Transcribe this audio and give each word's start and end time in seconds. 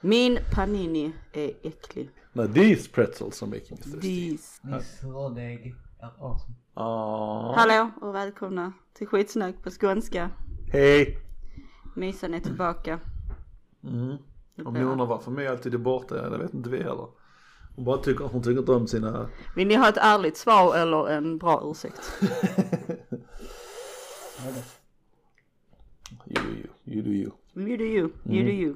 Min 0.00 0.38
panini 0.54 1.12
är 1.32 1.50
äcklig. 1.62 2.10
No, 2.32 2.46
these 2.46 2.90
pretzels 2.90 3.42
are 3.42 3.50
making 3.50 3.76
thirsty. 3.76 4.00
Dis. 4.00 4.60
This 4.60 5.04
rådägg 5.04 5.74
är 6.00 6.12
awesome. 6.18 6.54
Aww. 6.74 7.54
Hallå 7.56 7.90
och 8.00 8.14
välkomna 8.14 8.72
till 8.92 9.06
skitsnack 9.06 9.62
på 9.62 9.70
skånska. 9.70 10.30
Hej! 10.72 11.18
Mysan 11.94 12.34
är 12.34 12.40
tillbaka. 12.40 13.00
Mm. 13.84 14.16
Om 14.64 14.74
ni 14.74 14.82
undrar 14.82 15.06
varför 15.06 15.30
mig 15.30 15.46
alltid 15.46 15.74
är 15.74 15.78
borta, 15.78 16.16
ja, 16.16 16.28
det 16.28 16.38
vet 16.38 16.54
inte 16.54 16.70
vi 16.70 16.76
heller. 16.76 17.08
Hon 17.76 17.84
bara 17.84 17.98
tycker, 17.98 18.24
hon 18.24 18.42
tycker 18.42 18.58
inte 18.58 18.72
om 18.72 18.86
sina... 18.86 19.28
Vill 19.56 19.68
ni 19.68 19.74
ha 19.74 19.88
ett 19.88 19.96
ärligt 19.96 20.36
svar 20.36 20.76
eller 20.76 21.08
en 21.08 21.38
bra 21.38 21.62
ursäkt? 21.64 22.12
You 26.26 26.42
do 26.42 26.50
you, 26.50 26.68
you 26.84 27.02
do 27.02 27.10
you. 27.10 27.30
You 27.54 27.76
do 27.76 27.84
you, 27.84 28.10
you 28.24 28.44
do 28.44 28.50
you. 28.50 28.74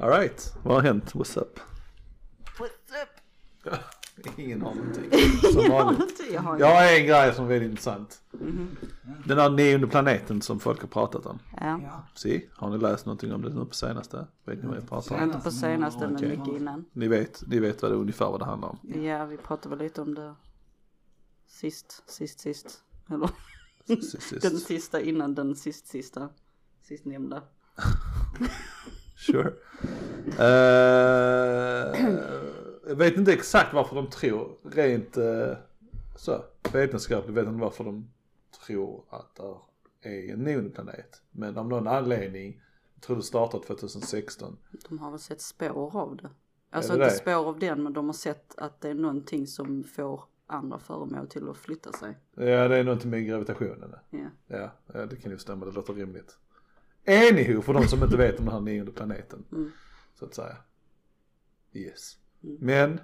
Alright, 0.00 0.54
vad 0.62 0.74
har 0.74 0.82
hänt? 0.82 1.14
What's 1.14 1.40
up? 1.40 1.60
What's 2.58 3.02
up? 3.02 3.74
Ingen 4.38 4.62
har 4.62 4.74
någonting. 4.74 5.10
Som 5.52 5.70
vanligt. 5.70 6.20
Jag 6.32 6.40
har 6.40 6.58
Jag 6.58 6.66
har 6.66 6.98
en 6.98 7.06
grej 7.06 7.34
som 7.34 7.44
är 7.44 7.48
väldigt 7.48 7.70
intressant. 7.70 8.22
Den 9.26 9.38
här 9.38 9.50
nionde 9.50 9.86
planeten 9.86 10.42
som 10.42 10.60
folk 10.60 10.80
har 10.80 10.88
pratat 10.88 11.26
om. 11.26 11.38
Ja. 11.60 12.04
Se, 12.14 12.42
har 12.56 12.70
ni 12.70 12.78
läst 12.78 13.06
någonting 13.06 13.32
om 13.32 13.42
det 13.42 13.48
nu 13.48 13.64
på 13.64 13.74
senaste? 13.74 14.26
Vet 14.44 14.62
ni 14.62 14.68
vad 14.68 14.76
jag 14.76 14.88
pratar 14.88 15.16
om? 15.16 15.22
Inte 15.22 15.38
på 15.38 15.50
senaste 15.50 16.00
men 16.06 16.16
Okej. 16.16 16.28
mycket 16.28 16.54
innan. 16.54 16.84
Ni 16.92 17.08
vet, 17.08 17.42
ni 17.46 17.58
vet 17.58 17.82
vad 17.82 17.90
det 17.90 17.96
ungefär 17.96 18.26
vad 18.26 18.40
det 18.40 18.44
handlar 18.44 18.68
om. 18.68 18.78
Ja 19.02 19.24
vi 19.24 19.36
pratade 19.36 19.76
väl 19.76 19.84
lite 19.84 20.02
om 20.02 20.14
det 20.14 20.34
sist, 21.46 22.02
sist, 22.06 22.40
sist. 22.40 22.78
Eller 23.10 23.30
Sist, 23.86 24.22
sist. 24.22 24.42
den 24.42 24.58
sista 24.58 25.00
innan 25.00 25.34
den 25.34 25.56
sist 25.56 25.86
sista. 25.86 26.28
Sist 26.82 27.04
nämnda. 27.04 27.42
Sure. 29.22 29.52
Eh, 30.38 32.06
jag 32.86 32.96
vet 32.96 33.16
inte 33.16 33.32
exakt 33.32 33.74
varför 33.74 33.96
de 33.96 34.10
tror, 34.10 34.56
rent 34.62 35.18
uh, 35.18 35.56
så 36.16 36.44
vetenskapligt 36.72 37.36
vet 37.36 37.44
jag 37.44 37.52
inte 37.52 37.62
varför 37.62 37.84
de 37.84 38.10
tror 38.66 39.04
att 39.10 39.36
det 40.02 40.08
är 40.08 40.32
en 40.32 40.38
nionde 40.38 40.70
planet. 40.70 41.22
Men 41.30 41.58
av 41.58 41.68
någon 41.68 41.88
anledning, 41.88 42.62
jag 42.94 43.02
tror 43.02 43.16
det 43.16 43.22
startade 43.22 43.66
2016. 43.66 44.56
De 44.88 44.98
har 44.98 45.10
väl 45.10 45.20
sett 45.20 45.40
spår 45.40 45.96
av 45.96 46.16
det. 46.16 46.30
Alltså 46.70 46.96
det 46.96 47.04
inte 47.04 47.16
spår 47.16 47.48
av 47.48 47.58
den 47.58 47.82
men 47.82 47.92
de 47.92 48.06
har 48.06 48.12
sett 48.12 48.54
att 48.58 48.80
det 48.80 48.88
är 48.88 48.94
någonting 48.94 49.46
som 49.46 49.84
får 49.84 50.24
andra 50.46 50.78
föremål 50.78 51.28
till 51.28 51.48
att 51.48 51.56
flytta 51.56 51.92
sig. 51.92 52.18
Ja 52.34 52.68
det 52.68 52.76
är 52.76 52.84
någonting 52.84 53.10
med 53.10 53.26
gravitationen. 53.26 53.94
Ja, 54.10 54.70
ja 54.86 55.06
det 55.06 55.16
kan 55.16 55.30
ju 55.30 55.38
stämma, 55.38 55.66
det 55.66 55.72
låter 55.72 55.94
rimligt. 55.94 56.38
Anywho, 57.06 57.62
för 57.62 57.72
de 57.72 57.88
som 57.88 58.02
inte 58.02 58.16
vet 58.16 58.38
om 58.38 58.44
den 58.44 58.54
här 58.54 58.60
nionde 58.60 58.92
planeten. 58.92 59.44
Mm. 59.52 59.70
Så 60.14 60.24
att 60.24 60.34
säga. 60.34 60.56
Yes. 61.72 62.16
Mm. 62.44 62.56
Men. 62.60 63.00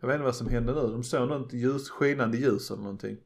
Jag 0.00 0.08
vet 0.08 0.14
inte 0.14 0.24
vad 0.24 0.36
som 0.36 0.48
hände 0.48 0.74
nu. 0.74 0.80
De 0.80 1.02
såg 1.02 1.28
något 1.28 1.52
ljus, 1.52 1.90
skinande 1.90 2.36
ljus 2.38 2.70
eller 2.70 2.82
någonting. 2.82 3.16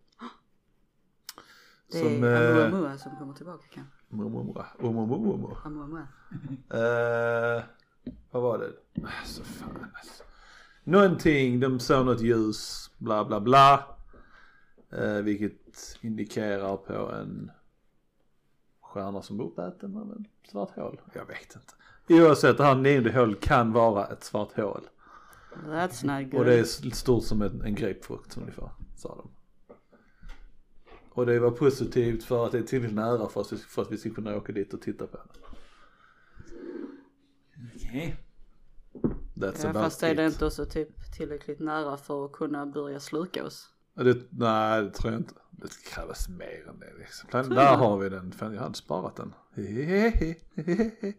Det 1.93 1.99
Som, 1.99 2.25
är 2.25 2.59
eh, 2.59 2.67
Amuamua 2.67 2.99
som 2.99 3.17
kommer 3.17 3.35
tillbaka 3.35 3.65
kanske. 3.71 3.93
Umumumumum. 4.79 5.57
Amuamua. 5.65 6.09
Eh, 6.71 7.65
vad 8.31 8.43
var 8.43 8.59
det? 8.59 8.73
Alltså 9.21 9.43
fan 9.45 9.87
alltså. 9.95 10.25
Någonting, 10.85 11.61
de 11.61 11.81
såg 11.81 12.07
något 12.07 12.21
ljus, 12.21 12.91
bla 12.99 13.25
bla 13.25 13.41
bla. 13.41 13.97
Eh, 14.91 15.17
vilket 15.17 15.99
indikerar 16.01 16.77
på 16.77 17.13
en 17.13 17.51
stjärna 18.97 19.23
som 19.23 19.41
uppäten 19.41 19.97
av 19.97 20.13
en 20.13 20.25
svart 20.51 20.71
hål. 20.77 21.01
Jag 21.15 21.27
vet 21.27 21.57
inte. 21.57 21.75
Oavsett, 22.25 22.57
det 22.57 22.65
här 22.65 22.75
nionde 22.75 23.13
hålet 23.13 23.41
kan 23.41 23.73
vara 23.73 24.07
ett 24.07 24.25
svart 24.25 24.53
hål. 24.57 24.89
That's 25.67 26.07
not 26.21 26.31
good. 26.31 26.41
Och 26.41 26.47
det 26.47 26.55
är 26.55 26.65
stort 26.95 27.25
som 27.25 27.43
en, 27.43 27.63
en 27.63 27.75
grapefrukt 27.75 28.37
ungefär, 28.37 28.71
sa 28.97 29.09
de. 29.17 29.31
Och 31.11 31.27
det 31.27 31.39
var 31.39 31.51
positivt 31.51 32.25
för 32.25 32.47
att 32.47 32.53
det 32.53 32.59
är 32.59 32.63
tillräckligt 32.63 32.97
nära 32.97 33.29
för 33.29 33.41
att, 33.41 33.53
vi- 33.53 33.57
för 33.57 33.83
att 33.83 33.93
vi 33.93 33.99
ska 33.99 34.11
kunna 34.11 34.37
åka 34.37 34.53
dit 34.53 34.75
och 34.75 34.83
titta 34.83 35.07
på 35.07 35.17
det. 35.17 35.23
Okej. 37.77 38.17
That's 39.35 39.61
ja, 39.63 39.69
about 39.71 39.83
fast 39.83 40.03
är 40.03 40.15
det 40.15 40.27
it. 40.27 40.33
inte 40.33 40.47
också 40.47 40.65
typ 40.67 41.13
tillräckligt 41.17 41.61
nära 41.61 41.97
för 41.97 42.25
att 42.25 42.33
kunna 42.33 42.67
börja 42.67 43.01
sluka 43.01 43.45
oss? 43.47 43.69
Det, 44.05 44.19
nej, 44.31 44.83
det 44.83 44.91
tror 44.91 45.13
jag 45.13 45.21
inte. 45.21 45.35
Det 45.51 45.69
krävs 45.91 46.29
mer 46.29 46.69
än 46.69 46.81
det 46.81 46.93
liksom. 46.99 47.29
Plan, 47.29 47.49
där 47.49 47.77
har 47.77 47.99
vi 47.99 48.09
den. 48.09 48.33
Fan, 48.33 48.55
jag 48.55 48.63
hade 48.63 48.75
sparat 48.75 49.17
den. 49.17 49.35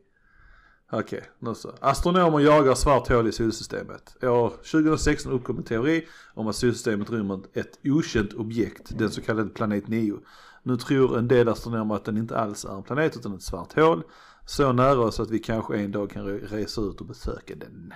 Okej, 0.91 1.23
nu 1.39 1.55
så. 1.55 1.73
Astronomer 1.81 2.39
jagar 2.39 2.75
svart 2.75 3.07
hål 3.07 3.27
i 3.27 3.31
solsystemet. 3.31 4.23
År 4.23 4.49
2016 4.49 5.31
uppkom 5.31 5.57
en 5.57 5.63
teori 5.63 6.07
om 6.33 6.47
att 6.47 6.55
solsystemet 6.55 7.09
rymmer 7.09 7.39
ett 7.53 7.79
okänt 7.83 8.33
objekt, 8.33 8.97
den 8.97 9.11
så 9.11 9.21
kallade 9.21 9.49
planet 9.49 9.87
9. 9.87 10.19
Nu 10.63 10.77
tror 10.77 11.17
en 11.17 11.27
del 11.27 11.49
astronomer 11.49 11.95
att 11.95 12.05
den 12.05 12.17
inte 12.17 12.37
alls 12.37 12.65
är 12.65 12.77
en 12.77 12.83
planet 12.83 13.17
utan 13.17 13.35
ett 13.35 13.43
svart 13.43 13.73
hål. 13.73 14.03
Så 14.45 14.73
nära 14.73 14.99
oss 14.99 15.19
att 15.19 15.29
vi 15.29 15.39
kanske 15.39 15.77
en 15.77 15.91
dag 15.91 16.09
kan 16.09 16.25
resa 16.25 16.81
ut 16.81 17.01
och 17.01 17.07
besöka 17.07 17.55
den. 17.55 17.93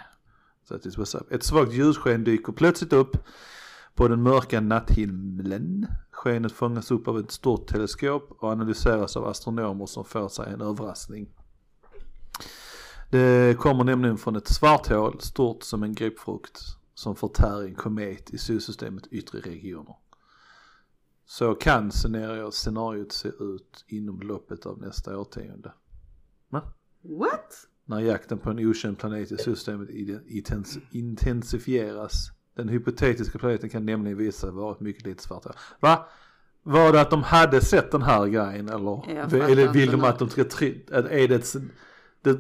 Så 0.67 0.75
att 0.75 0.83
det 0.83 0.97
är. 0.97 1.33
Ett 1.33 1.43
svagt 1.43 1.73
ljussken 1.73 2.23
dyker 2.23 2.53
plötsligt 2.53 2.93
upp 2.93 3.17
på 3.95 4.07
den 4.07 4.21
mörka 4.23 4.61
natthimlen. 4.61 5.87
Skenet 6.11 6.51
fångas 6.51 6.91
upp 6.91 7.07
av 7.07 7.19
ett 7.19 7.31
stort 7.31 7.67
teleskop 7.67 8.31
och 8.31 8.49
analyseras 8.49 9.17
av 9.17 9.25
astronomer 9.25 9.85
som 9.85 10.05
får 10.05 10.29
sig 10.29 10.53
en 10.53 10.61
överraskning. 10.61 11.29
Det 13.09 13.57
kommer 13.59 13.83
nämligen 13.83 14.17
från 14.17 14.35
ett 14.35 14.47
svart 14.47 14.87
hål 14.87 15.21
stort 15.21 15.63
som 15.63 15.83
en 15.83 15.93
grapefrukt 15.93 16.61
som 16.93 17.15
förtär 17.15 17.63
en 17.63 17.75
komet 17.75 18.29
i 18.29 18.37
solsystemets 18.37 19.07
yttre 19.11 19.39
regioner. 19.39 19.95
Så 21.25 21.55
kan 21.55 21.91
scenario- 21.91 22.51
scenariot 22.51 23.11
se 23.11 23.27
ut 23.27 23.85
inom 23.87 24.19
loppet 24.21 24.65
av 24.65 24.81
nästa 24.81 25.17
årtionde. 25.17 25.73
What? 27.01 27.67
När 27.85 27.99
jakten 27.99 28.37
på 28.37 28.49
en 28.49 28.59
okänd 28.59 28.97
planet 28.97 29.31
i 29.31 29.35
intens- 30.27 30.79
intensifieras. 30.91 32.31
Den 32.55 32.69
hypotetiska 32.69 33.39
planeten 33.39 33.69
kan 33.69 33.85
nämligen 33.85 34.17
visa 34.17 34.39
sig 34.47 34.51
vara 34.51 34.71
ett 34.71 34.79
mycket 34.79 35.05
litet 35.05 35.21
svart 35.21 35.43
hål. 35.43 35.53
Va? 35.79 36.05
Var 36.63 36.91
det 36.91 37.01
att 37.01 37.09
de 37.09 37.23
hade 37.23 37.61
sett 37.61 37.91
den 37.91 38.01
här 38.01 38.27
grejen 38.27 38.69
eller? 38.69 39.09
Eller 39.09 39.67
vill 39.67 39.91
de 39.91 40.03
att 40.03 40.19
de 40.19 40.29
ska 40.29 40.41
att 40.41 40.61
är 40.91 41.27
det 41.27 41.35
ett, 41.35 41.55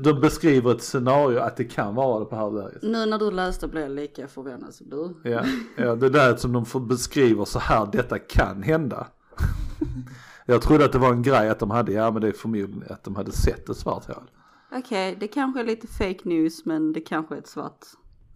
de, 0.03 0.19
beskriver 0.21 0.71
ett 0.71 0.81
scenario 0.81 1.39
att 1.39 1.57
det 1.57 1.63
kan 1.63 1.95
vara 1.95 2.19
det 2.19 2.25
på 2.25 2.35
det 2.35 2.41
här 2.41 2.51
läget. 2.51 2.83
Nu 2.83 3.05
när 3.05 3.19
du 3.19 3.31
läste 3.31 3.67
blev 3.67 3.83
jag 3.83 3.91
lika 3.91 4.27
förvånad 4.27 4.73
som 4.73 4.89
du. 4.89 5.29
Ja, 5.29 5.43
ja, 5.77 5.95
det 5.95 6.09
där 6.09 6.35
som 6.35 6.53
de 6.53 6.65
får 6.65 6.79
beskriver 6.79 7.45
så 7.45 7.59
här, 7.59 7.89
detta 7.91 8.19
kan 8.19 8.63
hända. 8.63 9.07
Jag 10.45 10.61
trodde 10.61 10.85
att 10.85 10.91
det 10.91 10.97
var 10.99 11.11
en 11.11 11.21
grej 11.21 11.49
att 11.49 11.59
de 11.59 11.71
hade, 11.71 11.91
ja 11.91 12.11
men 12.11 12.21
det 12.21 12.27
är 12.27 12.31
förmodligen 12.31 12.83
att 12.89 13.03
de 13.03 13.15
hade 13.15 13.31
sett 13.31 13.69
ett 13.69 13.77
svart 13.77 14.07
hål. 14.07 14.31
Okej, 14.71 15.17
det 15.19 15.27
kanske 15.27 15.59
är 15.59 15.63
lite 15.63 15.87
fake 15.87 16.19
news 16.23 16.65
men 16.65 16.93
det 16.93 17.01
kanske 17.01 17.35
är 17.35 17.39
ett 17.39 17.47
svart 17.47 17.85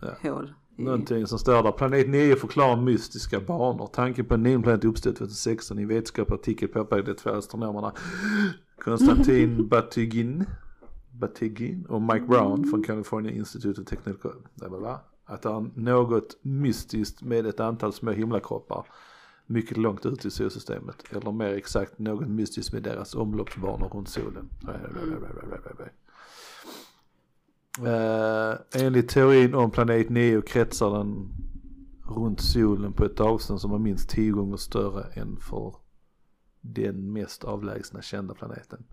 Ja. 0.01 0.29
hål. 0.29 0.53
Någonting 0.75 1.27
som 1.27 1.39
står 1.39 1.63
där. 1.63 1.71
Planet 1.71 2.09
9 2.09 2.35
förklarar 2.35 2.81
mystiska 2.81 3.39
banor. 3.39 3.89
Tanken 3.93 4.25
på 4.25 4.33
en 4.33 4.43
ny 4.43 4.57
planet 4.59 4.85
uppstod 4.85 5.15
2016 5.15 5.79
i 5.79 5.81
en 5.81 5.87
vetenskaplig 5.87 6.35
artikel 6.35 6.67
påpekade 6.67 7.13
de 7.13 7.17
två 7.17 7.29
astronomerna 7.29 7.93
Konstantin 8.83 9.67
Batygin, 9.69 10.45
Batygin 11.11 11.85
och 11.85 12.01
Mike 12.01 12.25
Brown 12.25 12.69
från 12.69 12.83
California 12.83 13.31
Institute 13.31 13.81
of 13.81 13.87
Technical 13.87 14.33
att 15.25 15.41
det 15.41 15.49
är 15.49 15.79
något 15.79 16.37
mystiskt 16.41 17.21
med 17.21 17.45
ett 17.45 17.59
antal 17.59 17.93
små 17.93 18.11
himlakroppar 18.11 18.85
mycket 19.47 19.77
långt 19.77 20.05
ut 20.05 20.25
i 20.25 20.31
solsystemet. 20.31 21.03
Eller 21.09 21.31
mer 21.31 21.53
exakt 21.53 21.99
något 21.99 22.27
mystiskt 22.27 22.73
med 22.73 22.83
deras 22.83 23.15
omloppsbanor 23.15 23.89
runt 23.89 24.09
solen. 24.09 24.49
Eh, 27.79 28.81
enligt 28.83 29.09
teorin 29.09 29.55
om 29.55 29.71
planet 29.71 30.09
Neo 30.09 30.41
kretsar 30.41 30.97
den 30.97 31.29
runt 32.03 32.41
solen 32.41 32.93
på 32.93 33.05
ett 33.05 33.19
avstånd 33.19 33.61
som 33.61 33.73
är 33.73 33.77
minst 33.79 34.09
tio 34.09 34.31
gånger 34.31 34.57
större 34.57 35.03
än 35.03 35.37
för 35.37 35.75
den 36.61 37.13
mest 37.13 37.43
avlägsna 37.43 38.01
kända 38.01 38.33
planeten. 38.33 38.83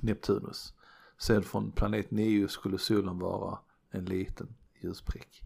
Neptunus. 0.00 0.74
Sedd 1.18 1.44
från 1.44 1.70
planet 1.70 2.10
Neo 2.10 2.48
skulle 2.48 2.78
solen 2.78 3.18
vara 3.18 3.58
en 3.90 4.04
liten 4.04 4.54
ljusprick. 4.80 5.42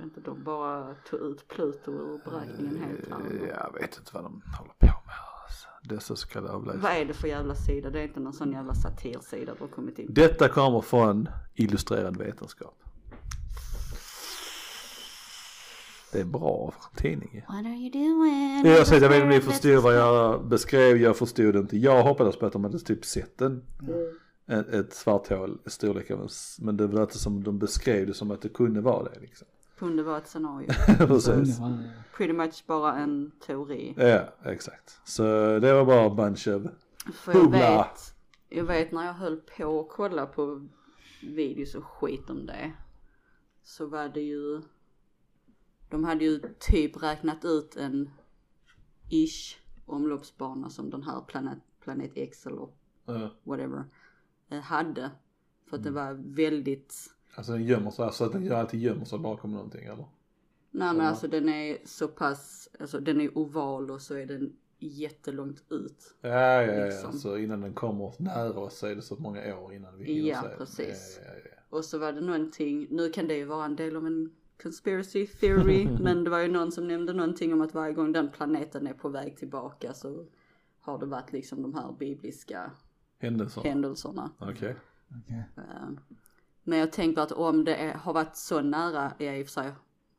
Inte 0.00 0.20
de 0.20 0.44
bara 0.44 0.94
tog 0.94 1.20
ut 1.20 1.48
Pluto 1.48 1.90
ur 1.92 2.20
beräkningen 2.24 2.76
helt 2.76 3.08
här? 3.10 3.42
Eh, 3.42 3.48
Jag 3.48 3.72
vet 3.80 3.98
inte 3.98 4.10
vad 4.14 4.24
de 4.24 4.42
håller 4.58 4.72
på. 4.78 4.91
Dessa 5.82 6.16
så 6.16 6.28
kallade 6.28 6.52
avlägsna. 6.54 6.82
Vad 6.82 6.92
är 6.92 7.04
det 7.04 7.14
för 7.14 7.28
jävla 7.28 7.54
sida? 7.54 7.90
Det 7.90 8.00
är 8.00 8.04
inte 8.04 8.20
någon 8.20 8.32
sån 8.32 8.52
jävla 8.52 8.74
satirsida 8.74 9.54
du 9.54 9.60
har 9.60 9.68
kommit 9.68 9.98
in 9.98 10.06
på. 10.06 10.12
Detta 10.12 10.48
kommer 10.48 10.80
från 10.80 11.28
illustrerad 11.54 12.16
vetenskap. 12.16 12.78
Det 16.12 16.18
är 16.18 16.22
en 16.22 16.30
bra 16.32 16.74
tidning. 16.96 17.44
What 17.48 17.56
are 17.66 17.68
you 17.74 17.90
doing? 17.90 18.66
Jag 18.66 18.86
säger, 18.86 19.02
jag 19.02 19.08
vet 19.08 19.16
inte 19.16 19.22
om 19.24 19.28
ni 19.28 19.40
förstod 19.40 19.82
vad 19.82 19.94
jag 19.96 20.46
beskrev, 20.48 20.96
jag 20.96 21.16
förstod 21.16 21.56
inte. 21.56 21.76
Jag 21.76 22.02
hoppades 22.02 22.36
på 22.36 22.46
att 22.46 22.52
de 22.52 22.64
hade 22.64 22.78
typ 22.78 23.04
sett 23.04 23.38
den. 23.38 23.62
ett, 24.46 24.68
ett 24.68 24.92
svart 24.94 25.28
hål 25.28 25.58
i 25.66 25.70
storlek 25.70 26.10
av 26.10 26.20
en, 26.20 26.26
s- 26.26 26.56
men 26.60 26.76
det 26.76 26.86
var 26.86 27.02
inte 27.02 27.18
som 27.18 27.44
de 27.44 27.58
beskrev 27.58 28.06
det 28.06 28.14
som 28.14 28.30
att 28.30 28.42
det 28.42 28.48
kunde 28.48 28.80
vara 28.80 29.04
det 29.04 29.20
liksom. 29.20 29.46
Kunde 29.82 30.02
vara 30.02 30.18
ett 30.18 30.28
scenario. 30.28 30.68
Precis. 31.06 31.58
Pretty 32.16 32.32
much 32.32 32.64
bara 32.66 32.96
en 32.96 33.32
teori. 33.46 33.94
Ja, 33.96 34.28
exakt. 34.44 35.00
Så 35.04 35.22
det 35.58 35.72
var 35.74 35.84
bara 35.84 36.04
en 36.04 36.16
bunch 36.16 36.48
of 36.48 36.62
För 37.14 37.32
jag 37.32 37.50
vet, 37.50 38.14
jag 38.48 38.64
vet 38.64 38.92
när 38.92 39.06
jag 39.06 39.12
höll 39.12 39.36
på 39.36 39.80
att 39.80 39.88
kolla 39.88 40.26
på 40.26 40.68
videos 41.22 41.74
och 41.74 41.84
skit 41.84 42.30
om 42.30 42.46
det. 42.46 42.72
Så 43.62 43.86
var 43.86 44.08
det 44.08 44.20
ju, 44.20 44.62
de 45.90 46.04
hade 46.04 46.24
ju 46.24 46.40
typ 46.58 47.02
räknat 47.02 47.44
ut 47.44 47.76
en 47.76 48.10
ish 49.10 49.58
omloppsbana 49.86 50.70
som 50.70 50.90
den 50.90 51.02
här 51.02 51.20
planet, 51.20 51.58
planet 51.80 52.10
X 52.14 52.46
eller 52.46 52.68
uh, 53.08 53.28
whatever 53.42 53.84
eh, 54.50 54.60
hade. 54.60 55.10
För 55.70 55.76
att 55.76 55.82
det 55.82 55.88
Mm. 55.88 56.06
var 56.06 56.34
väldigt, 56.34 56.94
Alltså 57.34 57.52
den 57.52 57.64
gömmer 57.64 57.90
sig, 57.90 58.12
så 58.12 58.24
att 58.24 58.32
den 58.32 58.52
alltid 58.52 58.80
gömmer 58.80 59.04
sig 59.04 59.18
bakom 59.18 59.52
någonting 59.52 59.84
eller? 59.84 60.06
nej 60.74 60.94
men 60.94 61.06
alltså 61.06 61.28
den 61.28 61.48
är 61.48 61.78
så 61.84 62.08
pass, 62.08 62.68
alltså 62.80 63.00
den 63.00 63.20
är 63.20 63.38
oval 63.38 63.90
och 63.90 64.02
så 64.02 64.14
är 64.14 64.26
den 64.26 64.56
jättelångt 64.78 65.64
ut. 65.70 66.14
Ja, 66.20 66.28
ja, 66.30 66.62
ja, 66.62 66.84
Liksom. 66.84 67.12
så 67.12 67.36
innan 67.38 67.60
den 67.60 67.72
kommer 67.72 68.12
nära 68.18 68.58
oss 68.60 68.78
så 68.78 68.86
är 68.86 68.94
det 68.96 69.02
så 69.02 69.16
många 69.16 69.56
år 69.56 69.74
innan 69.74 69.98
vi 69.98 70.04
hinner 70.04 70.28
Ja, 70.28 70.42
se 70.42 70.48
precis. 70.58 71.20
Ja, 71.24 71.32
ja, 71.32 71.40
ja, 71.44 71.76
Och 71.76 71.84
så 71.84 71.98
var 71.98 72.12
det 72.12 72.20
någonting, 72.20 72.86
nu 72.90 73.10
kan 73.10 73.28
det 73.28 73.34
ju 73.36 73.44
vara 73.44 73.64
en 73.64 73.76
del 73.76 73.96
av 73.96 74.06
en 74.06 74.30
conspiracy 74.62 75.26
theory, 75.26 75.88
men 76.00 76.24
det 76.24 76.30
var 76.30 76.38
ju 76.38 76.48
någon 76.48 76.72
som 76.72 76.88
nämnde 76.88 77.12
någonting 77.12 77.52
om 77.52 77.60
att 77.60 77.74
varje 77.74 77.94
gång 77.94 78.12
den 78.12 78.30
planeten 78.30 78.86
är 78.86 78.94
på 78.94 79.08
väg 79.08 79.36
tillbaka 79.36 79.94
så 79.94 80.26
har 80.80 80.98
det 80.98 81.06
varit 81.06 81.32
liksom 81.32 81.62
de 81.62 81.74
här 81.74 81.92
bibliska 81.98 82.70
Händelser. 83.18 83.62
händelserna. 83.62 84.30
Okej. 84.38 84.76
Okej. 85.24 85.44
Eh, 85.56 85.88
Men 86.64 86.78
jag 86.78 86.92
tänker 86.92 87.22
att 87.22 87.32
om 87.32 87.64
det 87.64 87.76
är, 87.76 87.94
har 87.94 88.12
varit 88.12 88.36
så 88.36 88.60
nära, 88.60 89.12
ja 89.18 89.34
i 89.34 89.42
och 89.42 89.46
för 89.46 89.52
sig 89.52 89.72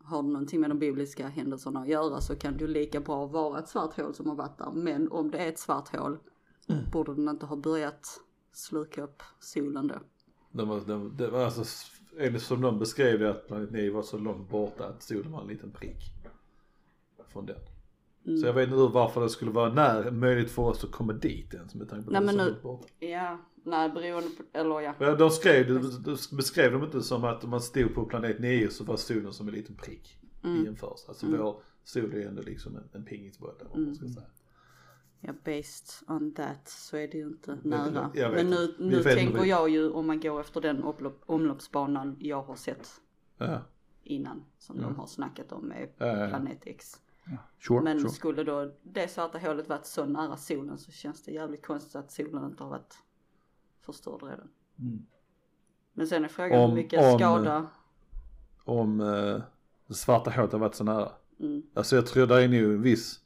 har 0.03 0.23
det 0.23 0.29
någonting 0.29 0.61
med 0.61 0.69
de 0.69 0.79
bibliska 0.79 1.27
händelserna 1.27 1.79
att 1.79 1.87
göra 1.87 2.21
så 2.21 2.35
kan 2.35 2.53
det 2.53 2.59
ju 2.59 2.67
lika 2.67 2.99
bra 2.99 3.25
vara 3.25 3.59
ett 3.59 3.67
svart 3.67 3.93
hål 3.93 4.13
som 4.13 4.29
har 4.29 4.35
varit 4.35 4.57
där. 4.57 4.71
Men 4.71 5.11
om 5.11 5.31
det 5.31 5.37
är 5.37 5.49
ett 5.49 5.59
svart 5.59 5.95
hål 5.95 6.17
borde 6.91 7.15
den 7.15 7.29
inte 7.29 7.45
ha 7.45 7.55
börjat 7.55 8.19
sluka 8.51 9.03
upp 9.03 9.23
solen 9.39 9.87
då. 9.87 9.95
De 10.51 10.69
var, 10.69 10.81
de, 10.87 11.17
det 11.17 11.29
var 11.29 11.45
alltså, 11.45 11.63
enligt 12.19 12.41
som 12.41 12.61
de 12.61 12.79
beskrev 12.79 13.19
det 13.19 13.29
att 13.29 13.47
planet 13.47 13.71
9 13.71 13.91
var 13.91 14.01
så 14.01 14.17
långt 14.17 14.49
borta 14.49 14.87
att 14.87 15.03
solen 15.03 15.31
var 15.31 15.41
en 15.41 15.47
liten 15.47 15.71
prick. 15.71 16.13
Från 17.27 17.45
den. 17.45 17.55
Mm. 18.25 18.37
Så 18.37 18.45
jag 18.47 18.53
vet 18.53 18.63
inte 18.69 18.75
varför 18.93 19.21
det 19.21 19.29
skulle 19.29 19.51
vara 19.51 19.73
när, 19.73 20.11
möjligt 20.11 20.51
för 20.51 20.61
oss 20.61 20.83
att 20.83 20.91
komma 20.91 21.13
dit 21.13 21.53
ens 21.53 21.75
med 21.75 21.89
tanke 21.89 22.05
på 22.05 22.11
Nej, 22.11 22.19
att 22.21 22.27
det 22.27 22.35
men 22.37 22.45
nu- 22.47 22.55
borta. 22.63 22.87
Ja, 22.99 23.37
nej 23.63 23.89
beroende 23.89 24.29
på, 24.29 24.43
eller 24.59 24.81
ja. 24.81 24.93
Men 24.99 25.17
de 25.17 25.29
skrev, 25.29 25.67
de, 25.67 26.03
de 26.03 26.35
beskrev 26.35 26.71
dem 26.71 26.83
inte 26.83 27.01
som 27.01 27.23
att 27.23 27.43
om 27.43 27.49
man 27.49 27.61
stod 27.61 27.95
på 27.95 28.05
planet 28.05 28.39
9 28.39 28.69
så 28.69 28.83
var 28.83 28.97
solen 28.97 29.33
som 29.33 29.47
en 29.47 29.53
liten 29.53 29.75
prick 29.75 30.19
Mm. 30.43 30.61
i 30.61 30.65
jämförelse. 30.65 31.05
Alltså 31.07 31.25
vår 31.37 31.61
sol 31.83 32.13
är 32.13 32.17
ju 32.17 32.23
ändå 32.27 32.41
liksom 32.41 32.75
en, 32.75 32.83
en 32.93 33.05
pingisboll 33.05 33.49
eller 33.59 33.69
vad 33.69 33.79
man 33.79 33.83
Mm. 33.83 33.95
ska 33.95 34.07
säga. 34.07 34.25
Ja, 35.19 35.33
based 35.45 35.87
on 36.07 36.33
that 36.33 36.67
så 36.69 36.97
är 36.97 37.07
det 37.07 37.17
ju 37.17 37.27
inte 37.27 37.57
nära. 37.63 38.11
Men 38.15 38.49
nu, 38.49 38.75
nu 38.79 39.03
tänker 39.03 39.45
jag 39.45 39.69
ju 39.69 39.89
om 39.89 40.07
man 40.07 40.19
går 40.19 40.39
efter 40.41 40.61
den 40.61 40.83
omlopp, 40.83 41.21
omloppsbanan 41.25 42.15
jag 42.19 42.41
har 42.43 42.55
sett 42.55 42.89
Ja, 43.37 43.61
innan 44.03 44.43
som 44.57 44.81
de 44.81 44.95
har 44.95 45.07
snackat 45.07 45.51
om 45.51 45.65
med 45.67 45.89
Ja, 45.97 46.05
ja, 46.07 46.17
ja. 46.17 46.27
Planet 46.29 46.59
X. 46.65 46.99
sure, 47.59 47.81
Men 47.81 47.99
sure. 47.99 48.09
skulle 48.11 48.43
då 48.43 48.71
det 48.83 49.07
svarta 49.07 49.37
hålet 49.37 49.69
varit 49.69 49.85
så 49.85 50.05
nära 50.05 50.37
solen 50.37 50.77
så 50.77 50.91
känns 50.91 51.23
det 51.23 51.31
jävligt 51.31 51.65
konstigt 51.65 51.95
att 51.95 52.11
solen 52.11 52.45
inte 52.45 52.63
har 52.63 52.69
varit 52.69 52.97
förstörd 53.81 54.23
redan. 54.23 54.47
Mm. 54.79 55.05
Men 55.93 56.07
sen 56.07 56.23
är 56.23 56.27
frågan 56.27 56.59
Om- 56.59 56.69
hur 56.69 56.75
mycket 56.77 57.03
om- 57.13 57.19
skada. 57.19 57.67
Om 58.63 59.01
eh, 59.01 59.41
det 59.87 59.93
svarta 59.93 60.31
hålet 60.31 60.51
har 60.51 60.59
varit 60.59 60.75
så 60.75 60.83
nära. 60.83 61.11
Mm. 61.39 61.63
Alltså 61.73 61.95
jag 61.95 62.05
tror 62.05 62.27
det 62.27 62.43
är 62.43 62.47
nog 62.47 62.57
en 62.73 62.81
viss 62.81 63.19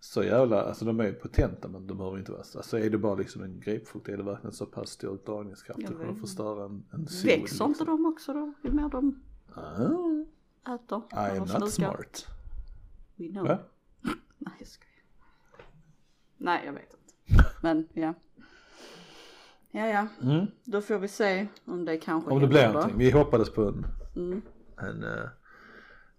så 0.00 0.22
jävla, 0.24 0.62
alltså 0.62 0.84
de 0.84 1.00
är 1.00 1.12
potenta 1.12 1.68
men 1.68 1.86
de 1.86 1.98
behöver 1.98 2.18
inte 2.18 2.32
vara 2.32 2.42
så. 2.44 2.58
Alltså 2.58 2.78
är 2.78 2.90
det 2.90 2.98
bara 2.98 3.14
liksom 3.14 3.42
en 3.42 3.60
grapefrukt 3.60 4.08
är 4.08 4.16
det 4.16 4.22
verkligen 4.22 4.52
så 4.52 4.66
pass 4.66 4.90
stor 4.90 5.18
dragningskraft 5.26 5.80
att 5.84 5.96
kunna 5.96 6.14
förstöra 6.14 6.64
en, 6.64 6.84
en 6.92 7.08
sol. 7.08 7.26
Växer 7.30 7.64
inte 7.64 7.68
liksom. 7.68 7.86
de 7.86 8.06
också 8.06 8.32
då? 8.32 8.52
Ju 8.62 8.70
mer 8.70 8.88
de 8.88 9.22
Ah, 9.54 10.74
äter? 10.74 11.02
I 11.12 11.38
am 11.38 11.60
not 11.60 11.72
smart. 11.72 12.26
We 13.18 13.28
know. 13.28 13.46
Va? 13.46 13.58
Nej 14.38 14.54
jag 14.58 14.68
skojar. 14.68 15.02
Nej 16.36 16.62
jag 16.66 16.72
vet 16.72 16.92
inte. 16.94 17.44
Men 17.62 17.88
ja. 17.92 18.14
Ja 19.70 19.86
ja, 19.86 20.06
Mm. 20.22 20.46
då 20.64 20.80
får 20.80 20.98
vi 20.98 21.08
se 21.08 21.46
om 21.64 21.84
det 21.84 21.96
kanske 21.98 22.30
Om 22.30 22.40
det 22.40 22.46
blir 22.46 22.68
någonting. 22.72 22.98
Vi 22.98 23.10
hoppades 23.10 23.50
på 23.50 23.62
en, 23.62 23.86
Mm. 24.16 24.42
en 24.76 25.02
eh, 25.04 25.28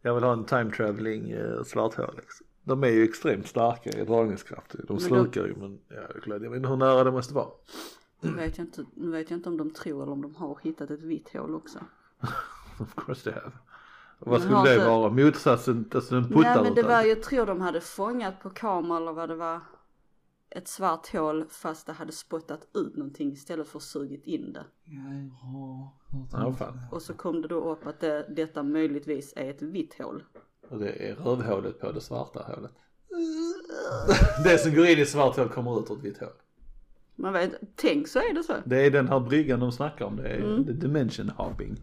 jag 0.01 0.16
vill 0.16 0.24
ha 0.24 0.34
en 0.34 0.46
time 0.46 0.72
traveling 0.72 1.34
uh, 1.34 1.63
svarthål 1.63 2.13
liksom. 2.18 2.48
De 2.63 2.84
är 2.84 2.88
ju 2.88 3.04
extremt 3.04 3.48
starka 3.48 3.90
i 3.90 4.06
dragningskraft. 4.06 4.75
De 4.88 5.00
slukar 5.00 5.45
ju 5.45 5.56
men 5.56 5.80
ja, 5.88 5.95
jag 6.25 6.40
vet 6.40 6.56
inte 6.57 6.69
hur 6.69 6.75
nära 6.75 7.04
det 7.04 7.12
måste 7.12 7.34
vara. 7.34 7.50
Nu 8.22 8.31
vet, 8.31 8.57
jag 8.57 8.68
inte, 8.68 8.86
nu 8.95 9.12
vet 9.12 9.30
jag 9.30 9.38
inte 9.38 9.50
om 9.50 9.57
de 9.57 9.72
tror 9.74 10.04
eller 10.04 10.12
om 10.12 10.22
de 10.22 10.36
har 10.36 10.60
hittat 10.62 10.92
ett 10.92 11.02
vitt 11.02 11.34
hål 11.34 11.56
också. 11.56 11.80
Of 12.80 12.95
course 12.95 13.24
they 13.31 13.34
have. 13.42 13.52
Vad 14.19 14.42
skulle 14.42 14.63
det 14.63 14.74
inte- 14.75 14.88
vara? 14.88 15.10
Motsatsen, 15.10 15.89
alltså 15.95 16.16
den 16.16 16.24
puttar 16.24 16.42
Nej 16.42 16.63
men 16.63 16.75
det 16.75 16.83
var 16.83 17.01
jag 17.01 17.24
tror 17.24 17.45
de 17.45 17.62
hade 17.62 17.81
fångat 17.81 18.42
på 18.42 18.50
kamera 18.50 18.98
eller 18.98 19.12
vad 19.13 19.30
det 19.30 19.36
var. 19.36 19.60
Ett 20.50 20.68
svart 20.68 21.13
hål 21.13 21.45
fast 21.50 21.86
det 21.88 21.94
hade 21.94 22.12
spottat 22.12 22.68
ut 22.74 22.95
någonting 22.98 23.31
istället 23.31 23.68
för 23.68 23.80
sugit 23.80 24.24
in 24.27 24.54
det. 24.54 24.66
Ja, 24.86 25.95
Ja, 26.31 26.54
fan. 26.54 26.80
Och 26.92 27.01
så 27.01 27.13
kom 27.13 27.42
det 27.42 27.48
då 27.48 27.71
upp 27.71 27.88
att 27.88 28.00
det, 28.00 28.25
detta 28.36 28.63
möjligtvis 28.63 29.33
är 29.36 29.50
ett 29.50 29.62
vitt 29.62 29.95
hål. 30.01 30.24
Och 30.69 30.80
det 30.80 31.10
är 31.10 31.16
rövhålet 31.16 31.80
på 31.80 31.92
det 31.92 32.01
svarta 32.01 32.39
hålet. 32.56 32.71
det 34.44 34.57
som 34.57 34.75
går 34.75 34.86
in 34.86 35.00
i 35.00 35.06
svart 35.06 35.38
hål 35.38 35.50
kommer 35.50 35.80
ut 35.80 35.92
ur 35.92 35.98
ett 35.98 36.04
vitt 36.04 36.19
hål. 36.19 36.30
Man 37.16 37.33
vet, 37.33 37.51
tänk 37.75 38.07
så 38.07 38.19
är 38.19 38.33
det 38.33 38.44
så. 38.44 38.54
Det 38.66 38.86
är 38.86 38.92
den 38.92 39.07
här 39.07 39.19
bryggan 39.19 39.60
de 39.60 39.71
snackar 39.71 40.06
om. 40.06 40.16
Det 40.16 40.27
är 40.30 40.38
Mm. 40.44 40.66
the 40.66 40.71
dimension 40.74 41.30
hopping. 41.30 41.77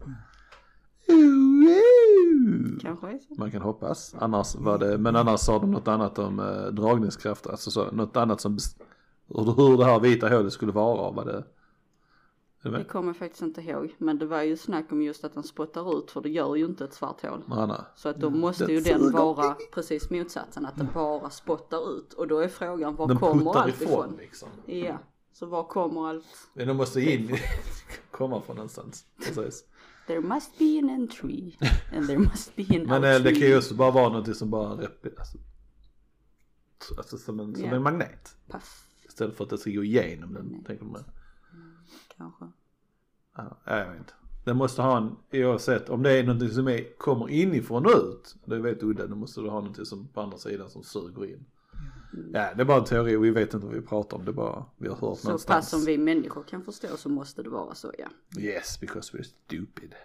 Kanske. 2.81 3.19
Man 3.37 3.51
kan 3.51 3.61
hoppas. 3.61 4.15
Annars 4.19 4.55
var 4.55 4.77
det, 4.77 4.97
men 4.97 5.15
annars 5.15 5.39
sa 5.39 5.59
de 5.59 5.71
något 5.71 5.87
annat 5.87 6.19
om 6.19 6.39
eh, 6.39 6.65
dragningskraft. 6.65 7.47
Alltså 7.47 7.71
så, 7.71 7.91
något 7.91 8.17
annat 8.17 8.41
som, 8.41 8.57
hur, 9.27 9.77
det 9.77 9.85
här 9.85 9.99
vita 9.99 10.29
hålet 10.29 10.53
skulle 10.53 10.71
vara. 10.71 11.11
Vad 11.11 11.25
det, 11.27 11.43
Det 12.63 12.83
kommer 12.83 13.09
jag 13.09 13.17
faktiskt 13.17 13.41
inte 13.41 13.61
ihåg. 13.61 13.95
Men 13.97 14.19
det 14.19 14.25
var 14.25 14.41
ju 14.41 14.57
snack 14.57 14.91
om 14.91 15.01
just 15.01 15.23
att 15.23 15.33
den 15.33 15.43
spottar 15.43 15.99
ut 15.99 16.11
för 16.11 16.21
det 16.21 16.29
gör 16.29 16.55
ju 16.55 16.65
inte 16.65 16.83
ett 16.83 16.93
svart 16.93 17.21
hål. 17.21 17.43
Nej, 17.45 17.67
nej. 17.67 17.81
Så 17.95 18.09
att 18.09 18.17
då 18.17 18.29
måste 18.29 18.71
ju 18.71 18.79
Det 18.79 18.93
den 18.93 19.11
vara 19.11 19.55
precis 19.73 20.09
motsatsen. 20.09 20.65
Att 20.65 20.77
den 20.77 20.87
bara 20.93 21.29
spottar 21.29 21.97
ut. 21.97 22.13
Och 22.13 22.27
då 22.27 22.39
är 22.39 22.47
frågan 22.47 22.95
var 22.95 23.07
Den 23.07 23.17
kommer 23.17 23.57
allt 23.57 23.81
ifrån 23.81 23.89
ifrån? 23.89 24.15
liksom. 24.17 24.49
Ja. 24.65 24.97
Så 25.33 25.45
var 25.45 25.63
kommer 25.63 26.09
allt? 26.09 26.25
Men 26.53 26.67
de 26.67 26.77
måste 26.77 27.01
in, 27.01 27.37
komma 28.11 28.41
från 28.41 28.55
någonstans. 28.55 29.05
Precis. 29.25 29.65
There 30.07 30.21
must 30.21 30.57
be 30.59 30.79
an 30.83 30.89
entry 30.89 31.55
and 31.93 32.07
there 32.07 32.19
must 32.19 32.55
be 32.55 32.63
an 32.69 32.83
Men 32.87 33.03
eh, 33.03 33.09
det 33.09 33.17
outry. 33.17 33.39
kan 33.39 33.47
ju 33.49 33.57
också 33.57 33.75
bara 33.75 33.91
vara 33.91 34.09
något 34.09 34.37
som 34.37 34.49
bara 34.49 34.75
rep- 34.75 35.19
alltså, 35.19 35.37
alltså 36.97 37.17
som, 37.17 37.39
en, 37.39 37.55
som 37.55 37.65
Ja. 37.65 37.75
en 37.75 37.83
magnet. 37.83 38.35
Paff, 38.49 38.87
Istället 39.07 39.35
för 39.37 39.43
att 39.43 39.49
det 39.49 39.57
ska 39.57 39.69
gå 39.71 39.83
igenom 39.83 40.33
den, 40.33 40.45
Nej. 40.45 40.63
tänker 40.67 40.85
man. 40.85 41.03
kanske. 42.17 42.45
Ja, 43.35 43.57
jag 43.65 43.89
vet 43.89 43.97
inte. 43.97 44.13
Den 44.45 44.57
måste 44.57 44.81
ha 44.81 44.97
en, 44.97 45.15
oavsett 45.43 45.89
om 45.89 46.03
det 46.03 46.11
är 46.11 46.23
någonting 46.23 46.49
som 46.49 46.67
är, 46.67 46.97
kommer 46.97 47.29
inifrån 47.29 47.85
och 47.85 47.91
ut. 47.91 48.35
Det 48.45 48.55
är 48.55 48.59
väldigt 48.59 48.83
udda, 48.83 49.07
då 49.07 49.15
måste 49.15 49.41
du 49.41 49.49
ha 49.49 49.59
någonting 49.59 49.85
som 49.85 50.07
på 50.07 50.21
andra 50.21 50.37
sidan 50.37 50.69
som 50.69 50.83
suger 50.83 51.25
in. 51.25 51.45
Ja, 52.33 52.53
det 52.55 52.61
är 52.61 52.65
bara 52.65 52.77
en 52.77 52.83
teori 52.85 53.15
och 53.15 53.25
vi 53.25 53.31
vet 53.31 53.53
inte 53.53 53.65
vad 53.65 53.75
vi 53.75 53.81
pratar 53.81 54.17
om. 54.17 54.25
Det 54.25 54.31
är 54.31 54.33
bara, 54.33 54.65
vi 54.77 54.87
har 54.87 54.95
hört 54.95 55.17
Så 55.17 55.27
någonstans. 55.27 55.45
pass 55.45 55.69
som 55.69 55.85
vi 55.85 55.97
människor 55.97 56.43
kan 56.43 56.63
förstå 56.63 56.87
så 56.97 57.09
måste 57.09 57.43
det 57.43 57.49
vara 57.49 57.75
så 57.75 57.91
ja. 57.97 58.41
Yes, 58.41 58.79
because 58.79 59.17
we're 59.17 59.23
stupid. 59.23 59.95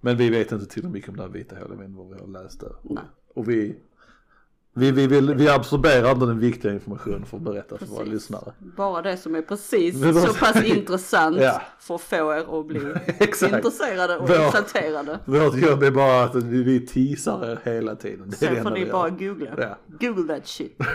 Men 0.00 0.16
vi 0.16 0.30
vet 0.30 0.52
inte 0.52 0.66
till 0.66 0.88
mycket 0.88 1.10
om 1.10 1.16
det 1.16 1.22
här 1.22 1.28
vita 1.30 1.56
hålet, 1.58 1.80
inte 1.80 1.98
vad 1.98 2.08
vi 2.08 2.20
har 2.20 2.26
läst 2.26 2.60
där. 2.60 2.76
Nej. 2.82 3.04
Och 3.34 3.48
vi, 3.48 3.76
vi, 4.78 4.90
vi, 4.90 5.06
vill, 5.06 5.34
vi 5.34 5.48
absorberar 5.48 6.10
inte 6.12 6.26
den 6.26 6.38
viktiga 6.38 6.72
informationen 6.72 7.24
för 7.26 7.36
att 7.36 7.42
berätta 7.42 7.78
för 7.78 7.86
våra 7.86 7.98
Precis. 7.98 8.12
lyssnare. 8.14 8.52
Bara 8.58 9.02
det 9.02 9.16
som 9.16 9.34
är 9.34 9.42
precis 9.42 10.00
så 10.26 10.34
pass 10.34 10.64
intressant 10.64 11.36
Ja. 11.40 11.62
för 11.80 11.94
att 11.94 12.00
få 12.00 12.16
er 12.34 12.60
att 12.60 12.66
bli 12.66 12.78
intresserade 13.54 14.16
och 14.18 14.28
Vår- 14.28 14.46
exalterade. 14.46 15.18
Vårt 15.24 15.56
jobb 15.56 15.82
är 15.82 15.90
bara 15.90 16.24
att 16.24 16.34
vi, 16.34 16.62
vi 16.62 16.86
teasar 16.86 17.44
er 17.50 17.60
hela 17.64 17.96
tiden. 17.96 18.30
Det 18.30 18.36
Sen 18.36 18.62
får 18.62 18.70
ni 18.70 18.86
bara 18.90 19.10
googla. 19.10 19.50
Ja. 19.58 19.78
Google 20.00 20.34
that 20.34 20.46
shit. 20.46 20.76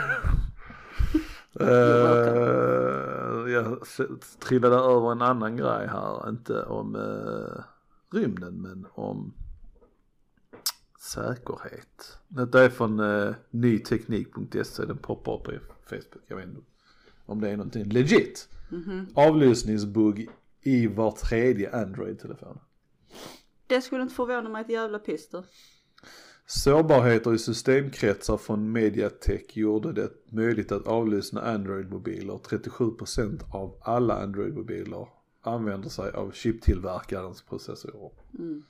Eh, 1.59 3.51
jag 3.53 3.77
trillade 4.47 4.75
över 4.75 5.11
en 5.11 5.21
annan 5.21 5.57
grej 5.57 5.87
här, 5.91 6.29
inte 6.29 6.63
om 6.63 6.95
uh, 6.95 7.63
rymden 8.13 8.61
men 8.61 8.85
om 8.93 9.33
säkerhet. 11.03 12.17
Detta 12.27 12.63
är 12.63 12.69
från 12.69 13.00
uh, 13.00 13.36
nyteknik.se, 13.50 14.86
den 14.86 14.98
poppar 14.98 15.33
upp 15.33 15.50
i 15.50 15.60
Facebook, 15.86 16.24
jag 16.27 16.36
vet 16.36 16.45
inte 16.45 16.62
om 17.25 17.41
det 17.41 17.50
är 17.50 17.57
någonting 17.57 17.89
legit. 17.89 18.50
Avlyssningsbugg 19.13 20.29
i 20.62 20.88
var 20.88 21.12
tredje 21.12 21.75
Android-telefon. 21.81 22.60
Det 23.67 23.81
skulle 23.81 24.01
inte 24.01 24.15
förvåna 24.15 24.50
mig 24.50 24.62
ett 24.62 24.69
jävla 24.69 25.00
pister. 25.00 25.45
Sårbarheter 26.45 27.33
i 27.33 27.38
systemkretsar 27.38 28.38
från 28.38 28.72
Mediatek 28.72 29.57
gjorde 29.57 29.93
det 29.93 30.12
möjligt 30.29 30.72
att 30.72 30.88
avlyssna 30.88 31.41
Android-mobiler. 31.41 32.33
37% 32.33 33.41
av 33.53 33.77
alla 33.81 34.24
Android-mobiler 34.24 35.07
använder 35.41 35.89
sig 35.89 36.12
av 36.12 36.31
chiptillverkarens 36.31 37.41
processorer. 37.41 38.12
Mm. 38.39 38.63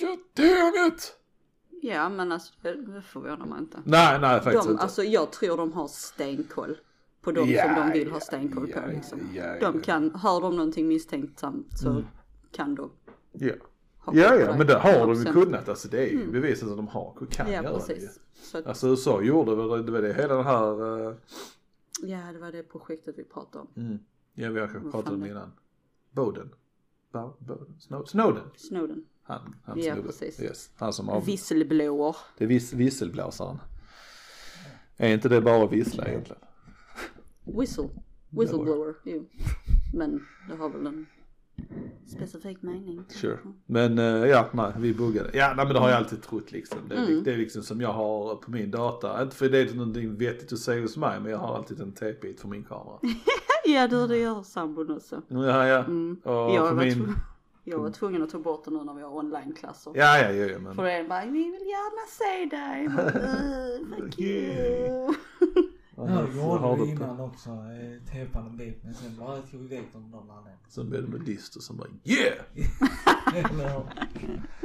God 0.00 0.18
damn 0.34 0.88
it! 0.88 1.23
Ja 1.86 2.08
men 2.08 2.32
alltså 2.32 2.52
det 2.62 2.74
det 2.74 3.02
förvånar 3.02 3.46
mig 3.46 3.58
inte. 3.58 3.78
Nej, 3.84 4.20
nej 4.20 4.40
faktiskt 4.40 4.64
De, 4.64 4.70
inte. 4.70 4.82
alltså 4.82 5.02
jag 5.02 5.32
tror 5.32 5.56
de 5.56 5.72
har 5.72 5.88
stenkoll 5.88 6.76
på 7.20 7.32
de 7.32 7.50
Ja, 7.50 7.64
som 7.64 7.74
de 7.74 7.98
vill 7.98 8.10
ha 8.10 8.16
ja, 8.16 8.20
stenkoll 8.20 8.70
ja, 8.74 8.80
på 8.80 8.88
liksom. 8.88 9.18
De 9.60 9.80
kan, 9.80 10.14
hör 10.14 10.40
de 10.40 10.56
någonting 10.56 10.88
misstänksamt 10.88 11.78
så 11.78 11.88
Mm. 11.90 12.04
kan 12.52 12.74
de 12.74 12.90
Ja. 13.32 13.52
ha 13.98 14.14
Ja, 14.14 14.34
ja, 14.34 14.56
men 14.58 14.66
det 14.66 14.74
har 14.74 14.92
de 15.06 15.14
ju 15.14 15.24
100%. 15.24 15.32
kunnat. 15.32 15.68
Alltså 15.68 15.88
det 15.88 15.98
är 16.08 16.10
ju 16.10 16.30
bevisat 16.32 16.68
att 16.70 16.76
de 16.76 16.88
har, 16.88 17.26
kan 17.30 17.46
Ja 17.46 17.52
göra 17.62 17.72
det 17.72 17.78
precis. 17.86 18.20
Så 18.34 18.58
att, 18.58 18.66
Alltså 18.66 18.88
USA 18.88 19.22
gjorde 19.22 19.54
väl, 19.54 19.86
det 19.86 19.92
var 19.92 20.02
det 20.02 20.14
hela 20.14 20.34
den 20.34 20.44
här, 20.46 21.06
eh, 21.08 21.14
ja 22.02 22.18
det 22.32 22.38
var 22.38 22.52
det 22.52 22.62
projektet 22.62 23.14
vi 23.18 23.24
pratade 23.24 23.64
om. 23.64 23.82
mm, 23.82 23.98
ja 24.34 24.50
vi 24.50 24.60
har 24.60 24.66
kanske 24.68 24.90
pratat 24.90 25.12
om 25.12 25.20
det 25.20 25.26
det- 25.26 25.30
innan. 25.30 25.52
Bowden. 26.10 26.50
Bo- 27.12 27.36
Bowden. 27.38 27.74
Snow- 27.80 28.04
Snowden. 28.04 28.42
Snowden. 28.56 29.04
Han, 29.24 29.54
han 29.64 29.78
Ja, 29.80 29.92
snubbe. 29.94 30.08
precis. 30.08 30.40
Yes. 30.40 30.70
Han 30.76 30.92
som 30.92 31.08
av, 31.08 31.24
Whistleblower. 31.26 32.16
det 32.38 32.44
är 32.44 32.48
vis, 32.48 32.72
visselblåsaren. 32.72 33.58
Är 34.96 35.14
inte 35.14 35.28
det 35.28 35.40
bara 35.40 35.64
att 35.64 35.72
vissla 35.72 36.04
egentligen? 36.06 36.42
Whistle. 37.44 37.88
Whistleblower. 38.30 38.94
Jo. 39.04 39.26
Men 39.94 40.26
det 40.48 40.56
har 40.56 40.68
väl 40.68 40.86
en 40.86 41.06
specifik 42.06 42.62
mening. 42.62 43.04
Sure. 43.08 43.38
Men 43.66 43.98
eh, 43.98 44.04
ja, 44.04 44.48
nej, 44.52 44.72
vi 44.78 44.94
buggade. 44.94 45.30
Ja, 45.34 45.52
nej, 45.56 45.64
men 45.64 45.74
det 45.74 45.80
har 45.80 45.88
jag 45.88 45.96
alltid 45.98 46.22
trott 46.22 46.52
liksom. 46.52 46.78
Det 46.88 46.94
är, 46.94 47.06
Mm. 47.06 47.24
det 47.24 47.32
är 47.32 47.36
liksom 47.36 47.62
som 47.62 47.80
jag 47.80 47.92
har 47.92 48.36
på 48.36 48.50
min 48.50 48.70
data. 48.70 49.22
Inte 49.22 49.36
för 49.36 49.48
det 49.48 49.58
är 49.58 49.74
någonting 49.74 50.16
vettigt 50.18 50.52
att 50.52 50.58
säga 50.58 50.82
hos 50.82 50.96
mig, 50.96 51.20
men 51.20 51.30
jag 51.30 51.38
har 51.38 51.56
alltid 51.56 51.80
en 51.80 51.92
tejpbit 51.92 52.40
för 52.40 52.48
min 52.48 52.64
kamera. 52.64 52.98
Ja 53.66 53.88
du 53.88 54.06
det 54.06 54.16
gör 54.18 54.42
sambon 54.42 54.90
också. 54.96 55.22
Ja, 55.28 55.66
ja. 55.68 55.78
Mm. 55.84 56.16
Och 56.24 56.32
Jag 56.32 56.68
för 56.68 56.74
min... 56.74 57.14
jag 57.64 57.78
var 57.78 57.90
tvungen 57.90 58.22
att 58.22 58.30
ta 58.30 58.38
bort 58.38 58.64
det 58.64 58.70
nu 58.70 58.84
när 58.84 58.94
vi 58.94 59.02
har 59.02 59.16
onlineklasser. 59.16 59.92
Ja, 59.94 60.18
ja, 60.18 60.30
ja, 60.32 60.46
ja, 60.46 60.58
men. 60.58 60.74
För 60.74 60.84
är 60.84 61.08
bara, 61.08 61.24
vi 61.24 61.30
vill 61.50 61.66
gärna 61.66 62.06
se 62.08 62.56
dig. 62.56 62.84
Jag 62.84 62.92
bara, 62.94 63.06
"Uh, 63.06 64.04
Fuck 64.04 64.18
you. 64.18 65.14
Ja, 65.96 66.02
det 66.04 66.36
gjorde 66.36 66.58
har 66.58 66.76
vi 66.76 66.90
innan 66.90 67.20
också. 67.20 67.50
Eh, 67.50 68.46
en 68.46 68.56
bit. 68.56 68.84
Men 68.84 68.94
sen 68.94 69.16
bara 69.18 69.40
tog 69.40 69.60
vi 69.60 69.76
väck 69.76 69.92
dem 69.92 70.10
någon 70.10 70.30
annan. 70.30 70.44
Sen 70.68 70.90
blev 70.90 71.02
det 71.10 71.18
nudist 71.18 71.56
och 71.56 71.62
sen 71.62 71.76
bara 71.76 71.88
yeah! 72.04 72.34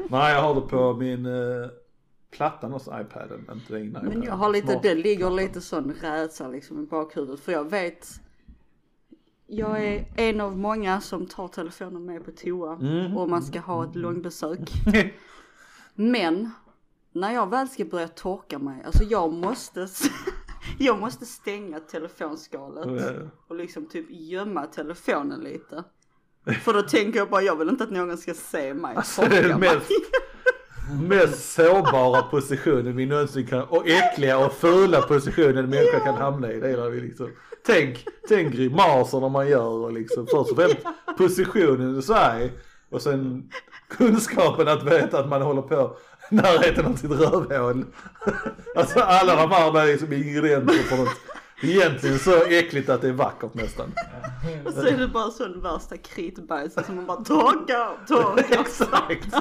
Nej, 0.10 0.34
jag 0.34 0.42
har 0.42 0.56
det 0.56 0.62
på 0.62 0.94
min 0.94 1.26
uh, 1.26 1.68
plattan 2.32 2.72
hos 2.72 2.88
iPaden, 2.88 3.46
inte 3.54 3.74
den 3.74 3.82
egna 3.82 4.02
Men 4.04 4.24
jag 4.24 4.34
har 4.34 4.50
lite, 4.50 4.80
det 4.84 4.96
ligger 4.96 5.30
lite 5.30 5.62
sån 5.62 5.94
rädsla 6.02 6.48
liksom 6.48 6.84
i 6.84 6.86
bakhuvudet. 6.86 7.40
För 7.40 7.52
jag 7.52 7.70
vet, 7.70 8.08
jag 9.50 9.84
är 9.86 10.06
en 10.16 10.42
av 10.42 10.58
många 10.58 11.02
som 11.02 11.26
tar 11.26 11.48
telefonen 11.48 12.06
med 12.06 12.26
på 12.26 12.32
toa. 12.32 12.74
Mm. 12.76 13.30
Man 13.30 13.44
ska 13.44 13.60
ha 13.60 13.84
ett 13.84 13.96
långbesök. 13.96 14.60
Men 15.96 16.52
när 17.12 17.34
jag 17.34 17.50
väl 17.50 17.70
ska 17.70 17.86
börja 17.86 18.08
torka 18.08 18.60
mig, 18.60 18.84
alltså 18.86 19.04
jag 19.04 19.34
måste, 19.34 19.88
jag 20.80 21.00
måste 21.00 21.26
stänga 21.26 21.80
telefonskalet 21.80 22.86
Ja. 23.02 23.28
och 23.48 23.56
liksom 23.56 23.86
typ 23.86 24.06
gömma 24.10 24.66
telefonen 24.66 25.40
lite. 25.40 25.84
För 26.64 26.74
då 26.74 26.82
tänker 26.82 27.20
jag 27.20 27.30
bara, 27.30 27.42
jag 27.42 27.56
vill 27.56 27.70
inte 27.70 27.84
att 27.84 27.92
någon 27.92 28.18
ska 28.18 28.34
se 28.34 28.74
mig 28.74 28.96
Alltså, 28.96 29.22
det 29.22 29.38
är 29.38 29.44
torka 29.44 29.58
mig. 29.58 29.70
mest, 29.76 29.92
mest 31.10 31.52
sårbara 31.54 32.22
positionen 32.22 32.96
vi 32.96 33.06
någonsin 33.06 33.48
kan, 33.48 33.62
och 33.64 33.88
äckliga 33.88 34.46
och 34.46 34.54
fula 34.54 35.02
positionen 35.02 35.58
en 35.58 35.70
människa 35.70 36.00
kan 36.00 36.16
hamna 36.16 36.52
i. 36.52 36.60
Det 36.60 36.70
är 36.72 36.78
där 36.78 36.90
vi 36.90 37.02
liksom, 37.02 37.30
tänk, 37.70 38.06
tänk 38.28 38.54
grimaserna 38.54 39.30
man 39.30 39.48
gör 39.48 39.68
och 39.68 39.94
liksom, 39.94 40.28
först 40.28 40.52
och 40.52 40.58
främst 40.58 40.78
positionen 41.18 42.00
i 42.00 42.02
Sverige 42.02 42.52
och 42.92 43.02
sen 43.02 43.50
kunskapen 43.90 44.68
att 44.68 44.84
veta 44.84 45.20
att 45.20 45.30
man 45.30 45.42
håller 45.42 45.62
på 45.62 45.98
närheten 46.30 46.86
av 46.86 46.96
sitt 46.96 47.12
rövhål. 47.12 47.86
Alltså 48.76 49.00
alla 49.00 49.36
de 49.36 49.52
här 49.52 49.80
är 49.80 49.88
liksom 49.88 50.14
ingredienser 50.14 50.90
på 50.90 50.96
något 50.96 51.18
egentligen 51.62 52.20
så 52.20 52.44
äckligt 52.44 52.90
att 52.90 53.02
det 53.02 53.08
är 53.08 53.14
vackert 53.14 53.54
nästan. 53.54 53.94
Och 54.66 54.74
så 54.74 54.82
är 54.82 54.98
det 54.98 55.08
bara 55.08 55.32
sån 55.32 55.62
värsta 55.62 55.98
kritbajs 55.98 56.74
som 56.86 56.96
man 56.96 57.06
bara 57.06 57.24
torkar, 57.24 58.08
torkar. 58.08 58.62
Exakt. 58.62 59.36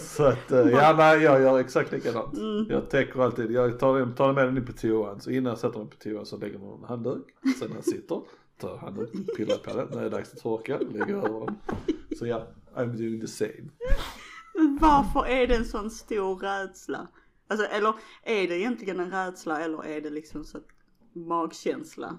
Så 0.00 0.24
att, 0.24 0.52
eh, 0.52 0.58
ja 0.68 0.94
nej 0.98 1.22
jag 1.22 1.40
gör 1.40 1.58
exakt 1.58 1.92
likadant. 1.92 2.34
Mm. 2.38 2.66
Jag 2.70 2.90
täcker 2.90 3.20
alltid, 3.20 3.50
jag 3.50 3.78
tar, 3.78 4.12
tar 4.16 4.32
med 4.32 4.46
den 4.46 4.56
in 4.56 4.66
på 4.66 4.72
toan. 4.72 5.20
Så 5.20 5.30
innan 5.30 5.50
jag 5.50 5.58
sätter 5.58 5.78
den 5.78 5.88
på 5.88 5.96
toan 5.96 6.26
så 6.26 6.36
lägger 6.36 6.58
man 6.58 6.78
en 6.78 6.84
handduk. 6.84 7.26
Sen 7.58 7.68
när 7.68 7.76
jag 7.76 7.84
sitter, 7.84 8.22
tar 8.60 8.76
handduken, 8.76 9.26
pillar 9.36 9.56
på 9.56 9.76
den. 9.76 9.88
När 9.90 10.00
det 10.00 10.06
är 10.06 10.10
dags 10.10 10.32
att 10.32 10.38
torka, 10.40 10.78
lägger 10.78 11.16
över 11.16 11.46
den. 11.46 11.56
Så 12.18 12.26
ja, 12.26 12.46
I'm 12.74 12.96
doing 12.96 13.20
the 13.20 13.26
same. 13.26 13.68
Men 14.54 14.78
varför 14.80 15.26
är 15.26 15.46
det 15.46 15.54
en 15.54 15.64
sån 15.64 15.90
stor 15.90 16.36
rädsla? 16.38 17.08
Alltså 17.48 17.66
eller 17.66 17.94
är 18.22 18.48
det 18.48 18.58
egentligen 18.58 19.00
en 19.00 19.10
rädsla 19.10 19.60
eller 19.60 19.84
är 19.86 20.00
det 20.00 20.10
liksom 20.10 20.44
så 20.44 20.58
att 20.58 20.66
magkänsla? 21.12 22.18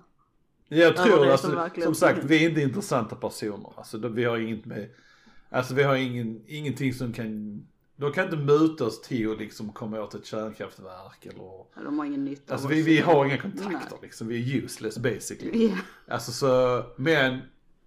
Jag 0.67 0.93
Ja, 0.97 1.03
tror 1.03 1.27
alltså, 1.27 1.47
som 1.47 1.83
som 1.83 1.95
sagt 1.95 2.23
vi 2.23 2.45
är 2.45 2.49
inte 2.49 2.61
intressanta 2.61 3.15
personer. 3.15 3.73
Alltså 3.77 3.97
vi 3.97 4.23
har 4.23 4.37
inget 4.37 4.65
med, 4.65 4.89
alltså 5.49 5.73
vi 5.73 5.83
har 5.83 5.95
ingen, 5.95 6.41
ingenting 6.47 6.93
som 6.93 7.13
kan, 7.13 7.61
de 7.95 8.11
kan 8.11 8.25
inte 8.25 8.37
muta 8.37 8.85
oss 8.85 9.01
till 9.01 9.31
att 9.31 9.37
liksom 9.39 9.71
komma 9.73 10.01
åt 10.01 10.13
ett 10.15 10.25
kärnkraftverk 10.25 11.25
eller 11.25 11.43
Ja, 11.75 11.81
de 11.83 11.99
har 11.99 12.05
ingen 12.05 12.25
nytta 12.25 12.53
Alltså 12.53 12.67
vi, 12.67 12.81
vi 12.81 12.97
har 12.99 13.25
inga 13.25 13.37
kontakter 13.37 13.69
Nej. 13.91 13.99
liksom, 14.01 14.27
vi 14.27 14.57
är 14.57 14.63
useless 14.63 14.97
basically. 14.97 15.67
Ja, 15.67 15.77
Alltså 16.13 16.31
så, 16.31 16.83
men 16.95 17.39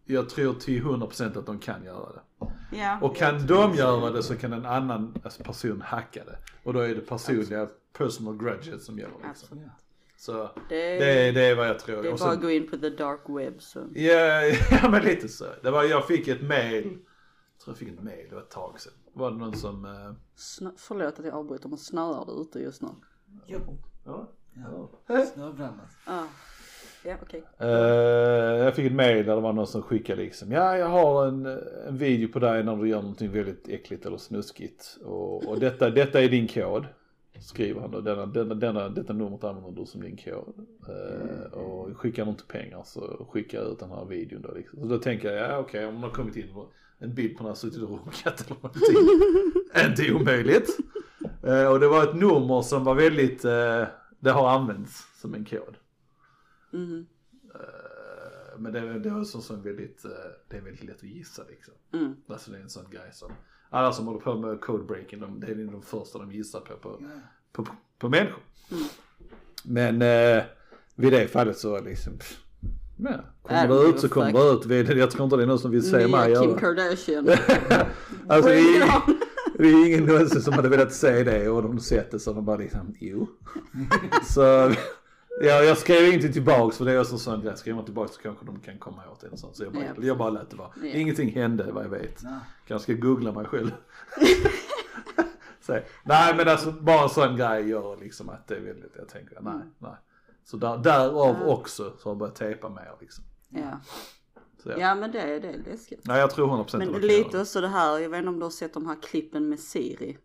jag 0.05 0.29
tror 0.29 0.55
till 0.55 0.83
100% 0.83 1.39
att 1.39 1.47
de 1.47 1.59
kan 1.59 1.85
göra 1.85 2.13
det. 2.13 2.47
ja. 2.79 2.99
Och 3.03 3.17
kan 3.17 3.47
de 3.47 3.75
göra 3.75 4.11
det 4.11 4.23
så 4.23 4.37
kan 4.37 4.53
en 4.53 4.67
annan 4.67 5.15
alltså, 5.25 5.43
person 5.43 5.81
hacka 5.83 6.25
det. 6.25 6.39
Och 6.63 6.73
då 6.73 6.81
är 6.81 6.95
det 6.95 7.01
personliga, 7.01 7.69
personal 7.99 8.39
grudges 8.39 8.85
som 8.87 8.99
gäller 8.99 9.15
liksom. 9.15 9.29
Absolut. 9.31 9.67
Så 10.17 10.51
Det, 10.69 10.99
det, 10.99 11.33
det 11.33 11.41
är 11.43 11.55
vad 11.55 11.69
jag 11.69 11.79
tror. 11.79 12.03
det 12.03 12.09
är 12.09 12.17
bara 12.17 12.31
att 12.31 12.41
gå 12.41 12.51
in 12.51 12.71
på 12.71 12.77
the 12.77 12.91
dark 12.91 13.21
web 13.29 13.55
så. 13.59 13.79
Ja, 13.95 14.43
ja 14.83 14.89
men 14.91 15.03
lite 15.03 15.29
så. 15.29 15.45
Det 15.63 15.71
var, 15.71 15.85
jag 15.85 16.07
fick 16.07 16.29
ett 16.29 16.43
mail, 16.43 16.99
tror 17.65 17.73
jag 17.73 17.79
fick 17.79 17.89
ett 17.89 18.05
mail, 18.05 18.27
det 18.29 18.35
var 18.35 18.43
ett 18.43 18.51
tag 18.51 18.81
sedan. 18.81 18.93
Var 19.13 19.31
det 19.31 19.37
någon 19.37 19.57
som, 19.57 19.85
eh, 19.85 20.13
Snö, 20.35 20.71
förlåt 20.77 21.19
att 21.19 21.25
jag 21.25 21.35
avbryter 21.35 21.69
men 21.69 21.79
snöar 21.79 22.27
det 22.27 22.33
ute 22.33 22.59
just 22.59 22.83
nu? 22.83 22.89
Jo. 23.47 23.59
ja, 24.05 24.29
Ja. 25.07 25.27
Snöblandat. 25.35 25.89
Ah. 26.07 26.25
Ja 27.05 27.17
okej. 27.23 27.43
Eh, 27.59 27.69
jag 28.65 28.75
fick 28.75 28.87
ett 28.87 28.93
mail 28.93 29.27
där 29.27 29.35
det 29.35 29.41
var 29.41 29.53
någon 29.53 29.67
som 29.67 29.83
skickade 29.83 30.23
liksom, 30.23 30.53
ja 30.53 30.77
jag 30.77 30.89
har 30.89 31.27
en, 31.27 31.47
en 31.87 31.99
video 31.99 32.33
på 32.33 32.39
dig 32.39 32.65
när 32.65 32.77
du 32.77 32.89
gör 32.89 33.01
någonting 33.03 33.31
väldigt 33.33 33.69
äckligt 33.69 34.07
eller 34.07 34.17
snuskigt. 34.17 34.99
Och, 35.05 35.49
och 35.49 35.61
detta, 35.61 35.91
detta 35.91 36.21
är 36.23 36.29
din 36.29 36.49
kod. 36.49 36.87
Skriver 37.41 37.81
han 37.81 37.91
då, 37.91 38.01
denna, 38.01 38.27
denna, 38.27 38.55
denna, 38.55 38.89
detta 38.89 39.13
numret 39.13 39.45
använder 39.45 39.81
du 39.81 39.87
som 39.87 40.01
din 40.01 40.17
kod. 40.17 40.67
Eh, 40.89 41.53
och 41.53 41.97
skickar 41.97 42.25
han 42.25 42.33
inte 42.33 42.45
pengar 42.47 42.83
så 42.85 43.27
skickar 43.31 43.59
jag 43.59 43.69
ut 43.73 43.79
den 43.79 43.91
här 43.91 44.05
videon 44.05 44.43
då 44.43 44.53
liksom. 44.55 44.81
Så 44.81 44.87
då 44.87 44.99
tänker 44.99 45.33
jag, 45.33 45.51
ja 45.51 45.59
okej 45.59 45.87
om 45.87 45.95
man 45.95 46.03
har 46.03 46.11
kommit 46.11 46.37
in 46.37 46.55
på 46.55 46.67
en 47.03 47.15
bild 47.15 47.37
på 47.37 47.43
när 47.43 47.51
han 47.51 47.57
suttit 47.57 47.83
och 47.83 47.91
runkat 47.91 48.41
eller 48.41 48.57
någonting. 48.63 48.97
inte 49.89 50.13
omöjligt. 50.15 50.79
Eh, 51.43 51.67
och 51.67 51.81
det 51.81 51.89
var 51.89 52.03
ett 52.03 52.15
nummer 52.17 52.63
som 52.63 52.85
var 52.85 52.95
väldigt, 52.95 53.45
eh, 53.45 53.85
det 54.21 54.31
har 54.31 54.51
använts 54.51 55.07
som 55.21 55.35
en 55.35 55.45
kod. 55.45 55.77
Mhm. 56.71 57.07
Eh, 57.55 58.59
Men 58.59 58.73
det, 58.73 58.99
det 58.99 59.11
var 59.11 59.25
så, 59.25 59.41
så 59.41 59.57
väldigt, 59.57 60.05
eh, 60.05 60.11
det 60.49 60.57
är 60.57 60.61
väldigt 60.61 60.85
lätt 60.85 60.97
att 60.97 61.03
gissa 61.03 61.43
liksom. 61.49 61.75
Mm. 61.93 62.17
Alltså 62.27 62.51
det 62.51 62.59
är 62.59 62.63
en 62.63 62.71
sån 62.71 62.91
grej 62.91 63.11
som, 63.13 63.33
alla 63.71 63.93
som 63.93 64.07
håller 64.07 64.21
på 64.21 64.39
med 64.39 64.61
codebreaking, 64.61 65.21
de, 65.21 65.41
det 65.41 65.47
är 65.47 65.55
de 65.55 65.83
första 65.83 66.19
de 66.19 66.33
gissar 66.33 66.61
på, 66.61 66.77
på, 66.77 67.01
på, 67.53 67.67
på 67.99 68.09
människor. 68.09 68.43
Mm. 68.71 68.85
Men 69.65 69.99
vid 70.95 71.13
det 71.13 71.29
fallet 71.29 71.59
så 71.59 71.81
liksom, 71.81 72.19
pff, 72.19 72.42
ja, 73.05 73.21
kommer 73.43 73.63
Äh, 73.65 73.69
det 73.83 73.89
ut 73.89 74.01
så 74.01 74.09
kommer 74.09 74.33
det 74.33 74.51
ut. 74.53 74.67
Vi- 74.67 74.99
Jag 75.01 75.11
tror 75.11 75.25
inte 75.25 75.37
det 75.37 75.43
är 75.43 75.47
någon 75.47 75.59
som 75.59 75.71
vill 75.71 75.91
se 75.91 76.07
mig 76.09 76.29
Nya 76.29 76.41
Kim 76.41 76.51
göra 76.51 76.61
Kardashian. 76.61 77.29
Alltså 78.29 78.51
det 78.51 78.57
är, 78.59 79.03
det 79.59 79.69
är 79.69 79.87
ingen 79.87 80.05
någonsin 80.07 80.43
som 80.43 80.53
hade 80.53 80.69
velat 80.69 80.93
se 80.93 81.23
det 81.25 81.49
och 81.49 81.63
de 81.63 81.81
sett 81.81 82.11
det 82.11 82.19
så 82.19 82.33
de 82.33 82.45
bara 82.45 82.57
liksom, 82.57 82.95
jo. 83.01 83.29
så 84.25 84.41
ja, 85.43 85.63
jag 85.63 85.79
skrev 85.79 86.13
inte 86.15 86.29
tillbaks 86.29 86.77
för 86.77 86.85
det 86.85 86.93
är 86.93 87.01
också 87.01 87.19
sånt, 87.19 87.45
jag 87.45 87.59
skriver 87.59 87.77
man 87.77 87.85
tillbaks 87.85 88.15
så 88.15 88.21
kanske 88.23 88.47
de 88.47 88.61
kan 88.61 88.79
komma 88.79 89.03
åt 89.13 89.23
en 89.25 89.37
sån. 89.39 89.55
Så 89.55 89.65
jag 89.65 89.73
bara, 89.73 89.85
Ja. 89.85 90.03
jag 90.03 90.19
bara 90.19 90.31
lät 90.31 90.51
det 90.51 90.57
vara. 90.57 90.71
Ja. 90.83 90.87
Ingenting 90.89 91.33
hände 91.33 91.67
vad 91.73 91.85
jag 91.85 91.91
vet. 91.91 92.23
Nej. 92.23 92.33
Kanske 92.69 92.95
googla 92.95 93.33
mig 93.33 93.45
själv. 93.47 93.71
så, 95.67 95.73
nej 96.05 96.35
men 96.37 96.49
alltså 96.49 96.73
bara 96.73 97.03
en 97.03 97.09
sån 97.09 97.37
grej 97.37 97.69
gör 97.69 97.97
liksom 98.01 98.29
att 98.29 98.49
det 98.49 98.55
är 98.57 98.61
väldigt, 98.61 98.93
jag 98.99 99.09
tänker 99.09 99.39
nej, 99.41 99.53
nej. 99.79 99.91
Så 100.45 100.57
där, 100.57 100.79
därav 100.79 101.37
Ja. 101.41 101.45
också 101.47 101.97
så 101.99 102.05
har 102.09 102.11
jag 102.11 102.19
börjat 102.19 102.37
tejpa 102.37 102.69
mer 102.69 102.97
liksom. 103.01 103.25
Ja. 103.49 103.81
Så, 104.63 104.71
ja. 104.71 104.77
Ja 104.79 104.95
men 104.95 105.13
det, 105.13 105.21
är- 105.21 105.41
det 105.41 105.49
är 105.49 105.59
läskigt. 105.59 106.01
Nej 106.07 106.21
jag 106.21 106.31
tror 106.31 106.47
100% 106.49 106.71
det 106.73 106.79
Men 106.79 106.93
var 106.93 107.01
lite 107.01 107.31
kul. 107.31 107.41
också 107.41 107.61
det 107.61 107.69
här, 107.69 107.99
jag 107.99 108.11
vet 108.11 108.19
inte 108.19 108.29
om 108.29 108.39
du 108.39 108.45
har 108.45 108.51
sett 108.51 108.75
de 108.75 108.87
här 108.87 109.03
klippen 109.03 109.49
med 109.49 109.61
Siri. 109.61 110.19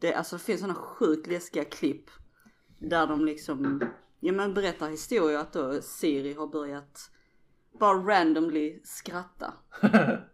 Det, 0.00 0.14
alltså, 0.14 0.36
det 0.36 0.42
finns 0.42 0.60
sådana 0.60 0.74
sjukt 0.78 1.26
läskiga 1.26 1.64
klipp. 1.64 2.10
Där 2.78 3.06
de 3.06 3.24
liksom, 3.24 3.80
ja 4.20 4.32
men 4.32 4.54
berättar 4.54 4.88
historier 4.90 5.38
att 5.38 5.52
då 5.52 5.82
Siri 5.82 6.34
har 6.34 6.46
börjat 6.46 7.10
bara 7.80 7.94
randomly 7.98 8.80
skratta. 8.84 9.54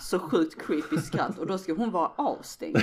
Så 0.00 0.18
sjukt 0.18 0.62
creepy 0.62 0.96
skratt 0.96 1.38
och 1.38 1.46
då 1.46 1.58
ska 1.58 1.74
hon 1.74 1.90
vara 1.90 2.12
avstängd. 2.16 2.76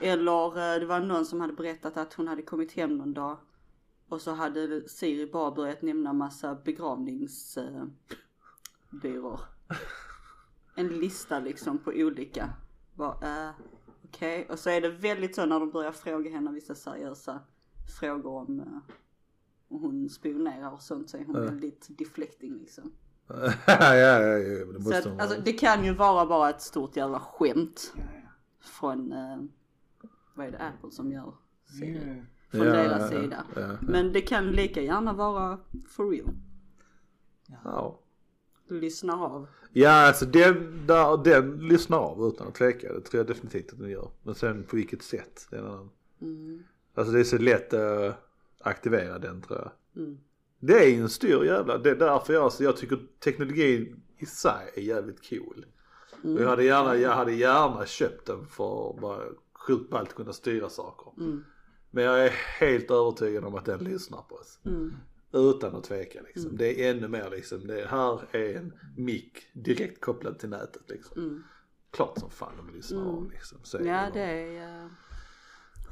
Eller 0.00 0.46
eh, 0.46 0.80
det 0.80 0.86
var 0.86 1.00
någon 1.00 1.26
som 1.26 1.40
hade 1.40 1.52
berättat 1.52 1.96
att 1.96 2.14
hon 2.14 2.28
hade 2.28 2.42
kommit 2.42 2.72
hem 2.72 2.96
någon 2.96 3.14
dag 3.14 3.38
och 4.08 4.20
så 4.20 4.32
hade 4.32 4.88
Siri 4.88 5.26
bara 5.26 5.50
börjat 5.50 5.82
nämna 5.82 6.12
massa 6.12 6.54
begravningsbyråer. 6.54 9.40
En 10.74 10.88
lista 10.88 11.40
liksom 11.40 11.78
på 11.78 11.90
olika. 11.90 12.52
Bara, 12.94 13.48
eh, 13.48 13.54
Okej, 14.04 14.46
och 14.50 14.58
så 14.58 14.70
är 14.70 14.80
det 14.80 14.90
väldigt 14.90 15.34
så 15.34 15.46
när 15.46 15.60
de 15.60 15.70
börjar 15.70 15.92
fråga 15.92 16.30
henne 16.30 16.52
vissa 16.52 16.74
seriösa 16.74 17.40
frågor 18.00 18.30
om 18.30 18.60
eh, 18.60 18.94
om 19.72 19.82
hon 19.82 20.08
spionerar 20.08 20.70
och 20.70 20.82
sånt 20.82 21.10
så 21.10 21.16
är 21.16 21.24
hon 21.24 21.40
väldigt 21.40 21.98
deflecting 21.98 22.58
liksom. 22.58 22.92
ja, 23.66 23.96
ja, 23.96 24.20
ja, 24.20 24.64
det 24.66 24.78
måste 24.78 24.98
att, 24.98 25.20
alltså, 25.20 25.40
det 25.40 25.52
kan 25.52 25.84
ju 25.84 25.94
vara 25.94 26.26
bara 26.26 26.50
ett 26.50 26.62
stort 26.62 26.96
jävla 26.96 27.20
skämt 27.20 27.92
från, 28.60 29.12
eh, 29.12 29.38
vad 30.34 30.46
är 30.46 30.50
det 30.50 30.58
Apple 30.58 30.90
som 30.90 31.12
gör? 31.12 31.34
Siri? 31.78 32.22
Ja, 32.50 32.58
Från 32.58 32.66
deras 32.66 33.10
sida. 33.10 33.44
Men 33.80 34.12
det 34.12 34.20
kan 34.20 34.50
lika 34.50 34.82
gärna 34.82 35.12
vara 35.12 35.58
for 35.88 36.10
real. 36.10 36.34
Ja. 37.64 37.98
Lyssnar 38.68 39.24
av. 39.24 39.46
Ja, 39.72 40.06
alltså 40.06 40.26
den, 40.26 40.86
där, 40.86 41.24
den 41.24 41.68
lyssnar 41.68 41.98
av 41.98 42.28
utan 42.28 42.48
att 42.48 42.54
tveka. 42.54 42.92
Det 42.92 43.00
tror 43.00 43.18
jag 43.18 43.26
definitivt 43.26 43.72
att 43.72 43.78
den 43.78 43.90
gör. 43.90 44.10
Men 44.22 44.34
sen 44.34 44.64
på 44.64 44.76
vilket 44.76 45.02
sätt, 45.02 45.46
det 45.50 45.56
är 45.56 45.60
en 45.60 45.66
annan. 45.66 45.90
Mm. 46.20 46.62
Alltså 46.94 47.12
det 47.12 47.20
är 47.20 47.24
så 47.24 47.38
lätt 47.38 47.74
att 47.74 48.16
aktivera 48.60 49.18
den 49.18 49.42
tror 49.42 49.58
jag. 49.58 50.02
Mm. 50.02 50.18
Det 50.64 50.84
är 50.84 50.88
ju 50.88 51.00
en 51.00 51.08
stor 51.08 51.46
jävla, 51.46 51.78
det 51.78 51.90
är 51.90 51.94
därför 51.94 52.32
jag, 52.32 52.42
alltså, 52.42 52.64
jag 52.64 52.76
tycker 52.76 52.98
teknologin 53.24 54.02
i 54.18 54.26
sig 54.26 54.72
är 54.74 54.80
jävligt 54.80 55.28
cool. 55.28 55.66
Mm. 56.24 56.42
Jag 56.42 56.48
hade 56.48 56.64
gärna, 56.64 56.96
jag 56.96 57.10
hade 57.10 57.32
gärna 57.32 57.86
köpt 57.86 58.26
den 58.26 58.46
för 58.46 58.90
att 58.90 59.00
bara 59.00 59.22
sjukt 59.66 59.90
ballt 59.90 60.14
kunna 60.14 60.32
styra 60.32 60.68
saker. 60.68 61.22
Mm. 61.22 61.44
Men 61.90 62.04
jag 62.04 62.26
är 62.26 62.32
helt 62.60 62.90
övertygad 62.90 63.44
om 63.44 63.54
att 63.54 63.64
den 63.64 63.84
lyssnar 63.84 64.22
på 64.22 64.34
oss. 64.34 64.58
Mm. 64.64 64.92
Utan 65.32 65.76
att 65.76 65.84
tveka 65.84 66.20
liksom. 66.22 66.56
Det 66.56 66.84
är 66.84 66.90
ännu 66.90 67.08
mer 67.08 67.30
liksom, 67.30 67.66
det 67.66 67.86
här 67.88 68.36
är 68.36 68.56
en 68.56 68.72
mick 68.96 69.38
direkt 69.52 70.00
kopplad 70.00 70.38
till 70.38 70.48
nätet 70.48 70.82
liksom. 70.88 71.22
Mm. 71.22 71.42
Klart 71.90 72.18
som 72.18 72.30
fan 72.30 72.56
de 72.56 72.76
lyssnar 72.76 73.04
av 73.04 73.30
liksom. 73.30 73.58
Så 73.62 73.78
är 73.78 73.84
Ja 73.84 74.10
det 74.12 74.20
är, 74.20 74.82
eh, 74.82 74.86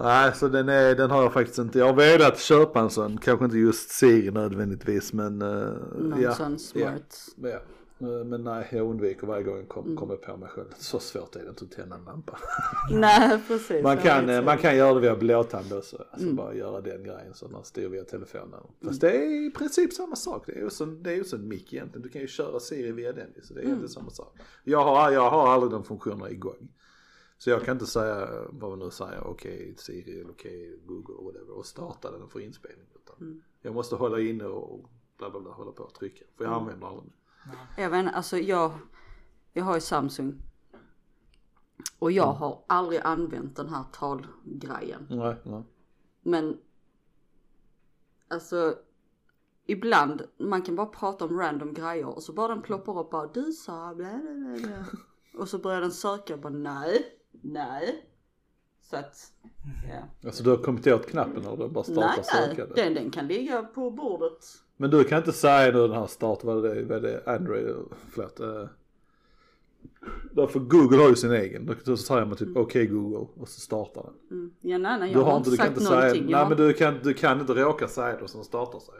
Nej, 0.02 0.32
så 0.34 0.48
den, 0.48 0.68
är, 0.68 0.94
den 0.94 1.10
har 1.10 1.22
jag 1.22 1.32
faktiskt 1.32 1.58
inte. 1.58 1.78
Jag 1.78 1.86
har 1.86 1.94
velat 1.94 2.38
köpa 2.38 2.80
en 2.80 2.90
sån, 2.90 3.18
kanske 3.18 3.44
inte 3.44 3.58
just 3.58 3.90
Siri 3.90 4.30
nödvändigtvis 4.30 5.12
men 5.12 5.42
uh, 5.42 5.74
någon 5.98 6.20
ja. 6.20 6.32
sån 6.34 6.58
smart. 6.58 7.26
Ja. 7.36 7.48
ja. 7.48 7.58
Eh, 8.02 8.24
Men 8.24 8.44
nej, 8.44 8.68
jag 8.72 8.86
undviker 8.90 9.26
varje 9.26 9.42
gång 9.42 9.54
jag 9.54 9.60
Mm. 9.60 9.68
kom, 9.68 9.96
kommer 9.96 10.16
på 10.16 10.36
mig 10.36 10.48
själv. 10.48 10.66
Så 10.78 10.98
svårt 10.98 11.36
är 11.36 11.42
det 11.42 11.48
inte 11.48 11.64
att 11.64 11.70
tända 11.72 11.96
en 11.96 12.04
lampa. 12.04 12.38
Nej 12.90 13.40
precis. 13.48 13.82
Man 13.82 13.96
kan, 13.96 14.28
eh, 14.28 14.44
man 14.44 14.58
kan 14.58 14.76
göra 14.76 14.94
det 14.94 15.00
via 15.00 15.16
blåtand 15.16 15.72
också. 15.72 15.96
Alltså 16.10 16.24
Mm. 16.26 16.36
bara 16.36 16.54
göra 16.54 16.80
den 16.80 17.04
grejen 17.04 17.34
så 17.34 17.48
man 17.48 17.64
styr 17.64 17.88
via 17.88 18.04
telefonen. 18.04 18.60
Fast 18.84 19.00
det 19.00 19.10
är 19.16 19.46
i 19.46 19.50
princip 19.50 19.92
samma 19.92 20.16
sak. 20.16 20.42
Det 20.46 20.52
är 20.52 20.60
ju 20.62 20.70
som, 20.70 21.02
det 21.02 21.10
är 21.10 21.14
ju 21.16 21.24
som 21.24 21.38
en 21.40 21.48
mick 21.48 21.72
egentligen. 21.72 22.02
Du 22.02 22.08
kan 22.08 22.20
ju 22.20 22.26
köra 22.26 22.60
Siri 22.60 22.92
via 22.92 23.12
den 23.12 23.26
så 23.42 23.54
det 23.54 23.60
är 23.60 23.62
Mm. 23.62 23.66
egentligen 23.68 23.88
samma 23.94 24.10
sak. 24.10 24.36
Jag 24.64 24.84
har, 24.84 25.10
jag 25.10 25.30
har 25.30 25.52
aldrig 25.52 25.72
de 25.72 25.84
funktionerna 25.84 26.30
igång. 26.30 26.68
Så 27.40 27.50
jag 27.50 27.64
kan 27.64 27.72
inte 27.72 27.86
säga 27.86 28.28
vad 28.50 28.70
man 28.70 28.78
nu 28.78 28.90
säger, 28.90 29.26
okej 29.26 29.74
Siri 29.78 30.20
eller 30.20 30.30
okej 30.30 30.80
Google 30.86 31.14
och 31.14 31.24
whatever 31.24 31.50
och 31.58 31.66
starta 31.66 32.10
den 32.10 32.28
för 32.28 32.40
inspelning. 32.40 32.86
Utan 32.94 33.16
Mm. 33.20 33.42
Jag 33.62 33.74
måste 33.74 33.96
hålla 33.96 34.20
inne 34.20 34.44
och 34.44 34.90
bla 35.18 35.30
bla 35.30 35.40
bla 35.40 35.52
hålla 35.52 35.72
på 35.72 35.82
och 35.82 35.94
trycka. 35.94 36.24
För 36.36 36.44
Mm. 36.44 36.52
jag 36.52 36.60
använder 36.60 36.86
aldrig 36.86 37.12
Jag 37.76 37.90
vet 37.90 38.14
alltså 38.14 38.38
jag, 38.38 38.72
jag 39.52 39.64
har 39.64 39.74
ju 39.74 39.80
Samsung. 39.80 40.42
Och 41.98 42.12
jag 42.12 42.32
har 42.32 42.64
aldrig 42.66 43.00
använt 43.04 43.56
den 43.56 43.68
här 43.68 43.84
talgrejen. 43.92 45.06
Nej, 45.10 45.36
nej. 45.44 45.62
Men 46.22 46.58
alltså 48.28 48.74
ibland, 49.66 50.22
man 50.38 50.62
kan 50.62 50.76
bara 50.76 50.86
prata 50.86 51.24
om 51.24 51.38
random 51.38 51.74
grejer 51.74 52.06
och 52.06 52.22
så 52.22 52.32
bara 52.32 52.48
den 52.48 52.62
ploppar 52.62 52.98
upp 52.98 53.10
bara 53.10 53.26
du 53.26 53.52
sa 53.52 53.94
bla 53.94 54.18
bla 54.18 54.56
bla. 54.68 54.84
Och 55.40 55.48
så 55.48 55.58
börjar 55.58 55.80
den 55.80 55.92
söka 55.92 56.34
och 56.34 56.40
bara 56.40 56.52
nej, 56.52 57.16
nej. 57.30 58.06
Så 58.82 58.96
att, 58.96 59.32
ja. 59.90 60.28
Alltså 60.28 60.42
du 60.44 60.50
har 60.50 60.56
kommit 60.56 60.86
åt 60.86 61.06
knappen 61.06 61.44
eller 61.44 61.56
du 61.56 61.68
bara 61.68 61.84
startar 61.84 62.00
Nej, 62.00 62.16
nej, 62.16 62.48
sökande? 62.56 62.82
den, 62.82 62.94
den 62.94 63.10
kan 63.10 63.26
ligga 63.26 63.62
på 63.62 63.90
bordet. 63.90 64.44
Men 64.76 64.90
du 64.90 65.04
kan 65.04 65.18
inte 65.18 65.32
säga 65.32 65.72
nu 65.72 65.78
den 65.88 65.92
här 65.96 66.06
start, 66.06 66.44
vad 66.44 66.66
är 66.66 66.74
det, 66.74 66.84
vad 66.84 66.96
är 66.96 67.02
det 67.02 67.22
Android, 67.26 67.74
förlåt. 68.10 68.40
Uh, 68.40 68.66
därför 70.32 70.60
Google 70.60 70.96
har 70.96 71.08
ju 71.08 71.16
sin 71.16 71.32
egen. 71.32 71.76
Då 71.84 71.96
säger 71.96 72.24
man 72.26 72.36
typ 72.36 72.56
okej 72.56 72.86
Google 72.86 73.26
och 73.36 73.48
så 73.48 73.60
startar 73.60 74.02
den. 74.02 74.38
Mm. 74.38 74.54
Ja 74.60 74.78
nej 74.78 74.98
nej, 74.98 75.08
Du 75.12 75.18
jag 75.18 75.24
har, 75.24 75.30
har 75.30 75.38
inte 75.38 75.50
inte, 75.50 75.50
du 75.50 75.56
kan 75.56 75.66
sagt 75.66 75.76
inte 75.78 75.88
säga, 75.90 76.00
någonting. 76.00 76.22
nej 76.24 76.32
jag 76.32 76.38
har... 76.38 76.48
men 76.48 76.58
du 76.58 76.72
kan, 76.72 76.94
du 77.02 77.14
kan 77.14 77.40
inte 77.40 77.54
råka 77.54 77.88
säga 77.88 78.16
det 78.16 78.22
och 78.22 78.30
sen 78.30 78.44
startar 78.44 78.78
sig. 78.78 78.94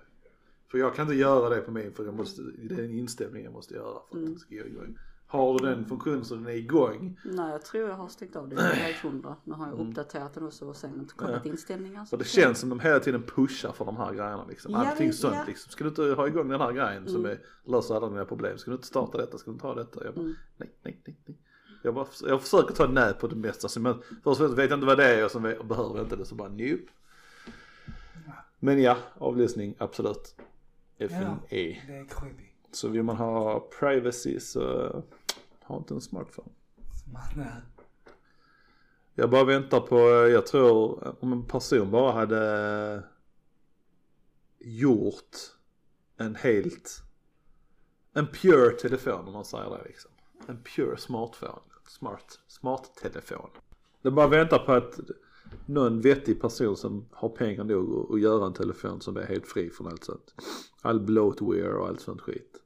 För 0.71 0.79
jag 0.79 0.95
kan 0.95 1.03
inte 1.07 1.15
göra 1.19 1.49
det 1.49 1.61
på 1.61 1.71
min 1.71 1.93
för 1.93 2.05
jag 2.05 2.15
måste, 2.15 2.43
det 2.43 2.75
är 2.75 2.85
en 2.85 2.99
inställning 2.99 3.45
jag 3.45 3.53
måste 3.53 3.75
göra 3.75 3.93
för 4.11 4.17
att 4.17 4.23
Mm. 4.23 4.33
det 4.35 4.39
ska 4.41 4.55
gå 4.55 4.67
igång. 4.67 4.99
Har 5.33 5.59
du 5.59 5.67
den 5.67 5.85
funktionen 5.85 6.25
så 6.25 6.35
den 6.35 6.47
är 6.47 6.51
igång 6.51 7.21
Nej 7.25 7.51
jag 7.53 7.63
tror 7.65 7.89
jag 7.89 7.97
har 7.97 8.09
stängt 8.09 8.37
av 8.37 8.49
det, 8.49 8.63
helt 8.63 8.97
hundra. 9.03 9.37
Nu 9.45 9.55
har 9.55 9.67
jag 9.67 9.79
uppdaterat 9.89 10.35
den 10.35 10.47
också 10.47 10.69
och 10.69 10.77
sen 10.77 10.95
inte 11.01 11.15
kollat 11.15 11.47
inställningar. 11.47 12.07
och 12.13 12.19
det 12.19 12.25
känns 12.25 12.59
som 12.59 12.69
de 12.69 12.81
hela 12.81 13.01
tiden 13.01 13.23
pushar 13.23 13.73
för 13.73 13.85
de 13.85 13.97
här 13.97 14.13
grejerna 14.15 14.45
liksom. 14.49 14.73
Ja, 14.73 14.79
Allting 14.87 15.07
men- 15.07 15.15
sånt 15.15 15.35
ja. 15.35 15.45
liksom. 15.47 15.71
Ska 15.73 15.85
du 15.85 15.89
inte 15.91 16.03
ha 16.03 16.27
igång 16.29 16.49
den 16.49 16.61
här 16.61 16.73
grejen 16.73 17.07
som 17.09 17.17
Mm. 17.25 17.31
är, 17.31 17.71
löser 17.71 17.95
alla 17.95 18.09
dina 18.09 18.25
problem? 18.25 18.59
Ska 18.59 18.71
du 18.71 18.75
inte 18.75 18.87
starta 18.87 19.19
detta? 19.19 19.39
Ska 19.39 19.51
du 19.51 19.55
inte 19.55 19.67
ha 19.67 19.75
detta? 19.75 20.05
Jag 20.05 20.15
bara, 20.15 20.21
Mm. 20.21 20.35
nej, 20.57 20.71
nej, 20.83 21.01
nej, 21.07 21.17
nej. 21.27 21.39
Jag, 21.83 21.95
bara, 21.95 22.07
jag 22.29 22.43
försöker 22.43 22.75
ta 22.75 22.87
nät 22.87 23.19
på 23.21 23.27
det 23.27 23.37
mesta. 23.37 23.69
Så 23.69 23.81
men, 23.81 23.95
först 23.95 24.27
och 24.27 24.37
främst 24.37 24.59
vet 24.59 24.71
jag 24.71 24.77
inte 24.77 24.87
vad 24.87 24.99
det 24.99 25.05
är 25.21 25.25
och 25.25 25.31
så 25.31 25.39
vet- 25.39 25.65
behöver 25.69 25.97
jag 25.97 26.05
inte 26.05 26.17
det 26.17 26.25
så 26.25 26.35
bara 26.35 26.49
nope. 26.49 26.83
Men 28.59 28.83
ja, 28.83 28.97
avlyssning 29.19 29.75
absolut. 29.79 30.35
FNE. 30.99 31.37
det 31.51 31.71
är 31.97 32.05
creepy. 32.09 32.45
Så 32.73 32.89
vill 32.89 33.03
man 33.03 33.17
ha 33.17 33.61
privacy 33.79 34.41
så 34.41 34.93
ha 35.63 35.77
inte 35.77 35.95
en 35.95 36.01
smartphone. 36.01 36.49
Äh, 37.37 37.47
Jag 39.15 39.31
bara 39.31 39.45
väntar 39.45 39.81
på, 39.81 39.99
jag 40.29 40.47
tror 40.47 41.17
om 41.21 41.33
en 41.33 41.47
person 41.47 41.91
bara 41.91 42.13
hade 42.13 43.03
gjort 44.59 45.37
en 46.17 46.35
helt, 46.35 47.03
en 48.13 48.27
pure 48.27 48.71
telefon 48.71 49.27
om 49.27 49.33
man 49.33 49.45
säger 49.45 49.71
det 49.71 49.85
liksom. 49.85 50.11
En 50.47 50.63
pure 50.63 50.97
smartphone, 50.97 51.61
smart, 51.89 52.39
smart 52.47 52.95
telefon. 53.03 53.51
Det 54.03 54.11
bara 54.11 54.27
väntar 54.27 54.59
på 54.59 54.73
att 54.73 54.99
någon 55.67 56.01
vettig 56.01 56.41
person 56.41 56.77
som 56.77 57.05
har 57.11 57.29
pengar 57.29 57.65
nog 57.65 58.13
att- 58.15 58.21
göra 58.21 58.47
en 58.47 58.53
telefon 58.53 59.01
som 59.01 59.17
är 59.17 59.23
helt 59.27 59.47
fri 59.47 59.71
från 59.71 59.87
allt 59.87 60.05
sånt. 60.05 60.35
All 60.83 61.01
bloatware 61.01 61.73
och 61.75 61.89
allt 61.89 62.01
sånt 62.01 62.21
skit. 62.21 62.57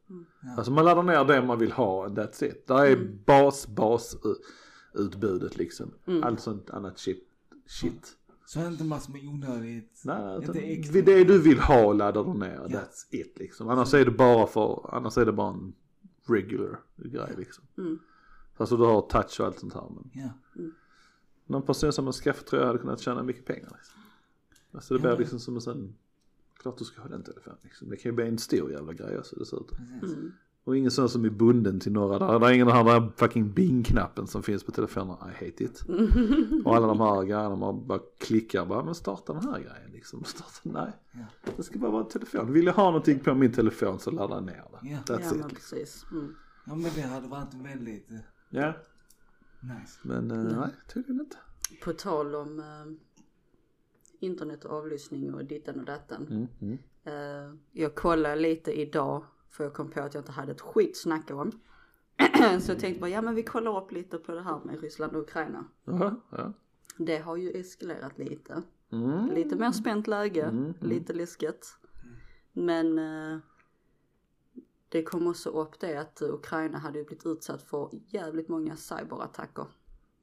Alltså 0.56 0.72
man 0.72 0.84
laddar 0.84 1.02
ner 1.02 1.24
det 1.24 1.46
man 1.46 1.58
vill 1.58 1.72
ha 1.72 2.06
and 2.06 2.18
that's 2.18 2.44
it. 2.44 2.66
Där 2.66 2.86
är 2.86 2.96
bas, 3.26 3.66
bas 3.68 4.16
uh, 4.26 4.32
utbudet 5.04 5.56
liksom. 5.56 5.90
Allt 6.22 6.40
sånt 6.40 6.70
annat 6.70 6.98
shit. 6.98 7.28
shit. 7.66 8.16
så 8.46 8.66
inte 8.66 8.84
massor 8.84 9.12
med 9.12 9.28
onödigt. 9.28 10.02
Nej, 10.04 10.36
Inte 10.76 11.02
det, 11.02 11.24
du 11.24 11.38
vill 11.38 11.58
ha 11.58 11.92
laddar 11.92 12.24
du 12.24 12.34
ner. 12.38 12.66
Ja. 12.68 12.78
That's 12.78 13.06
it 13.10 13.38
liksom. 13.38 13.68
Annars 13.68 13.94
är 13.94 14.04
det 14.04 14.10
bara 14.10 14.46
för, 14.46 14.94
annars 14.94 15.18
är 15.18 15.26
det 15.26 15.32
bara 15.32 15.54
en 15.54 15.74
regular 16.26 16.80
grej 16.96 17.34
liksom. 17.36 17.64
Mm. 17.78 17.98
Alltså 18.56 18.76
du 18.76 18.84
har 18.84 19.00
touch 19.00 19.40
och 19.40 19.46
allt 19.46 19.58
sånt 19.58 19.74
här. 19.74 19.90
Men 19.90 20.10
Ja. 20.12 20.30
Någon 21.46 21.62
person 21.62 21.92
som 21.92 22.04
har 22.06 22.12
skaffat 22.12 22.46
tror 22.46 22.60
jag 22.60 22.66
hade 22.66 22.78
kunnat 22.78 23.00
tjäna 23.00 23.22
mycket 23.22 23.44
pengar 23.44 23.70
liksom. 23.76 24.00
Alltså 24.72 24.94
det 24.94 25.00
blir 25.00 25.10
Ja. 25.10 25.18
liksom 25.18 25.40
som 25.40 25.54
en 25.54 25.60
sån, 25.60 25.94
klart 26.58 26.78
du 26.78 26.84
ska 26.84 27.02
ha 27.02 27.08
den 27.08 27.22
telefonen 27.22 27.58
liksom. 27.62 27.88
Det 27.90 27.96
kan 27.96 28.10
ju 28.12 28.16
bli 28.16 28.28
en 28.28 28.38
stor 28.38 28.70
jävla 28.72 28.92
grej 28.92 29.18
också 29.18 29.36
dessutom. 29.36 29.78
Mm. 30.02 30.32
Och 30.64 30.76
ingen 30.76 30.90
sån 30.90 31.08
som 31.08 31.24
är 31.24 31.30
bunden 31.30 31.80
till 31.80 31.92
några, 31.92 32.18
där, 32.18 32.38
där 32.38 32.48
är 32.48 32.52
ingen 32.52 32.66
den 32.66 32.76
här 32.76 32.84
där 32.84 33.12
fucking 33.16 33.52
bing-knappen 33.54 34.26
som 34.26 34.42
finns 34.42 34.64
på 34.64 34.72
telefonerna, 34.72 35.30
I 35.30 35.44
hate 35.44 35.64
it. 35.64 35.82
Och 36.64 36.76
alla 36.76 36.86
de 36.86 37.00
här 37.00 37.22
grejerna 37.22 37.56
man 37.56 37.86
bara 37.86 38.00
klickar, 38.18 38.66
bara 38.66 38.84
men 38.84 38.94
starta 38.94 39.32
den 39.32 39.42
här 39.44 39.58
grejen 39.60 39.90
liksom. 39.92 40.24
Starta, 40.24 40.52
nej, 40.62 40.92
Ja. 41.12 41.52
det 41.56 41.62
ska 41.62 41.78
bara 41.78 41.90
vara 41.90 42.02
en 42.04 42.08
telefon. 42.08 42.52
Vill 42.52 42.64
jag 42.66 42.72
ha 42.74 42.84
någonting 42.84 43.18
på 43.18 43.34
min 43.34 43.52
telefon 43.52 43.98
så 43.98 44.10
laddar 44.10 44.34
jag 44.36 44.44
ner 44.44 44.64
det. 44.82 44.88
Ja. 44.90 44.98
That's 45.06 45.20
Ja 45.22 45.30
men 45.30 45.40
it. 45.46 45.52
Liksom. 45.52 45.78
precis. 45.78 46.06
Mm. 46.12 46.34
ja 46.66 46.74
men 46.74 46.90
det 46.94 47.00
hade 47.00 47.28
varit 47.28 47.54
väldigt 47.54 48.10
eh, 48.10 48.16
Ja, 48.50 48.72
nice. 49.64 50.00
men 50.02 50.30
eh, 50.30 50.58
nej, 50.58 50.70
tydligen 50.94 51.20
inte. 51.20 51.36
På 51.84 51.92
tal 51.92 52.34
om 52.34 52.58
eh, 52.58 52.92
internet 54.20 54.64
och 54.64 54.72
avlyssning 54.72 55.34
och 55.34 55.44
dittan 55.44 55.80
och 55.80 55.86
dattan. 55.86 56.26
Mm, 56.30 56.46
mm. 56.60 56.78
Eh, 57.04 57.54
jag 57.72 57.94
kollade 57.94 58.36
lite 58.36 58.80
idag 58.80 59.24
För 59.48 59.64
jag 59.64 59.74
kom 59.74 59.90
på 59.90 60.00
att 60.00 60.14
jag 60.14 60.20
inte 60.20 60.32
hade 60.32 60.52
ett 60.52 60.60
skit 60.60 60.90
att 60.90 60.96
snacka 60.96 61.36
om. 61.36 61.52
så 62.60 62.72
jag 62.72 62.78
tänkte 62.78 63.00
bara, 63.00 63.10
ja 63.10 63.22
men 63.22 63.34
vi 63.34 63.42
kollar 63.42 63.82
upp 63.82 63.92
lite 63.92 64.18
på 64.18 64.32
det 64.32 64.42
här 64.42 64.60
med 64.64 64.80
Ryssland 64.80 65.16
och 65.16 65.22
Ukraina. 65.22 65.64
Jaha, 65.84 66.16
ja. 66.30 66.52
Det 66.98 67.18
har 67.18 67.36
ju 67.36 67.50
eskalerat 67.50 68.18
lite. 68.18 68.62
Mm. 68.92 69.34
Lite 69.34 69.56
mer 69.56 69.72
spänt 69.72 70.06
läge, 70.06 70.74
lite 70.80 71.12
läskigt. 71.12 71.78
Men 72.52 72.98
eh, 72.98 73.38
det 74.94 75.02
kom 75.02 75.26
också 75.26 75.50
upp 75.50 75.80
det 75.80 75.96
att 75.96 76.22
Ukraina 76.22 76.78
hade 76.78 76.98
ju 76.98 77.04
blivit 77.04 77.26
utsatt 77.26 77.62
för 77.62 77.90
jävligt 78.06 78.48
många 78.48 78.76
cyberattacker. 78.76 79.66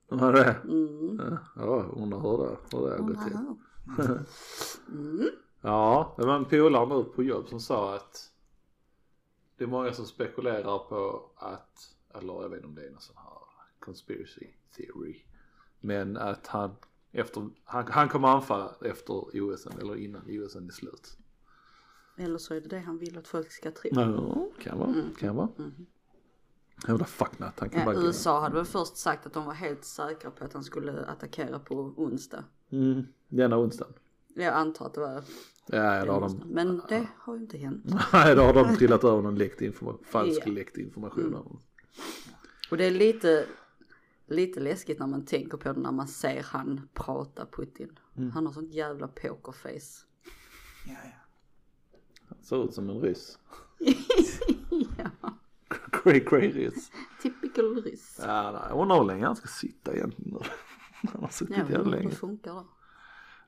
Var 0.08 0.34
det? 0.34 0.56
Mm. 0.64 1.38
Ja, 1.56 1.86
undrar 1.98 2.20
hur 2.20 2.38
det, 2.38 2.58
hur 2.72 2.90
det 2.90 2.98
gått 2.98 3.28
till. 3.28 3.38
Mm. 4.88 5.30
Ja, 5.62 6.14
det 6.18 6.26
var 6.26 6.36
en 6.36 6.46
polare 6.46 6.98
nu 6.98 7.04
på 7.04 7.24
jobb 7.24 7.48
som 7.48 7.60
sa 7.60 7.96
att 7.96 8.32
det 9.58 9.64
är 9.64 9.68
många 9.68 9.94
som 9.94 10.06
spekulerar 10.06 10.80
på 10.80 11.32
att, 11.36 11.96
eller 12.14 12.42
jag 12.42 12.50
vet 12.50 12.58
inte 12.58 12.68
om 12.68 12.76
det 12.76 12.88
är 12.88 12.92
någon 12.92 13.02
sån 13.02 13.18
här 13.18 13.42
conspiracy 13.80 14.48
theory, 14.76 15.22
men 15.80 16.18
att 16.18 16.48
han 16.48 16.76
efter, 17.12 17.50
han, 17.64 17.88
han 17.88 18.10
kommer 18.10 18.28
anfalla 18.28 18.76
efter 18.82 19.14
OSN 19.14 19.80
eller 19.82 19.96
innan 19.96 20.22
OSN 20.22 20.68
är 20.68 20.72
slut. 20.72 21.18
Eller 22.22 22.38
så 22.38 22.54
är 22.54 22.62
det 22.62 22.68
det 22.70 22.80
han 22.80 22.98
vill 22.98 23.18
att 23.18 23.28
folk 23.28 23.52
ska 23.52 23.72
tro. 23.72 23.90
Ja, 23.94 24.48
kan 24.64 24.80
vara, 24.80 24.94
kan 25.20 25.36
vara. 25.36 25.50
Jävla 26.88 27.06
fucknut, 27.06 27.60
han 27.60 27.70
kan 27.70 27.82
Ja. 27.82 28.02
USA 28.04 28.42
hade 28.42 28.56
väl 28.56 28.66
först 28.66 28.98
sagt 28.98 29.26
att 29.26 29.34
de 29.34 29.46
var 29.46 29.54
helt 29.54 29.86
säkra 29.86 30.32
på 30.32 30.46
att 30.46 30.54
han 30.54 30.64
skulle 30.64 31.06
attackera 31.06 31.60
på 31.60 31.76
onsdag. 31.98 32.44
Mm, 32.70 33.04
denna 33.28 33.58
onsdagen. 33.58 33.94
Jag 34.36 34.54
antar 34.54 34.86
att 34.86 34.94
det 34.94 35.00
var 35.00 35.24
Ja, 35.66 36.06
då 36.06 36.12
har 36.12 36.22
de, 36.22 36.42
Men 36.46 36.82
det 36.90 37.08
har 37.18 37.36
ju 37.36 37.42
inte 37.42 37.58
hänt. 37.58 37.86
nej, 38.14 38.36
då 38.36 38.42
har 38.42 38.54
de 38.54 38.76
trillat 38.76 39.04
över 39.04 39.22
någon 39.22 39.36
läckt 39.36 39.62
information, 39.62 40.04
falsk 40.06 40.42
Ja. 40.46 40.52
läckt 40.52 40.78
information. 40.78 41.36
om- 41.36 41.60
Och 42.72 42.78
det 42.78 42.86
är 42.86 42.92
lite, 42.92 43.46
lite 44.28 44.60
läskigt 44.60 45.00
när 45.00 45.08
man 45.08 45.26
tänker 45.26 45.58
på 45.58 45.74
det 45.74 45.80
när 45.80 45.92
man 45.92 46.08
ser 46.08 46.44
han 46.44 46.90
prata 46.94 47.46
Putin. 47.46 48.00
Mm. 48.18 48.32
Han 48.32 48.46
har 48.46 48.54
sånt 48.54 48.74
jävla 48.74 49.08
pokerface. 49.08 50.06
Ja, 50.88 50.94
ja. 51.04 51.10
Ser 52.42 52.64
ut 52.64 52.74
som 52.74 52.90
en 52.90 53.00
ryss. 53.02 53.40
ja, 54.98 55.10
Cray 55.92 56.20
cray 56.26 56.52
ryss. 56.52 56.92
typical 57.24 57.82
ryss. 57.84 58.20
Ja, 58.24 58.52
nej, 58.52 58.62
jag 58.70 58.82
undrar 58.82 58.98
hur 58.98 59.06
länge 59.06 59.26
han 59.26 59.36
ska 59.36 59.48
sitta 59.48 59.94
egentligen. 59.96 60.38
Han 61.14 61.22
har 61.22 61.30
suttit 61.30 61.58
Ja, 61.58 61.64
jävla 61.70 61.90
länge. 61.90 62.10
funkar 62.12 62.54
det? 62.54 62.64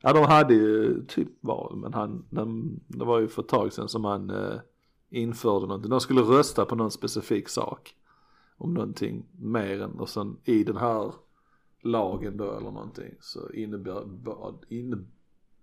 Ja, 0.01 0.13
de 0.13 0.25
hade 0.25 0.53
ju 0.53 1.05
typ 1.05 1.27
val, 1.41 1.75
men 1.75 1.93
han, 1.93 2.25
de, 2.29 2.79
det 2.87 3.05
var 3.05 3.19
ju 3.19 3.27
för 3.27 3.41
ett 3.41 3.47
tag 3.47 3.73
sedan 3.73 3.89
som 3.89 4.05
han 4.05 4.29
eh, 4.29 4.59
införde 5.09 5.67
någonting. 5.67 5.89
De 5.89 5.99
skulle 6.01 6.21
rösta 6.21 6.65
på 6.65 6.75
någon 6.75 6.91
specifik 6.91 7.49
sak. 7.49 7.95
Om 8.57 8.73
någonting 8.73 9.25
mer 9.39 9.81
än, 9.81 9.99
och 9.99 10.09
sen 10.09 10.37
i 10.43 10.63
den 10.63 10.77
här 10.77 11.13
lagen 11.81 12.37
då 12.37 12.51
eller 12.51 12.71
någonting 12.71 13.13
så 13.19 13.49
innebär, 13.49 14.05
bad, 14.05 14.65
inne, 14.69 14.97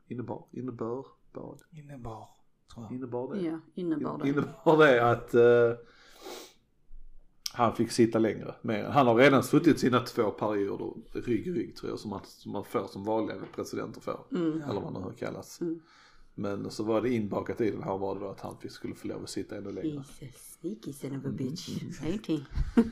innebar, 0.09 0.45
innebär, 0.53 1.05
bad, 1.33 1.63
Innebar, 1.73 2.29
tror 2.75 2.87
jag. 2.87 2.93
innebar 2.97 3.35
det? 3.35 3.41
Ja, 3.43 3.61
innebar 3.75 4.19
det. 4.19 4.29
Innebar 4.29 4.79
det 4.79 5.11
att 5.11 5.35
eh, 5.35 5.85
han 7.53 7.77
fick 7.77 7.91
sitta 7.91 8.19
längre. 8.19 8.55
Mer. 8.63 8.85
Han 8.85 9.07
har 9.07 9.15
redan 9.15 9.43
suttit 9.43 9.81
sina 9.81 10.01
två 10.01 10.31
perioder 10.31 10.93
rygg 11.21 11.47
i 11.47 11.53
rygg 11.53 11.77
tror 11.77 11.91
jag 11.91 11.99
som 11.99 12.11
man, 12.11 12.21
som 12.25 12.53
man 12.53 12.65
får 12.65 12.87
som 12.87 13.05
vanliga 13.05 13.37
presidenter 13.55 14.01
får. 14.01 14.27
Mm. 14.33 14.63
Eller 14.63 14.81
vad 14.81 14.95
det 14.95 15.01
nu 15.01 15.13
kallas. 15.19 15.61
Mm. 15.61 15.81
Men 16.35 16.71
så 16.71 16.85
var 16.85 17.03
det 17.03 17.15
inbakat 17.15 17.61
i 17.61 17.71
den 17.71 17.83
här 17.83 17.99
var 17.99 18.15
det 18.15 18.21
då 18.21 18.29
att 18.29 18.41
han 18.41 18.59
fick, 18.59 18.71
skulle 18.71 18.95
få 18.95 19.09
lov 19.09 19.23
att 19.23 19.31
sitta 19.31 19.57
ännu 19.57 19.73
längre. 19.73 20.05
Sneaky 20.37 20.93
son 20.93 21.17
of 21.19 21.27
a 21.27 21.29
bitch. 21.29 21.69
Ain't 22.03 22.27
he? 22.29 22.45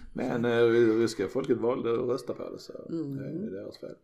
Men 0.13 0.45
eh, 0.45 0.63
ryska 0.99 1.29
folket 1.29 1.59
valde 1.59 1.93
att 1.93 2.09
rösta 2.09 2.35
på 2.35 2.51
det 2.51 2.59
så 2.59 2.73
Mm. 2.89 3.17
det 3.17 3.25
är 3.25 3.51
deras 3.51 3.79
fel. 3.79 3.95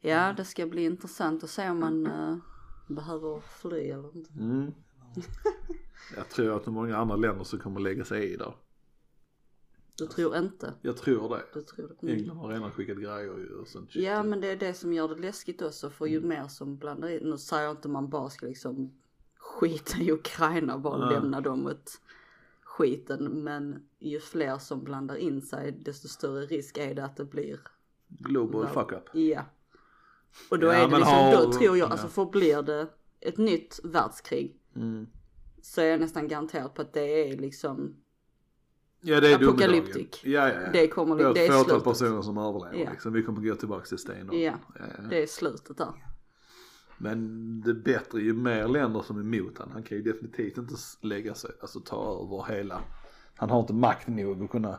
Ja, 0.00 0.32
det 0.36 0.44
ska 0.44 0.66
bli 0.66 0.84
intressant 0.84 1.44
att 1.44 1.50
se 1.50 1.70
om 1.70 1.80
man 1.80 2.06
eh, 2.06 2.36
behöver 2.94 3.40
fly 3.40 3.90
eller 3.90 4.16
inte. 4.16 4.32
Mm. 4.32 4.74
Jag 6.16 6.28
tror 6.28 6.56
att 6.56 6.64
det 6.64 6.68
är 6.68 6.72
många 6.72 6.96
andra 6.96 7.16
länder 7.16 7.44
som 7.44 7.58
kommer 7.58 7.80
lägga 7.80 8.04
sig 8.04 8.32
i 8.32 8.36
där. 8.36 8.54
Du 9.98 10.06
tror 10.06 10.36
inte? 10.36 10.74
Jag 10.82 10.96
tror 10.96 11.28
det. 11.28 11.44
Du 11.54 11.62
tror 11.62 11.88
det? 11.88 12.02
Mm. 12.02 12.18
England 12.18 12.36
har 12.36 12.48
redan 12.48 12.70
skickat 12.70 12.96
grejer 12.96 13.38
ju 13.38 13.54
och 13.54 13.68
sen 13.68 13.88
Ja 13.92 14.22
men 14.22 14.40
det 14.40 14.48
är 14.48 14.56
det 14.56 14.74
som 14.74 14.92
gör 14.92 15.08
det 15.08 15.16
läskigt 15.16 15.62
också 15.62 15.90
för 15.90 16.06
ju 16.06 16.20
mer 16.20 16.48
som 16.48 16.76
blandar 16.76 17.08
in, 17.08 17.30
nu 17.30 17.38
säger 17.38 17.64
jag 17.64 17.72
inte 17.72 17.88
man 17.88 18.10
bara 18.10 18.30
ska 18.30 18.46
liksom 18.46 18.92
skita 19.36 19.98
i 19.98 20.12
Ukraina 20.12 20.78
bara 20.78 20.98
Nej. 20.98 21.14
lämna 21.14 21.40
dem 21.40 21.66
åt 21.66 22.00
skiten 22.62 23.24
men 23.24 23.88
ju 23.98 24.20
fler 24.20 24.58
som 24.58 24.84
blandar 24.84 25.16
in 25.16 25.42
sig 25.42 25.72
desto 25.72 26.08
större 26.08 26.46
risk 26.46 26.78
är 26.78 26.94
det 26.94 27.04
att 27.04 27.16
det 27.16 27.24
blir 27.24 27.60
Global 28.08 28.66
fuck 28.66 28.92
up. 28.92 29.14
Ja. 29.14 29.44
Och 30.50 30.58
då 30.58 30.66
Ja, 30.66 30.72
är 30.72 30.88
det 30.88 30.96
liksom, 30.96 31.14
har- 31.14 31.32
då 31.32 31.52
tror 31.52 31.64
jag, 31.64 31.78
ja. 31.78 31.86
alltså 31.92 32.08
förblir 32.08 32.62
det 32.62 32.86
ett 33.20 33.38
nytt 33.38 33.80
världskrig 33.84 34.56
Mm. 34.76 35.06
så 35.62 35.80
är 35.80 35.84
jag 35.84 36.00
nästan 36.00 36.28
garanterad 36.28 36.74
på 36.74 36.82
att 36.82 36.92
det 36.92 37.30
är 37.30 37.36
liksom, 37.36 37.96
Ja 39.00 39.20
det 39.20 39.32
är 39.32 39.38
domedagen. 39.38 39.84
Ja 40.22 40.48
ja 40.48 40.48
ja. 40.62 40.70
det 40.72 40.88
kommer, 40.88 41.16
Det 41.16 41.24
är 41.24 41.34
det 41.34 41.46
är 41.46 41.48
fåtal 41.52 41.64
slutet. 41.64 41.84
personer 41.84 42.22
som 42.22 42.38
överlever 42.38 42.84
Ja. 42.84 42.90
liksom. 42.90 43.12
Vi 43.12 43.22
kommer 43.22 43.40
gå 43.48 43.54
tillbaka 43.54 43.84
till 43.84 43.98
sten 43.98 44.28
Ja, 44.32 44.54
ja. 44.78 44.84
det 45.10 45.22
är 45.22 45.26
slutet 45.26 45.78
där. 45.78 45.92
Men 46.98 47.60
det 47.60 47.70
är 47.70 47.74
bättre 47.74 48.20
ju 48.20 48.32
mer 48.34 48.68
länder 48.68 49.00
som 49.02 49.16
är 49.16 49.20
emot 49.38 49.58
han. 49.58 49.70
Han 49.72 49.82
kan 49.82 49.96
ju 49.98 50.02
definitivt 50.04 50.58
inte 50.58 50.74
lägga 51.00 51.34
sig, 51.34 51.50
alltså 51.60 51.80
ta 51.80 52.22
över 52.24 52.54
hela. 52.56 52.80
Han 53.36 53.50
har 53.50 53.60
inte 53.60 53.72
makt 53.74 54.08
nog 54.08 54.42
att 54.44 54.50
kunna 54.50 54.78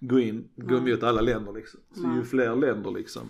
gå 0.00 0.18
in, 0.20 0.48
gå 0.56 0.76
emot 0.76 1.02
alla 1.02 1.20
länder 1.20 1.52
liksom. 1.52 1.80
Så 1.94 2.00
ju 2.02 2.06
Nej. 2.08 2.24
fler 2.24 2.56
länder 2.56 2.90
liksom. 2.90 3.22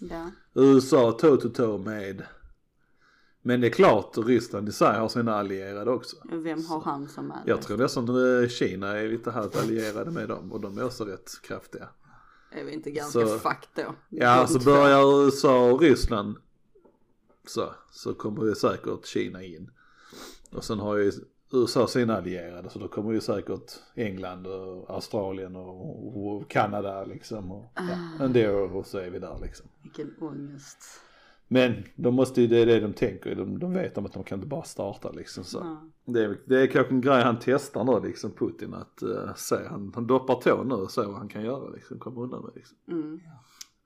Ja. 0.00 0.30
USA 0.54 1.12
toe 1.12 1.36
to 1.36 1.48
toe 1.48 1.78
med. 1.78 2.22
Men 3.42 3.60
det 3.60 3.66
är 3.66 3.70
klart 3.70 4.18
Ryssland 4.18 4.68
i 4.68 4.72
sig 4.72 4.98
har 4.98 5.08
sina 5.08 5.34
allierade 5.34 5.90
också. 5.90 6.16
Vem 6.32 6.64
har 6.64 6.80
han 6.80 7.08
som 7.08 7.30
är 7.30 7.42
Jag 7.46 7.62
tror 7.62 7.76
nästan 7.76 8.08
att 8.44 8.50
Kina 8.50 8.98
är 8.98 9.08
lite 9.08 9.30
halvt 9.30 9.56
allierade 9.56 10.10
med 10.10 10.28
dem 10.28 10.52
och 10.52 10.60
de 10.60 10.78
är 10.78 10.84
också 10.84 11.04
rätt 11.04 11.30
kraftiga. 11.42 11.88
Är 12.52 12.64
vi 12.64 12.72
inte 12.72 12.90
ganska 12.90 13.26
Så- 13.26 13.38
fuck 13.38 13.68
då? 13.74 13.94
Ja, 14.08 14.46
så 14.46 14.58
börjar 14.58 15.24
USA 15.24 15.70
och 15.70 15.80
Ryssland 15.80 16.36
så, 17.46 17.74
så 17.90 18.14
kommer 18.14 18.44
ju 18.44 18.54
säkert 18.54 19.06
Kina 19.06 19.42
in. 19.42 19.70
Och 20.52 20.64
sen 20.64 20.78
har 20.78 20.96
ju 20.96 21.12
USA 21.52 21.86
sina 21.86 22.16
allierade 22.16 22.70
så 22.70 22.78
då 22.78 22.88
kommer 22.88 23.12
ju 23.12 23.20
säkert 23.20 23.72
England 23.94 24.46
och 24.46 24.90
Australien 24.90 25.56
och, 25.56 26.26
och 26.26 26.50
Kanada 26.50 27.04
liksom. 27.04 27.52
Och, 27.52 27.72
ja, 28.18 28.28
del 28.28 28.54
och 28.54 28.86
så 28.86 28.98
är 28.98 29.10
vi 29.10 29.18
där 29.18 29.38
liksom. 29.42 29.66
Vilken 29.84 30.14
ångest. 30.20 30.78
Men 31.48 31.84
de 31.96 32.14
måste 32.14 32.40
ju, 32.40 32.46
det 32.46 32.58
är 32.58 32.66
det 32.66 32.80
de 32.80 32.92
tänker, 32.92 33.34
de, 33.34 33.58
de 33.58 33.72
vet 33.72 33.98
om 33.98 34.06
att 34.06 34.12
de 34.12 34.24
kan 34.24 34.38
inte 34.38 34.48
bara 34.48 34.62
starta 34.62 35.10
liksom 35.10 35.44
så. 35.44 35.58
Ja. 35.58 35.90
Det 36.12 36.24
är, 36.24 36.40
det 36.46 36.62
är 36.62 36.66
kanske 36.66 36.94
en 36.94 37.00
grej 37.00 37.22
han 37.22 37.36
testar 37.40 37.84
nu 37.84 38.08
liksom 38.08 38.30
Putin 38.30 38.74
att 38.74 39.02
uh, 39.02 39.34
se, 39.36 39.56
han, 39.70 39.92
han 39.94 40.06
doppar 40.06 40.34
tå 40.34 40.64
nu 40.64 40.74
och 40.74 40.90
ser 40.90 41.04
vad 41.06 41.14
han 41.14 41.28
kan 41.28 41.44
göra 41.44 41.68
liksom, 41.68 41.98
komma 41.98 42.20
undan 42.20 42.42
med 42.44 42.50
liksom. 42.54 42.76
Mm. 42.88 43.20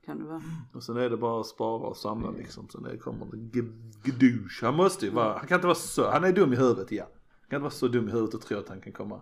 Kan 0.05 0.19
det 0.19 0.25
vara. 0.25 0.41
Och 0.73 0.83
sen 0.83 0.97
är 0.97 1.09
det 1.09 1.17
bara 1.17 1.39
att 1.41 1.47
spara 1.47 1.87
och 1.87 1.97
samla 1.97 2.31
liksom. 2.31 2.69
Sen 2.69 2.85
är 2.85 2.97
kommer 2.97 3.25
det 3.31 3.37
g- 3.37 3.67
gdouche. 4.03 4.65
Han 4.65 4.75
måste 4.75 5.05
ju 5.05 5.11
vara, 5.11 5.37
han 5.37 5.47
kan 5.47 5.55
inte 5.55 5.67
vara 5.67 5.75
så, 5.75 6.09
han 6.09 6.23
är 6.23 6.33
dum 6.33 6.53
i 6.53 6.55
huvudet 6.55 6.91
ja. 6.91 7.03
Han 7.41 7.49
kan 7.49 7.57
inte 7.57 7.63
vara 7.63 7.71
så 7.71 7.87
dum 7.87 8.09
i 8.09 8.11
huvudet 8.11 8.33
och 8.33 8.41
tro 8.41 8.57
att 8.57 8.69
han 8.69 8.81
kan 8.81 8.93
komma, 8.93 9.21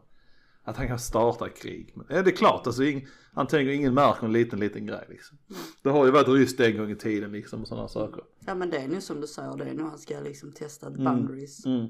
att 0.68 0.78
han 0.78 0.88
kan 0.88 1.00
starta 1.00 1.50
krig. 1.50 1.94
Men 1.96 2.06
är 2.10 2.24
det 2.24 2.30
är 2.30 2.36
klart 2.36 2.68
alltså, 2.68 2.84
ing, 2.84 3.08
han 3.34 3.48
tänker 3.48 3.72
ingen 3.72 3.94
märker 3.94 4.26
en 4.26 4.34
liten 4.34 4.60
liten 4.60 4.86
grej 4.86 5.06
liksom. 5.10 5.38
Det 5.82 5.90
har 5.90 6.06
ju 6.06 6.12
varit 6.12 6.28
ryskt 6.28 6.60
en 6.60 6.78
gång 6.78 6.92
i 6.92 6.96
tiden 6.96 7.32
liksom 7.32 7.62
och 7.62 7.68
sådana 7.68 7.88
saker. 7.88 8.24
Ja 8.40 8.56
men 8.56 8.70
det 8.70 8.78
är 8.78 8.88
nu 8.88 9.02
som 9.02 9.22
du 9.22 9.28
säger, 9.28 9.58
det 9.58 9.64
är 9.64 9.74
nu 9.74 9.84
han 9.84 9.98
ska 9.98 10.20
liksom 10.20 10.52
testa 10.52 10.92
the 10.92 10.98
boundaries. 10.98 11.66
Mm. 11.66 11.88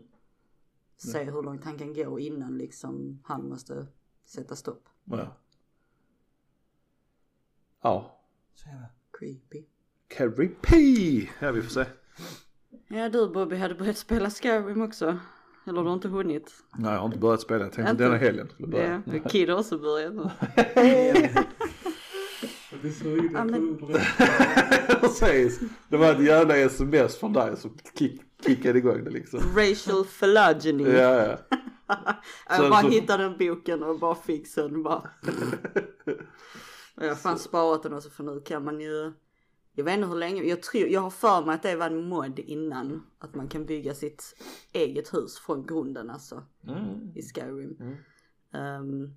Se 0.98 1.24
hur 1.24 1.44
långt 1.44 1.64
han 1.64 1.78
kan 1.78 1.94
gå 1.94 2.20
innan 2.20 2.58
liksom 2.58 3.20
han 3.24 3.50
måste 3.50 3.88
sätta 4.26 4.56
stopp. 4.56 4.90
Ja. 5.04 5.38
Ja. 7.82 8.22
Så 8.54 8.70
är 8.70 8.74
det. 8.74 8.90
Creepy. 10.08 10.48
P. 10.62 10.76
Ja 11.40 11.52
vi 11.52 11.62
får 11.62 11.70
se. 11.70 11.86
Ja 12.88 13.10
du 13.10 13.30
Bobby 13.30 13.56
hade 13.56 13.76
börjat 13.76 13.98
spela 13.98 14.30
Skyrim 14.30 14.82
också. 14.82 15.20
Eller 15.68 15.82
du 15.82 15.88
har 15.88 15.94
inte 15.94 16.08
hunnit? 16.08 16.52
Nej 16.78 16.92
jag 16.94 17.00
har 17.00 17.06
inte 17.06 17.18
börjat 17.18 17.42
spela, 17.42 17.64
jag 17.64 17.74
tänkte 17.74 17.92
Inte? 17.92 18.04
denna 18.04 18.18
helgen 18.18 18.50
skulle 18.50 18.68
börja. 18.68 19.02
Ja, 19.06 19.30
Kid 19.30 19.50
har 19.50 19.60
också 19.60 19.78
börjat 19.78 20.14
nu. 20.16 20.30
Ja, 23.34 23.44
men- 23.44 23.78
det. 23.88 24.02
Precis. 25.02 25.60
Det 25.90 25.98
var 25.98 26.12
ett 26.14 26.24
jävla 26.24 26.58
sms 26.58 27.18
från 27.18 27.34
dig 27.34 27.58
som 27.58 27.78
kick, 27.98 28.22
kickade 28.46 28.80
igång 28.80 29.04
det 29.04 29.10
liksom. 29.10 29.40
Racial 29.56 30.06
phylogeny. 30.20 30.84
Ja 30.98 31.26
ja. 31.26 31.38
Jag 32.50 32.70
bara 32.70 32.82
så- 32.82 32.88
hittade 32.88 33.24
den 33.24 33.38
boken 33.38 33.84
och 33.84 34.00
bara 34.00 34.16
fick 34.16 34.48
sen 34.48 34.84
bara. 34.84 35.10
Jag 36.96 37.08
har 37.08 37.16
fan 37.16 37.40
sparat 37.40 37.84
den 37.84 37.94
också 37.94 38.10
för 38.10 38.24
nu 38.24 38.42
kan 38.46 38.64
man 38.64 38.80
ju 38.82 39.14
Jag 39.78 39.84
vet 39.84 39.94
inte 39.94 40.08
hur 40.08 40.16
länge, 40.16 40.44
jag 40.44 40.64
tror, 40.64 40.88
jag 40.88 41.02
har 41.02 41.10
för 41.10 41.46
mig 41.46 41.56
att 41.56 41.64
det 41.64 41.76
var 41.76 41.86
en 41.86 42.10
mod 42.10 42.40
innan. 42.40 43.04
Att 43.20 43.36
man 43.36 43.48
kan 43.48 43.66
bygga 43.66 43.94
sitt 43.94 44.36
eget 44.74 45.14
hus 45.14 45.40
från 45.40 45.66
grunden 45.66 46.10
alltså. 46.10 46.44
Mm. 46.64 47.12
I 47.16 47.22
Skyrim. 47.22 47.78
Mm. 47.80 47.96
Ehm, 48.54 49.14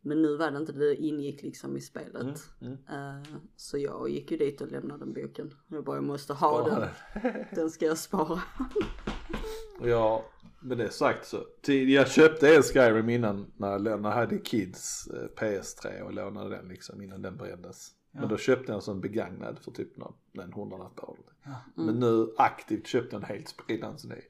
men 0.00 0.22
nu 0.22 0.36
var 0.36 0.50
det 0.50 0.58
inte, 0.58 0.72
det 0.72 0.96
ingick 0.96 1.42
liksom 1.42 1.76
i 1.76 1.80
spelet. 1.80 2.50
Mm. 2.60 2.72
Eh, 2.72 3.22
så 3.56 3.78
jag 3.78 4.10
gick 4.10 4.30
ju 4.30 4.36
dit 4.36 4.60
och 4.60 4.70
lämnade 4.72 5.04
den 5.04 5.12
boken. 5.12 5.54
Jag 5.68 5.84
bara, 5.84 5.96
jag 5.96 6.04
måste 6.04 6.32
ha 6.32 6.66
Spara 6.66 6.90
den. 7.22 7.44
Den 7.54 7.70
ska 7.70 7.86
jag 7.86 7.98
spara. 7.98 8.42
Jag, 9.82 10.22
med 10.60 10.78
det 10.78 10.90
sagt 10.90 11.26
så, 11.26 11.44
jag 11.72 12.10
köpte 12.10 12.56
en 12.56 12.62
Skyrim 12.62 13.08
innan 13.08 13.52
när 13.56 13.70
jag, 13.72 13.82
när 13.82 13.90
jag 13.90 14.16
hade 14.16 14.38
Kids 14.38 15.06
eh, 15.06 15.28
PS3 15.36 16.00
och 16.00 16.12
lånade 16.12 16.50
den 16.50 16.68
liksom 16.68 17.02
innan 17.02 17.22
den 17.22 17.36
brändes. 17.36 17.97
Men 18.12 18.28
då 18.28 18.36
köpte 18.36 18.72
jag 18.72 18.76
en 18.76 18.82
sån 18.82 19.00
begagnad 19.00 19.58
för 19.58 19.70
typ 19.70 19.88
en 20.32 20.52
hundralapp 20.52 20.98
eller 20.98 21.06
någonting. 21.06 21.34
Ja. 21.44 21.60
Men 21.74 22.00
nu 22.00 22.34
aktivt 22.36 22.86
köpte 22.86 23.16
jag 23.16 23.22
en 23.22 23.28
helt 23.28 23.48
sprillans 23.48 24.04
ny. 24.04 24.20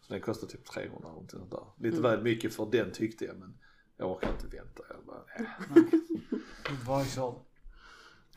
Så 0.00 0.12
den 0.12 0.20
kostar 0.20 0.46
typ 0.46 0.64
300 0.64 0.98
eller 0.98 1.08
någonting 1.08 1.38
sånt 1.38 1.50
där. 1.50 1.88
Lite 1.88 2.02
väl 2.02 2.22
mycket 2.22 2.54
för 2.54 2.70
den 2.70 2.92
tyckte 2.92 3.24
jag 3.24 3.36
men 3.38 3.58
jag 3.96 4.10
orkar 4.10 4.30
inte 4.30 4.56
vänta. 4.56 4.82
Jag 4.88 5.04
bara, 5.06 5.24
äh. 7.00 7.06
Kör. 7.06 7.34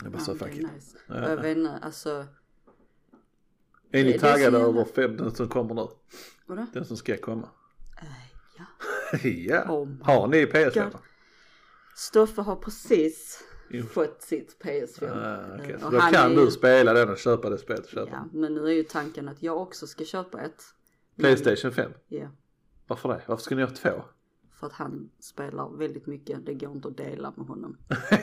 Jag 0.03 0.11
bara 0.11 0.19
så 0.19 0.31
Ja, 0.31 0.35
fuck 0.35 0.51
det 0.51 0.57
it. 0.57 0.73
nice. 0.73 0.97
Jag 1.07 1.37
vet 1.37 1.57
inte, 1.57 1.71
alltså. 1.71 2.25
Är 3.91 4.03
ni 4.03 4.19
taggade 4.19 4.57
över 4.57 4.85
fem, 4.85 5.17
den 5.17 5.35
som 5.35 5.49
kommer 5.49 5.75
nu? 5.75 5.87
Vadå? 6.45 6.65
Den 6.73 6.85
som 6.85 6.97
ska 6.97 7.17
komma? 7.17 7.49
Eh, 8.01 8.07
ja. 8.57 8.65
ja. 9.29 9.71
Oh 9.71 9.87
Har 10.01 10.27
ni 10.27 10.45
PS5? 10.45 10.83
God. 10.83 10.99
Stoffe 11.95 12.41
har 12.41 12.55
precis. 12.55 13.43
Fått 13.93 14.21
sitt 14.21 14.63
PS5. 14.63 15.11
Ah, 15.11 15.55
okej. 15.59 15.71
Eh, 15.73 15.79
Så 15.79 15.89
då 15.89 15.99
kan 15.99 16.31
är 16.31 16.35
du 16.35 16.41
ju- 16.41 16.51
spela 16.51 16.93
den 16.93 17.09
och 17.09 17.17
köpa 17.17 17.49
det 17.49 17.57
spelet. 17.57 17.87
Köpa. 17.89 18.11
Ja, 18.11 18.25
men 18.33 18.53
nu 18.53 18.65
är 18.67 18.71
ju 18.73 18.83
tanken 18.83 19.27
att 19.29 19.43
jag 19.43 19.61
också 19.61 19.87
ska 19.87 20.03
köpa 20.05 20.41
ett. 20.41 20.63
Playstation 21.17 21.71
5. 21.71 21.91
Ja, 22.07 22.27
Varför 22.87 23.09
det? 23.09 23.21
Varför 23.27 23.43
ska 23.43 23.55
ni 23.55 23.61
ha 23.61 23.69
två? 23.69 24.01
för 24.59 24.67
att 24.67 24.73
han 24.73 25.09
spelar 25.19 25.77
väldigt 25.77 26.07
mycket. 26.07 26.45
Det 26.45 26.53
går 26.53 26.71
inte 26.71 26.87
att 26.87 26.97
dela 26.97 27.33
med 27.37 27.45
honom. 27.47 27.77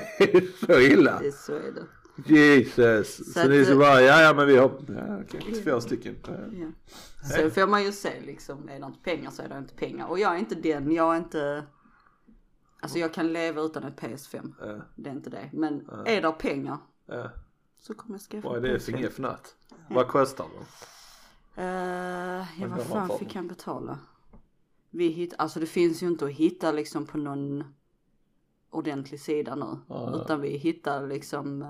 så 0.67 0.81
illa? 0.81 1.19
Det, 1.23 1.33
så 1.33 1.53
är 1.53 1.73
det. 1.73 1.87
Jesus. 2.35 3.17
Så, 3.17 3.25
Så 3.41 3.49
ni 3.49 3.61
att, 3.61 3.67
så 3.67 3.73
eh, 3.73 3.79
bara, 3.79 4.01
ja 4.03 4.23
ja 4.23 4.35
men 4.35 4.47
vi 4.47 4.57
har, 4.57 4.71
ja, 4.89 5.21
okej, 5.25 5.63
två 5.65 5.81
stycken. 5.81 6.17
Ja. 6.27 6.33
Ja. 6.53 6.67
Sen 7.29 7.51
får 7.51 7.67
man 7.67 7.85
ju 7.85 7.93
se 7.93 8.11
liksom, 8.27 8.69
är 8.69 8.81
det 8.81 8.87
inte 8.87 8.99
pengar 9.05 9.31
så 9.31 9.43
är 9.43 9.49
det 9.49 9.59
inte 9.59 9.75
pengar. 9.75 10.07
Och 10.07 10.19
jag 10.19 10.35
är 10.35 10.39
inte 10.39 10.55
den, 10.55 10.93
jag 10.93 11.15
är 11.15 11.19
inte, 11.19 11.65
alltså 12.85 12.99
jag 12.99 13.15
kan 13.15 13.33
leva 13.33 13.61
utan 13.63 13.85
ett 13.85 14.01
PS5. 14.01 14.53
Ja, 14.61 14.81
Det 14.97 15.11
är 15.11 15.15
inte 15.15 15.31
det. 15.31 15.51
Men 15.53 15.91
är 16.07 16.23
det 16.23 16.33
pengar 16.33 16.79
ja. 17.07 17.31
så 17.79 17.95
kommer 17.95 18.15
jag 18.15 18.21
skaffa 18.23 18.49
Vad 18.49 18.65
är 18.65 18.73
det 18.73 18.81
för 18.81 18.93
PS5. 18.93 19.07
F-natt? 19.07 19.57
Vad 19.91 20.09
kostar 20.09 20.45
det? 20.45 20.67
Uh, 21.63 22.47
ja, 22.61 22.69
Vad 22.69 22.83
fan 22.83 23.19
fick 23.19 23.35
han 23.35 23.49
betala? 23.49 23.99
Vi 24.91 25.09
hitt, 25.09 25.35
alltså 25.39 25.61
det 25.61 25.67
finns 25.67 26.03
ju 26.03 26.07
inte 26.07 26.25
att 26.25 26.31
hitta 26.31 26.73
liksom 26.73 27.07
på 27.07 27.19
någon 27.19 27.65
ordentlig 28.71 29.21
sida 29.21 29.55
nu. 29.55 29.79
Ja. 29.89 30.23
Utan 30.23 30.41
vi 30.41 30.49
hittade 30.49 31.07
liksom 31.07 31.63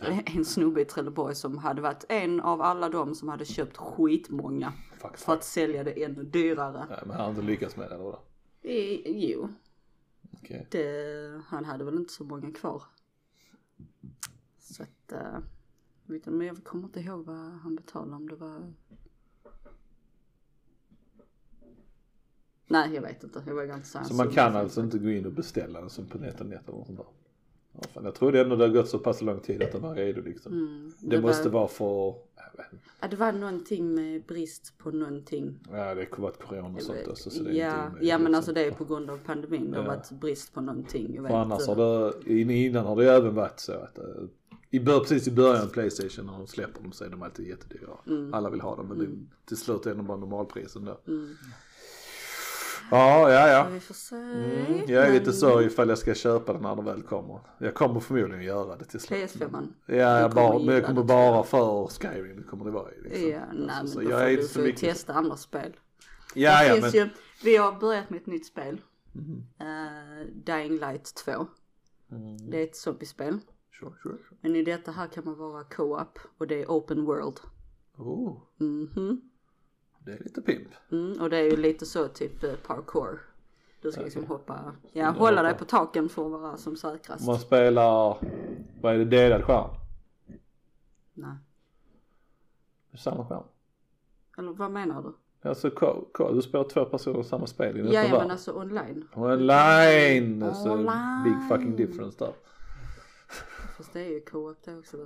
eh, 0.00 0.36
en 0.36 0.44
snubbe 0.44 0.80
i 0.80 0.84
Trelleborg 0.84 1.34
som 1.34 1.58
hade 1.58 1.82
varit 1.82 2.04
en 2.08 2.40
av 2.40 2.62
alla 2.62 2.88
de 2.88 3.14
som 3.14 3.28
hade 3.28 3.44
köpt 3.44 3.76
skitmånga 3.76 4.72
Fuck, 4.90 5.16
för 5.16 5.18
fuck. 5.18 5.34
att 5.38 5.44
sälja 5.44 5.84
det 5.84 6.04
ännu 6.04 6.22
dyrare. 6.24 6.86
Ja, 6.90 6.96
men 7.06 7.10
han 7.10 7.20
har 7.20 7.30
inte 7.30 7.42
lyckats 7.42 7.76
med 7.76 7.90
det 7.90 7.96
vadå? 7.96 8.18
I, 8.62 9.30
jo, 9.30 9.48
Okej. 10.30 10.66
det, 10.70 11.42
han 11.46 11.64
hade 11.64 11.84
väl 11.84 11.96
inte 11.96 12.12
så 12.12 12.24
många 12.24 12.52
kvar. 12.52 12.82
Så 14.58 14.82
att, 14.82 15.12
uh, 15.12 15.38
vet 16.06 16.24
du, 16.24 16.30
men 16.30 16.46
jag 16.46 16.64
kommer 16.64 16.84
inte 16.84 17.00
ihåg 17.00 17.24
vad 17.24 17.36
han 17.36 17.76
betalade 17.76 18.16
om 18.16 18.28
det 18.28 18.36
var. 18.36 18.72
Nej 22.66 22.94
jag 22.94 23.02
vet 23.02 23.24
inte, 23.24 23.42
jag 23.46 23.54
vågar 23.54 23.76
inte 23.76 23.88
säga. 23.88 24.04
Så 24.04 24.14
man 24.14 24.30
kan 24.30 24.56
alltså 24.56 24.82
inte 24.82 24.98
gå 24.98 25.10
in 25.10 25.26
och 25.26 25.32
beställa 25.32 25.80
den 25.80 25.90
som 25.90 26.06
på 26.06 26.18
NetOnNet 26.18 26.68
eller 26.68 26.78
något 26.78 26.86
sånt 26.86 26.98
där? 26.98 27.06
Ja, 27.80 27.88
fan, 27.94 28.04
jag 28.04 28.14
trodde 28.14 28.40
ändå 28.40 28.56
det 28.56 28.64
har 28.66 28.72
gått 28.74 28.88
så 28.88 28.98
pass 28.98 29.22
lång 29.22 29.40
tid 29.40 29.62
att 29.62 29.72
den 29.72 29.82
var 29.82 29.94
redo 29.94 30.22
liksom. 30.22 30.52
Mm, 30.52 30.92
Det, 31.00 31.20
måste 31.20 31.48
vara 31.48 31.68
för. 31.68 32.14
Ja, 33.00 33.08
det 33.08 33.16
var 33.16 33.32
någonting 33.32 33.94
med 33.94 34.22
brist 34.22 34.78
på 34.78 34.90
någonting. 34.90 35.58
ja 35.72 35.94
det 35.94 36.06
kommer 36.06 36.28
varit 36.28 36.42
corona 36.42 36.76
och 36.76 36.82
sånt 36.82 37.06
också 37.08 37.30
så 37.30 37.42
det 37.42 37.50
är 37.50 37.54
ja, 37.54 37.86
inte 37.86 38.06
ja 38.06 38.18
men 38.18 38.24
liksom. 38.24 38.34
alltså 38.34 38.52
det 38.52 38.64
är 38.64 38.70
på 38.70 38.84
grund 38.84 39.10
av 39.10 39.18
pandemin. 39.26 39.70
Det 39.70 39.76
har 39.76 39.84
Ja. 39.84 39.90
varit 39.90 40.10
brist 40.10 40.54
på 40.54 40.60
någonting. 40.60 41.14
Jag 41.14 41.22
vet 41.22 41.30
För 41.32 41.38
annars 41.38 41.66
har 41.66 41.76
det, 42.24 42.30
in- 42.40 42.50
innan 42.50 42.86
har 42.86 42.96
det 42.96 43.02
ju 43.02 43.08
även 43.08 43.34
varit 43.34 43.60
så 43.60 43.72
att 43.72 43.98
eh, 43.98 44.04
i 44.70 44.80
bör, 44.80 45.00
precis 45.00 45.28
i 45.28 45.30
början 45.30 45.68
Playstation 45.68 46.26
när 46.26 46.32
de 46.32 46.46
släpper 46.46 46.82
dem 46.82 46.92
så 46.92 47.04
är 47.04 47.08
de 47.08 47.22
alltid 47.22 47.46
jättedyra. 47.46 47.90
Alla 48.32 48.50
vill 48.50 48.60
ha 48.60 48.76
dem 48.76 48.86
men 48.88 48.98
det, 48.98 49.06
till 49.48 49.56
slut 49.56 49.86
är 49.86 49.94
de 49.94 50.06
bara 50.06 50.16
normalprisen 50.18 50.84
då. 50.84 51.00
Mm. 51.12 51.28
Ja, 52.90 53.30
ja, 53.30 53.30
Ja, 53.30 53.48
ja. 53.48 53.66
vi 53.72 53.80
får 53.80 53.94
se. 53.94 54.16
Mm, 54.16 54.80
jag 54.88 54.90
är 54.90 55.10
Men 55.10 55.12
lite 55.18 55.32
sorg 55.32 55.66
ifall 55.66 55.88
jag 55.88 55.98
ska 55.98 56.14
köpa 56.14 56.52
den 56.52 56.62
när 56.62 56.76
den 56.76 56.84
väl 56.84 57.02
kommer. 57.02 57.40
Jag 57.58 57.74
kommer 57.74 58.00
förmodligen 58.00 58.44
göra 58.44 58.76
det 58.76 58.84
till 58.84 59.00
slut. 59.00 59.18
PS5. 59.34 59.68
Ja, 59.86 59.94
jag 60.20 60.30
bara, 60.30 60.58
men 60.58 60.74
jag 60.74 60.86
kommer 60.86 61.02
bara 61.04 61.42
för 61.44 61.86
Skyrim 61.86 62.42
kommer 62.42 62.64
det 62.64 62.70
vara. 62.70 62.88
Liksom. 63.02 63.28
Ja, 63.30 63.40
nej 63.52 63.70
Alltså, 63.80 63.92
så 63.94 63.98
men 63.98 64.04
då 64.10 64.12
jag 64.12 64.20
får 64.20 64.28
är 64.28 64.36
du 64.36 64.42
så 64.42 64.60
mycket. 64.60 64.80
testa 64.80 65.12
andra 65.12 65.36
spel. 65.36 65.76
Ja, 66.34 66.60
det 66.62 66.66
ja, 66.66 66.80
men. 66.80 66.90
ju, 66.90 67.08
vi 67.44 67.56
har 67.56 67.72
börjat 67.72 68.10
med 68.10 68.20
ett 68.20 68.26
nytt 68.26 68.46
spel. 68.46 68.80
Mhm. 69.12 69.44
Eh, 69.60 70.26
Dying 70.32 70.72
Light 70.80 71.14
2. 71.14 71.32
Mm, 72.10 72.50
Det 72.50 72.58
är 72.60 72.64
ett 72.64 72.76
zombiespel. 72.76 73.38
sure, 73.80 73.90
sure, 74.02 74.16
sure. 74.28 74.36
Men 74.40 74.56
i 74.56 74.62
detta 74.64 74.90
här 74.90 75.06
kan 75.06 75.24
man 75.24 75.38
vara 75.38 75.64
co-op 75.64 76.18
och 76.38 76.46
det 76.46 76.62
är 76.62 76.66
open 76.66 77.04
world. 77.04 77.36
Oh, 77.96 78.38
Mhm. 78.58 79.20
Det 79.98 80.12
är 80.12 80.18
lite 80.18 80.42
pimp. 80.42 80.68
Mm, 80.90 81.20
och 81.20 81.30
det 81.30 81.36
är 81.36 81.50
ju 81.50 81.56
lite 81.56 81.86
så 81.86 82.08
typ 82.08 82.44
eh, 82.44 82.54
parkour. 82.66 83.20
Du 83.82 83.92
ska 83.92 84.00
liksom 84.00 84.24
hoppa, 84.26 84.74
ja 84.92 85.00
jag 85.00 85.12
hålla 85.12 85.42
dig 85.42 85.52
hoppa. 85.52 85.64
på 85.64 85.70
taken 85.70 86.08
för 86.08 86.34
att 86.34 86.40
vara 86.40 86.56
som 86.56 86.76
säkrast. 86.76 87.26
Man 87.26 87.38
spelar, 87.38 88.18
vad 88.80 88.94
är 88.94 88.98
det, 88.98 89.04
delad 89.04 89.44
skärm? 89.44 89.70
Nej. 91.14 91.36
Samma 92.94 93.26
skärm? 93.26 93.44
Eller 94.38 94.52
vad 94.52 94.70
menar 94.70 95.02
du? 95.02 95.14
Alltså 95.48 95.70
du 96.34 96.42
spelar 96.42 96.68
två 96.68 96.84
personer 96.84 97.22
samma 97.22 97.46
spel 97.46 97.76
i 97.76 97.80
en 97.80 97.92
Ja, 97.92 98.02
ja 98.02 98.18
men 98.18 98.30
alltså 98.30 98.52
online. 98.52 99.08
Online! 99.14 100.42
Alltså, 100.42 100.70
Online. 100.70 101.24
big 101.24 101.48
fucking 101.48 101.76
difference 101.76 102.24
där. 102.24 102.32
Fast 103.76 103.92
det 103.92 104.00
är 104.00 104.08
ju 104.08 104.20
co-op 104.20 104.62
det 104.64 104.78
också. 104.78 104.96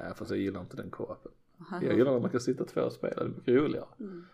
Nej 0.00 0.12
fast 0.16 0.30
jag 0.30 0.40
gillar 0.40 0.60
inte 0.60 0.76
den 0.76 0.90
co-open. 0.90 1.32
Jag 1.70 1.82
gillar 1.98 2.12
när 2.12 2.20
man 2.20 2.30
kan 2.30 2.40
sitta 2.40 2.64
två 2.64 2.80
och 2.80 2.92
spela, 2.92 3.14
det 3.14 3.20
är 3.24 3.28
mycket 3.28 3.54
roligare. 3.54 3.86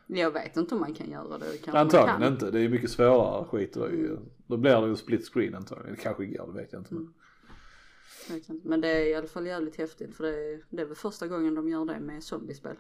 Jag 0.07 0.31
vet 0.31 0.57
inte 0.57 0.75
om 0.75 0.81
man 0.81 0.95
kan 0.95 1.11
göra 1.11 1.39
det. 1.39 1.59
kanske 1.65 1.79
Antagligen 1.81 2.21
kan. 2.21 2.33
inte, 2.33 2.51
det 2.51 2.61
är 2.61 2.69
mycket 2.69 2.91
svårare 2.91 3.45
skit. 3.45 3.77
och 3.77 3.91
ju- 3.91 4.19
Då 4.47 4.57
blir 4.57 4.81
det 4.81 4.87
ju 4.89 4.97
split 4.97 5.29
screen 5.29 5.55
antagligen. 5.55 5.95
Det 5.97 6.01
kanske 6.03 6.27
går, 6.27 6.47
det 6.47 6.53
vet 6.61 6.73
jag 6.73 6.81
inte. 6.81 6.95
Mm. 6.95 7.13
Men 8.65 8.81
det 8.81 8.89
är 8.89 9.07
i 9.07 9.15
alla 9.15 9.27
fall 9.27 9.47
jävligt 9.47 9.77
häftigt 9.77 10.15
för 10.17 10.25
det 10.25 10.53
är, 10.55 10.65
det 10.71 10.83
är 10.83 10.87
väl 10.87 10.97
första 10.97 11.27
gången 11.27 11.55
de 11.55 11.69
gör 11.69 11.85
det 11.85 12.01
med 12.01 12.25
zombiespel. 12.25 12.77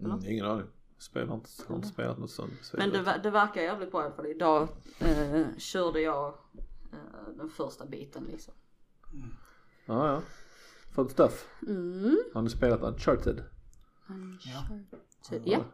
Mm, 0.00 0.18
ingen 0.26 0.46
aning. 0.46 0.66
Spelar 0.98 1.34
inte, 1.34 1.48
har 1.66 1.76
inte 1.76 1.88
spelat 1.88 2.18
något 2.18 2.30
sånt. 2.30 2.52
Men 2.74 2.90
det, 2.90 3.20
det 3.22 3.30
verkar 3.30 3.62
jävligt 3.62 3.90
bra 3.90 4.02
i 4.02 4.04
alla 4.04 4.14
fall. 4.14 4.26
Idag 4.26 4.68
eh, 5.00 5.46
körde 5.58 6.00
jag 6.00 6.26
eh, 6.92 7.34
den 7.36 7.48
första 7.48 7.86
biten 7.86 8.24
liksom. 8.30 8.54
Ja, 9.86 10.08
ja. 10.08 10.22
Fun 10.94 11.08
stuff. 11.08 11.48
Mm. 11.66 12.18
Har 12.34 12.42
ni 12.42 12.50
spelat 12.50 12.82
Uncharted? 12.82 13.44
Uncharted. 14.08 15.42
Ja. 15.44 15.64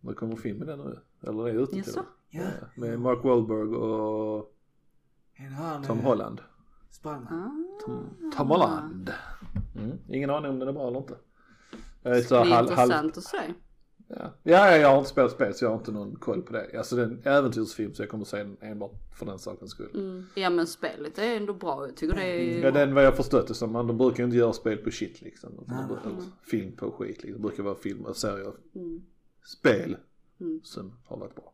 Det 0.00 0.14
kommer 0.14 0.36
film 0.36 0.58
med 0.58 0.66
den 0.66 0.78
nu. 0.78 1.00
Eller 1.20 1.48
är 1.48 1.62
ute 1.62 1.72
till 1.72 1.92
det? 1.92 2.04
Ja. 2.30 2.44
Med 2.76 3.00
Mark 3.00 3.24
Wahlberg 3.24 3.68
och 3.68 4.54
Tom 5.86 5.98
eh, 5.98 6.04
Holland. 6.04 6.40
sprang. 6.90 7.26
Ah. 7.30 7.50
Tom, 7.84 8.30
Tom 8.36 8.48
Holland. 8.48 9.12
Mm. 9.76 9.98
Ingen 10.08 10.30
aning 10.30 10.50
om 10.50 10.58
den 10.58 10.68
är 10.68 10.72
bra 10.72 10.88
eller 10.88 10.98
inte. 10.98 11.14
Så 12.02 12.08
Det 12.08 12.10
är 12.10 12.38
halv, 12.38 12.50
halv, 12.50 12.70
intressant 12.70 13.16
att 13.16 13.24
se. 13.24 13.54
Ja. 14.18 14.32
ja, 14.42 14.70
ja, 14.70 14.76
jag 14.76 14.88
har 14.88 14.98
inte 14.98 15.10
spelat 15.10 15.32
spel 15.32 15.54
så 15.54 15.64
jag 15.64 15.70
har 15.70 15.78
inte 15.78 15.92
någon 15.92 16.16
koll 16.16 16.42
på 16.42 16.52
det. 16.52 16.78
Alltså 16.78 16.96
det 16.96 17.02
är 17.02 17.06
en 17.06 17.20
äventyrsfilm 17.24 17.94
så 17.94 18.02
jag 18.02 18.08
kommer 18.10 18.24
se 18.24 18.36
den 18.36 18.56
enbart 18.60 18.92
för 19.18 19.26
den 19.26 19.38
sakens 19.38 19.70
skull. 19.70 19.90
Mm. 19.94 20.26
Ja 20.34 20.50
men 20.50 20.66
spelet 20.66 21.18
är 21.18 21.36
ändå 21.36 21.54
bra. 21.54 21.86
Jag 21.86 21.96
tycker 21.96 22.14
det 22.16 22.22
är... 22.22 22.62
Ja, 22.64 22.70
den 22.70 22.94
vad 22.94 23.04
jag 23.04 23.16
förstått 23.16 23.48
det 23.48 23.54
som, 23.54 23.72
man, 23.72 23.86
de 23.86 23.98
brukar 23.98 24.18
ju 24.18 24.24
inte 24.24 24.36
göra 24.36 24.52
spel 24.52 24.76
på 24.78 24.90
shit 24.90 25.22
liksom. 25.22 25.50
De 25.56 25.86
brukar, 25.88 26.10
eller 26.10 26.22
film 26.50 26.76
på 26.76 26.90
skit 26.90 27.22
liksom. 27.22 27.42
Det 27.42 27.48
brukar 27.48 27.62
vara 27.62 27.74
film 27.74 28.04
och 28.04 28.16
serier. 28.16 28.52
Mm. 28.74 29.02
Spel 29.58 29.96
Mm. 30.40 30.60
som 30.64 30.92
har 31.04 31.16
varit 31.18 31.34
bra. 31.34 31.52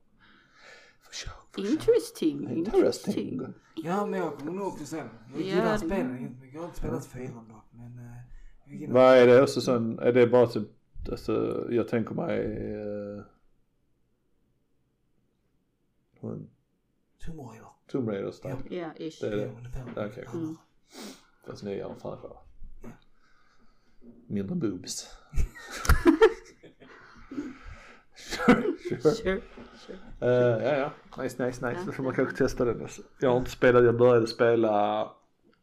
För 1.03 1.15
sure, 1.15 1.33
för 1.55 1.63
sure. 1.63 1.71
Interesting. 1.73 2.51
Interesting. 2.51 3.41
Ja 3.77 4.07
men 4.07 4.21
jag 4.21 4.35
kommer 4.39 4.53
nog 4.53 4.67
också 4.67 4.85
sen. 4.85 4.99
Jag 5.33 5.41
Ja, 5.43 5.47
gillar 5.47 5.73
det- 5.73 5.79
spelen. 5.79 6.37
Jag 6.53 6.61
har 6.61 6.67
inte 6.67 6.79
spelat 6.79 7.07
fyran 7.07 7.49
dock 7.49 7.65
men 7.73 7.99
eh, 7.99 8.93
Vad 8.93 9.17
är 9.17 9.27
det 9.27 9.43
också 9.43 9.61
sån, 9.61 9.99
är 9.99 10.13
det 10.13 10.27
bara 10.27 10.47
typ, 10.47 10.69
alltså 11.09 11.67
jag 11.71 11.89
tänker 11.89 12.15
mig 12.15 12.47
uh, 12.77 13.23
Tomb 16.21 17.41
Raider. 17.41 17.67
Tomb 17.87 18.09
Raider 18.09 18.31
style. 18.31 18.57
Ja, 18.71 18.91
ish. 18.97 19.21
Det 19.21 19.27
är 19.27 19.37
det. 19.37 19.53
Ja, 19.97 20.07
okej. 20.07 20.27
Mm. 20.33 20.57
Fast 21.47 21.63
nyare 21.63 21.85
och 21.85 22.01
fräschare. 22.03 22.37
Mindre 24.27 24.57
boobs. 24.57 25.09
sure, 28.15 28.63
sure. 28.79 29.01
Sure. 29.01 29.41
sure. 29.79 29.99
Uh, 30.23 30.65
ja, 30.65 30.77
ja. 30.77 30.93
Nice, 31.23 31.47
nice, 31.47 31.69
nice. 31.69 31.81
Ja. 31.81 31.87
Då 31.87 31.93
får 31.93 32.03
man 32.03 32.15
kanske 32.15 32.37
testa 32.37 32.65
den. 32.65 32.83
Alltså. 32.83 33.03
Jag 33.21 33.31
har 33.31 33.39
inte 33.39 33.51
spelat, 33.51 33.85
jag 33.85 33.99
började 33.99 34.27
spela 34.27 35.03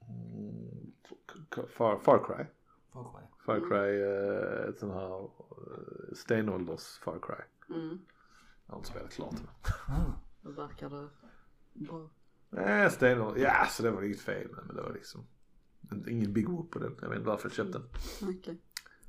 mm, 0.10 0.91
Far, 1.69 2.00
Far 2.00 2.23
Cry. 2.26 2.45
Fuck 2.93 3.13
mig. 3.13 3.27
Far 3.48 3.60
Cry, 3.60 4.02
uh, 4.04 4.70
ett 4.70 4.80
sånt 4.80 4.94
här 4.94 5.24
uh, 5.24 6.14
stenålders 6.16 6.98
Far 7.00 7.20
Cry. 7.20 7.76
Mm. 7.76 8.00
Jag 8.66 8.74
har 8.74 8.78
inte 8.78 8.90
spelat 8.90 9.12
klart. 9.14 9.36
Mm. 9.90 10.12
Då 10.42 10.52
verkar 10.52 10.90
det 10.90 11.10
bra. 11.74 12.10
Nej, 12.50 12.92
stenålder, 12.92 13.42
ja 13.42 13.66
så 13.70 13.84
det 13.84 13.92
var 13.92 14.02
inget 14.04 14.20
fel 14.22 14.52
med 14.52 14.64
men 14.68 14.76
det 14.76 14.82
var 14.82 14.94
liksom 14.94 15.28
ingen 16.08 16.34
big 16.34 16.50
whoop 16.50 16.72
på 16.72 16.80
den. 16.80 16.96
Jag 17.02 17.10
vet 17.10 17.18
inte 17.18 17.30
varför 17.30 17.46
jag 17.50 17.54
köpte 17.54 17.80
den. 17.80 17.88
Okej. 18.38 18.62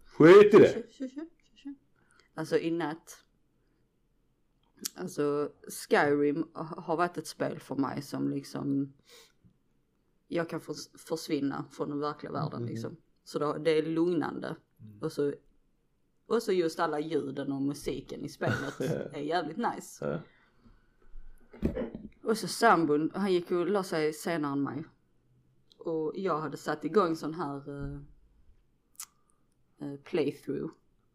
Skit 0.05 0.55
i 0.55 0.59
det! 0.59 0.85
Alltså 2.35 2.59
i 2.59 2.71
natt. 2.71 3.25
Alltså 4.97 5.53
Skyrim 5.69 6.49
har 6.55 6.97
varit 6.97 7.19
ett 7.19 7.27
spel 7.27 7.59
för 7.61 7.77
mig 7.77 8.03
som 8.03 8.29
liksom 8.31 8.93
jag 10.29 10.49
kan 10.51 10.61
förs- 10.61 11.01
försvinna 11.09 11.65
från 11.71 11.89
den 11.89 12.01
verkliga 12.01 12.33
världen 12.33 12.63
Mhm. 12.63 12.69
liksom. 12.69 12.97
Så 13.29 13.39
då, 13.39 13.53
det 13.53 13.71
är 13.71 13.83
lugnande. 13.83 14.57
Mm. 14.81 14.99
Och 15.01 15.13
så, 15.13 15.33
och 16.27 16.43
så 16.43 16.53
just 16.53 16.81
alla 16.81 17.01
ljuden 17.01 17.53
och 17.53 17.63
musiken 17.63 18.25
i 18.25 18.29
spelet 18.29 18.81
är 19.13 19.21
jävligt 19.21 19.57
nice. 19.57 20.23
Och 22.23 22.39
så 22.39 22.49
sambon, 22.49 23.11
han 23.15 23.33
gick 23.33 23.51
och 23.51 23.67
la 23.67 23.83
sig 23.83 24.13
senare 24.13 24.53
än 24.53 24.63
mig. 24.63 24.85
Och 25.79 26.13
jag 26.15 26.39
hade 26.39 26.57
satt 26.57 26.85
igång 26.85 27.17
sån 27.17 27.35
här 27.35 27.71
uh, 27.71 28.01
playthrough 30.05 30.73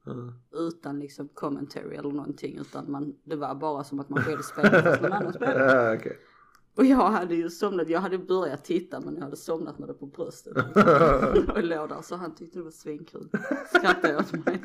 Mm. 0.08 0.34
utan 0.52 0.99
liksom 0.99 1.28
commentary 1.28 1.95
eller 1.95 2.12
någonting 2.12 2.58
utan 2.58 2.91
man, 2.91 3.15
det 3.23 3.36
var 3.36 3.56
bara 3.56 3.84
som 3.84 3.99
att 3.99 4.10
man 4.10 4.23
själv 4.23 4.41
spelade 4.41 4.84
fast 4.84 5.02
någon 5.02 5.13
annan 5.13 5.34
spelade. 5.34 6.17
Och 6.76 6.86
jag 6.86 7.12
hade 7.12 7.36
ju 7.36 7.50
somnat, 7.50 7.90
jag 7.90 8.00
hade 8.00 8.18
börjat 8.18 8.66
titta 8.66 9.00
men 9.00 9.16
jag 9.16 9.24
hade 9.24 9.36
somnat 9.36 9.80
med 9.80 9.90
det 9.90 9.94
på 9.94 10.06
bröstet. 10.06 10.58
och 11.56 11.64
låg 11.64 11.90
där 11.90 12.02
så 12.02 12.16
han 12.16 12.36
tyckte 12.36 12.60
det 12.60 12.64
var 12.64 12.72
svinkul. 12.72 13.30
Skrattade 13.68 14.18
åt 14.18 14.46
mig. 14.46 14.62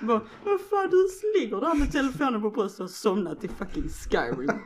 Bara, 0.00 0.20
vad 0.44 0.60
fan 0.60 0.90
du 0.90 1.08
ligger 1.40 1.60
där 1.60 1.74
med 1.74 1.92
telefonen 1.92 2.42
på 2.42 2.50
bröstet 2.50 2.80
och 2.80 2.90
somnat 2.90 3.44
i 3.44 3.48
fucking 3.48 3.88
Skyrim. 3.88 4.50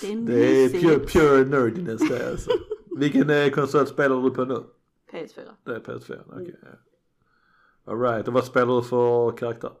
Det 0.00 0.12
är 0.12 0.16
Det 0.16 0.64
är 0.64 0.68
pure, 0.68 0.98
pure 0.98 1.44
nerdiness 1.44 2.08
det 2.08 2.30
alltså. 2.30 2.50
Vilken 2.96 3.30
eh, 3.30 3.50
konsol 3.50 3.86
spelar 3.86 4.22
du 4.22 4.30
på 4.30 4.44
nu? 4.44 4.64
PS4. 5.12 5.50
Det 5.64 5.74
är 5.74 5.80
PS4, 5.80 6.22
okej. 6.26 6.60
ja. 6.62 7.92
Alright, 7.92 8.28
och 8.28 8.34
vad 8.34 8.44
spelar 8.44 8.76
du 8.76 8.82
för 8.82 9.36
karaktär? 9.36 9.72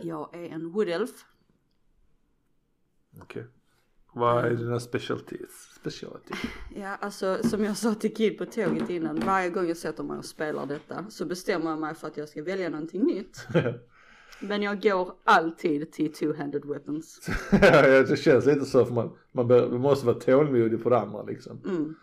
Jag 0.00 0.34
är 0.34 0.48
en 0.48 0.72
wood 0.72 0.88
elf. 0.88 1.24
Okej. 3.22 3.46
Vad 4.16 4.44
är 4.44 4.50
dina 4.50 4.80
specialties? 4.80 5.50
Specialty? 5.80 6.34
Ja, 6.76 6.96
alltså 6.96 7.38
som 7.42 7.64
jag 7.64 7.76
sa 7.76 7.94
till 7.94 8.14
Kid 8.14 8.38
på 8.38 8.46
tåget 8.46 8.90
innan, 8.90 9.20
varje 9.20 9.50
gång 9.50 9.68
jag 9.68 9.76
sätter 9.76 10.02
mig 10.02 10.18
och 10.18 10.24
spelar 10.24 10.66
detta 10.66 11.06
så 11.10 11.24
bestämmer 11.24 11.70
jag 11.70 11.78
mig 11.78 11.94
för 11.94 12.06
att 12.06 12.16
jag 12.16 12.28
ska 12.28 12.42
välja 12.42 12.68
någonting 12.68 13.02
nytt. 13.02 13.46
Men 14.40 14.62
jag 14.62 14.82
går 14.82 15.14
alltid 15.24 15.92
till 15.92 16.12
two-handed 16.12 16.66
weapons. 16.68 17.28
Ja, 17.52 18.02
det 18.02 18.16
känns 18.16 18.46
lite 18.46 18.64
så 18.64 18.84
för 18.84 18.94
man, 18.94 19.16
man, 19.32 19.48
bör, 19.48 19.70
man 19.70 19.80
måste 19.80 20.06
vara 20.06 20.20
tålmodig 20.20 20.82
på 20.82 20.90
det 20.90 20.98
andra 20.98 21.22
liksom. 21.22 21.60
Mm. 21.64 21.94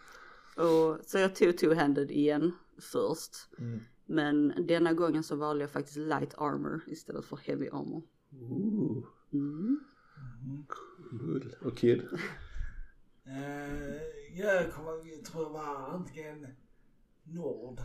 Och, 0.56 0.98
så 1.06 1.18
jag 1.18 1.36
tog 1.36 1.50
two-handed 1.50 2.12
igen 2.12 2.52
först. 2.92 3.32
Mm. 3.60 3.80
Men 4.06 4.54
denna 4.68 4.94
gången 4.94 5.24
så 5.24 5.36
valde 5.36 5.64
jag 5.64 5.72
faktiskt 5.72 5.98
light 5.98 6.34
armor 6.38 6.82
istället 6.88 7.26
för 7.26 7.38
heavy 7.38 7.68
armor. 7.68 8.04
Ooh, 8.42 9.04
Mm. 9.34 9.80
Cool. 11.20 11.56
Och 11.62 11.78
Kid? 11.78 12.08
Eh, 13.26 14.02
jag 14.34 14.72
kommer, 14.72 15.24
tror 15.24 15.44
jag 15.44 15.50
var 15.50 15.90
antingen 15.94 16.48
Nord 17.24 17.80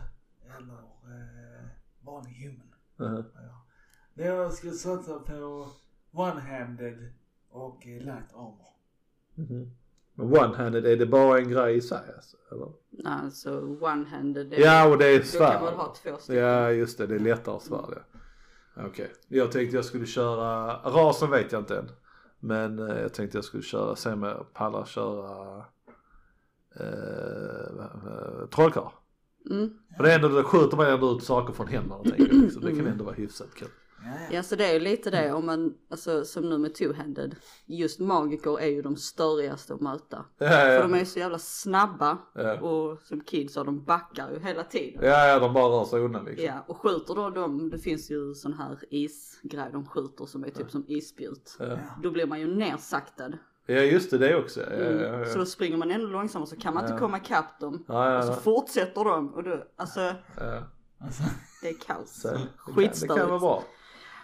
eller 0.57 0.77
eh, 0.77 1.65
vanlig 2.01 2.31
human. 2.31 2.73
Uh-huh. 2.97 3.25
Ja. 3.35 3.65
Men 4.13 4.25
jag 4.25 4.53
skulle 4.53 4.73
satsa 4.73 5.19
på 5.19 5.67
one-handed 6.11 7.09
och 7.49 7.85
light 7.85 8.33
armor. 8.33 8.67
Mhm. 9.35 9.71
Men 10.13 10.27
one-handed, 10.27 10.85
är 10.85 10.97
det 10.97 11.05
bara 11.05 11.37
en 11.37 11.49
grej 11.49 11.75
i 11.75 11.81
sig 11.81 12.13
alltså? 12.15 12.37
Eller? 12.51 12.71
Alltså 13.05 13.61
one-handed, 13.61 14.53
Ja, 14.57 14.89
och 14.89 14.97
det 14.97 15.05
är 15.05 15.39
då 15.39 15.45
kan 15.45 15.63
man 15.63 15.73
ha 15.73 15.95
två 15.95 16.17
stycken. 16.17 16.43
Ja, 16.43 16.71
just 16.71 16.97
det, 16.97 17.07
det 17.07 17.15
är 17.15 17.19
lättare 17.19 17.59
svärd 17.59 17.93
ja. 17.95 18.19
Okej, 18.85 19.11
jag 19.27 19.51
tänkte 19.51 19.75
jag 19.75 19.85
skulle 19.85 20.05
köra, 20.05 20.73
rasen 20.73 21.31
vet 21.31 21.51
jag 21.51 21.61
inte 21.61 21.77
än. 21.77 21.89
Men 22.39 22.79
eh, 22.79 23.01
jag 23.01 23.13
tänkte 23.13 23.37
jag 23.37 23.45
skulle 23.45 23.63
köra, 23.63 23.95
se 23.95 24.11
om 24.11 24.23
jag 24.23 24.53
pallar 24.53 24.85
köra 24.85 25.57
eh, 26.75 28.47
trollkarl. 28.51 28.91
Mm. 29.49 29.69
För 29.97 30.03
det 30.03 30.11
är 30.11 30.15
ändå, 30.15 30.27
det 30.27 30.43
skjuter 30.43 30.77
man 30.77 30.87
ändå 30.87 31.11
ut 31.11 31.23
saker 31.23 31.53
från 31.53 31.67
händerna 31.67 32.03
tänker 32.03 32.27
jag 32.27 32.33
liksom. 32.33 32.61
Det 32.61 32.75
kan 32.75 32.87
ändå 32.87 33.03
vara 33.03 33.15
hyfsat 33.15 33.55
kul. 33.55 33.67
Ja, 34.03 34.09
ja. 34.29 34.35
Ja 34.35 34.43
så 34.43 34.55
det 34.55 34.65
är 34.65 34.73
ju 34.73 34.79
lite 34.79 35.09
det 35.11 35.33
om 35.33 35.45
man, 35.45 35.73
alltså 35.91 36.25
som 36.25 36.49
nu 36.49 36.57
med 36.57 36.71
two-handed. 36.71 37.35
Just 37.65 37.99
magiker 37.99 38.59
är 38.59 38.67
ju 38.67 38.81
de 38.81 38.95
störigaste 38.95 39.73
att 39.73 39.81
möta. 39.81 40.25
Ja, 40.37 40.47
För 40.47 40.81
de 40.83 40.93
ja, 40.93 40.99
är 40.99 41.05
så 41.05 41.19
jävla 41.19 41.39
snabba 41.39 42.17
Ja. 42.35 42.59
och 42.61 42.99
som 43.01 43.21
kids 43.21 43.53
så 43.53 43.63
de 43.63 43.83
backar 43.83 44.31
ju 44.31 44.39
hela 44.39 44.63
tiden. 44.63 44.99
ja, 45.03 45.27
ja, 45.27 45.39
de 45.39 45.53
bara 45.53 45.65
rör 45.79 45.85
sig 45.85 45.99
undan 46.01 46.25
liksom. 46.25 46.45
Ja, 46.45 46.65
och 46.67 46.77
skjuter 46.77 47.15
då 47.15 47.29
de, 47.29 47.69
det 47.69 47.79
finns 47.79 48.11
ju 48.11 48.33
sån 48.33 48.53
här 48.53 48.77
isgrej 48.89 49.69
de 49.71 49.85
skjuter 49.85 50.25
som 50.25 50.43
är 50.43 50.49
typ 50.49 50.71
som 50.71 50.85
isspjut. 50.87 51.55
Ja. 51.59 51.77
Då 52.03 52.11
blir 52.11 52.25
man 52.25 52.39
ju 52.39 52.55
nersaktad. 52.55 53.31
Ja 53.65 53.75
just 53.75 54.11
det, 54.11 54.17
det 54.17 54.35
också. 54.35 54.59
Ja, 54.61 54.67
ja, 54.77 54.85
Mm. 54.85 55.19
ja. 55.19 55.25
Så 55.25 55.37
då 55.39 55.45
springer 55.45 55.77
man 55.77 55.91
ännu 55.91 56.07
långsammare 56.07 56.49
så 56.49 56.55
kan 56.55 56.73
man 56.73 56.83
inte 56.83 56.93
Ja. 56.93 56.99
komma 56.99 57.17
ikapp 57.17 57.59
dem. 57.59 57.85
Ja, 57.87 58.11
ja, 58.11 58.17
Och 58.17 58.23
så 58.25 58.31
ja. 58.31 58.35
fortsätter 58.35 59.03
de 59.03 59.33
och 59.33 59.43
då, 59.43 59.63
alltså 59.75 59.99
ja. 59.99 60.63
Alltså, 61.01 61.23
det 61.61 61.69
är 61.69 61.73
kaos. 61.87 62.21
Så, 62.21 62.27
det, 62.27 62.39
Skitstörigt. 62.57 63.15
kan 63.19 63.29
vara 63.29 63.39
bra. 63.39 63.63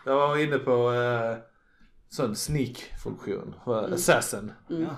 Jag 0.06 0.16
var 0.16 0.38
inne 0.38 0.58
på 0.58 0.92
eh, 0.92 1.38
sån 2.10 2.36
sneak-funktion, 2.36 3.56
för 3.66 3.92
assassin. 3.94 4.52
Mm. 4.70 4.82
ja. 4.82 4.90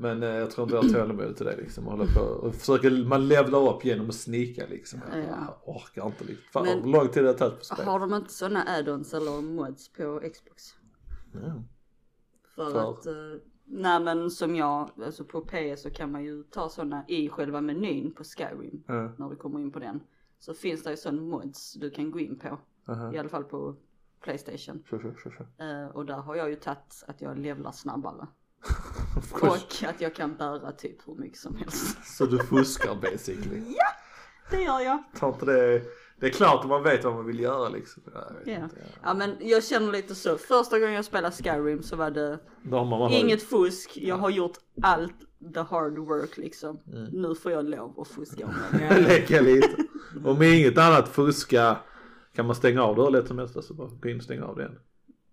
Men 0.00 0.22
eh, 0.22 0.28
jag 0.28 0.50
tror 0.50 0.64
inte 0.64 0.76
jag 0.76 0.82
har 0.82 0.88
tålamod 0.88 1.36
till 1.36 1.46
det 1.46 1.56
liksom. 1.56 1.84
Hålla 1.86 2.04
på 2.16 2.20
och 2.20 2.54
försöka, 2.54 2.90
man 2.90 3.28
levlar 3.28 3.74
upp 3.76 3.84
genom 3.84 4.08
att 4.08 4.14
snika 4.14 4.66
liksom. 4.66 5.00
Ja. 5.12 5.18
jag 5.18 5.74
orkar 5.76 6.06
inte 6.06 6.24
liksom. 6.24 6.44
Fan 6.52 6.64
Men- 6.66 6.82
hur 6.82 6.90
lång 6.92 7.08
tid 7.08 7.24
det 7.24 7.28
har 7.28 7.34
tagit 7.34 7.58
på 7.58 7.64
spel. 7.64 7.84
Har 7.84 8.00
de 8.00 8.14
inte 8.14 8.32
såna 8.32 8.64
add-ons 8.64 9.16
eller 9.16 9.42
mods 9.42 9.92
på 9.92 10.20
Xbox? 10.32 10.62
Ja. 11.32 11.62
För, 12.54 12.70
För? 12.70 12.90
att, 12.90 13.06
eh, 13.06 13.12
nej 13.64 14.00
men 14.00 14.30
som 14.30 14.56
jag, 14.56 14.90
alltså 15.04 15.24
på 15.24 15.40
PS 15.40 15.82
så 15.82 15.90
kan 15.90 16.12
man 16.12 16.24
ju 16.24 16.42
ta 16.42 16.68
såna 16.68 17.04
i 17.08 17.28
själva 17.28 17.60
menyn 17.60 18.14
på 18.14 18.24
Skyrim. 18.24 18.82
Ja. 18.86 19.12
När 19.18 19.28
du 19.30 19.36
kommer 19.36 19.60
in 19.60 19.72
på 19.72 19.78
den. 19.78 20.00
Så 20.38 20.54
finns 20.54 20.82
det 20.82 20.90
ju 20.90 20.96
sån 20.96 21.28
mods 21.28 21.72
du 21.74 21.90
kan 21.90 22.10
gå 22.10 22.18
in 22.20 22.38
på. 22.38 22.58
Aha. 22.92 23.12
I 23.14 23.18
alla 23.18 23.28
fall 23.28 23.44
på 23.44 23.76
Playstation. 24.20 24.82
Kör, 24.90 24.98
kör, 24.98 25.30
kör. 25.30 25.84
Eh, 25.84 25.88
och 25.88 26.06
där 26.06 26.14
har 26.16 26.36
jag 26.36 26.50
ju 26.50 26.56
tagit 26.56 27.04
att 27.06 27.20
jag 27.20 27.38
levlar 27.38 27.72
snabbare. 27.72 28.26
Och 29.42 29.84
att 29.88 30.00
jag 30.00 30.14
kan 30.14 30.36
bära 30.36 30.72
typ 30.72 31.08
hur 31.08 31.14
mycket 31.14 31.38
som 31.38 31.56
helst. 31.56 32.16
Så 32.16 32.26
du 32.26 32.38
fuskar 32.38 32.94
basically. 32.94 33.62
Det 34.50 34.62
gör 34.62 34.80
jag. 34.80 35.02
Inte 35.22 35.46
det, 35.46 35.82
det 36.20 36.26
är 36.26 36.30
klart 36.30 36.64
om 36.64 36.68
man 36.70 36.82
vet 36.82 37.04
vad 37.04 37.14
man 37.14 37.26
vill 37.26 37.40
göra 37.40 37.68
liksom. 37.68 38.02
Jag 38.14 38.22
Ja. 38.54 38.64
inte, 38.64 38.76
ja. 38.78 38.86
ja 39.02 39.14
men 39.14 39.36
jag 39.40 39.64
känner 39.64 39.92
lite 39.92 40.14
så. 40.14 40.38
Första 40.38 40.78
gången 40.78 40.94
jag 40.94 41.04
spelade 41.04 41.34
Skyrim 41.36 41.82
så 41.82 41.96
var 41.96 42.10
det 42.10 42.38
Då 42.62 42.78
har 42.78 43.10
inget 43.10 43.42
fusk. 43.42 43.96
Jag 44.02 44.16
har 44.16 44.30
gjort 44.30 44.56
allt 44.82 45.14
the 45.54 45.60
hard 45.60 45.98
work 45.98 46.36
liksom. 46.36 46.80
Mm. 46.86 47.04
Nu 47.04 47.34
får 47.34 47.52
jag 47.52 47.64
lov 47.68 48.00
att 48.00 48.08
fuska 48.08 48.46
om 48.46 48.54
det. 48.72 48.84
Ja, 48.84 48.96
Leka 49.08 49.40
lite. 49.40 49.76
Om 50.24 50.42
inget 50.42 50.78
annat 50.78 51.08
fuska 51.08 51.76
kan 52.32 52.46
man 52.46 52.54
stänga 52.54 52.82
av 52.82 53.12
lätt 53.12 53.28
som 53.28 53.38
helst. 53.38 53.56
Alltså 53.56 53.74
bara 53.74 53.88
gå 53.88 54.08
in 54.08 54.16
och 54.16 54.22
stänga 54.22 54.44
av 54.44 54.56
det 54.56 54.62
igen. 54.62 54.78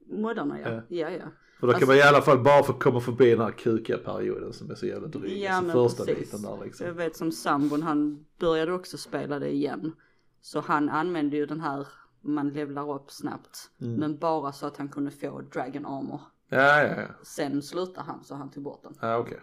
Moddarna 0.08 0.60
ja. 0.60 0.70
Ja. 0.70 0.82
Ja 0.88 1.10
ja. 1.10 1.26
För 1.60 1.68
då 1.68 1.74
kan 1.74 1.76
Alltså- 1.76 1.88
man 1.88 1.96
i 1.96 2.02
alla 2.02 2.22
fall 2.22 2.40
bara 2.44 2.64
få 2.64 2.74
komma 2.74 3.00
förbi 3.00 3.30
den 3.30 3.40
här 3.40 3.52
kukiga 3.52 3.98
perioden 3.98 4.54
som 4.54 4.72
är 4.72 4.76
så 4.76 4.86
jävla 4.86 5.08
dryg. 5.08 5.38
Ja, 5.38 5.52
alltså 5.54 5.74
första 5.90 6.06
precis. 6.06 6.32
biten 6.32 6.42
där 6.42 6.58
Så 6.58 6.64
liksom. 6.64 6.88
jag 6.88 6.94
vet 6.94 7.16
som 7.16 7.32
sambon 7.32 7.82
han 7.84 8.26
började 8.40 8.74
också 8.74 8.98
spela 8.98 9.40
det 9.40 9.54
igen. 9.54 9.96
Så 10.42 10.60
han 10.60 10.90
använde 10.90 11.38
ju 11.38 11.46
den 11.46 11.62
här 11.62 11.88
man 12.22 12.50
levlar 12.50 12.92
upp 12.96 13.12
snabbt. 13.12 13.70
Mm. 13.82 13.96
Men 13.96 14.18
bara 14.18 14.52
så 14.52 14.66
att 14.68 14.78
han 14.78 14.90
kunde 14.90 15.12
få 15.12 15.42
Dragon 15.42 15.86
Armor. 15.86 16.22
Ja, 16.50 16.84
ja, 16.84 17.02
ja. 17.02 17.08
Sen 17.24 17.62
slutade 17.62 18.08
han 18.08 18.24
så 18.24 18.36
han 18.36 18.52
tog 18.52 18.64
bort 18.64 18.84
den. 18.84 18.94
Ja, 19.02 19.18
okej. 19.18 19.40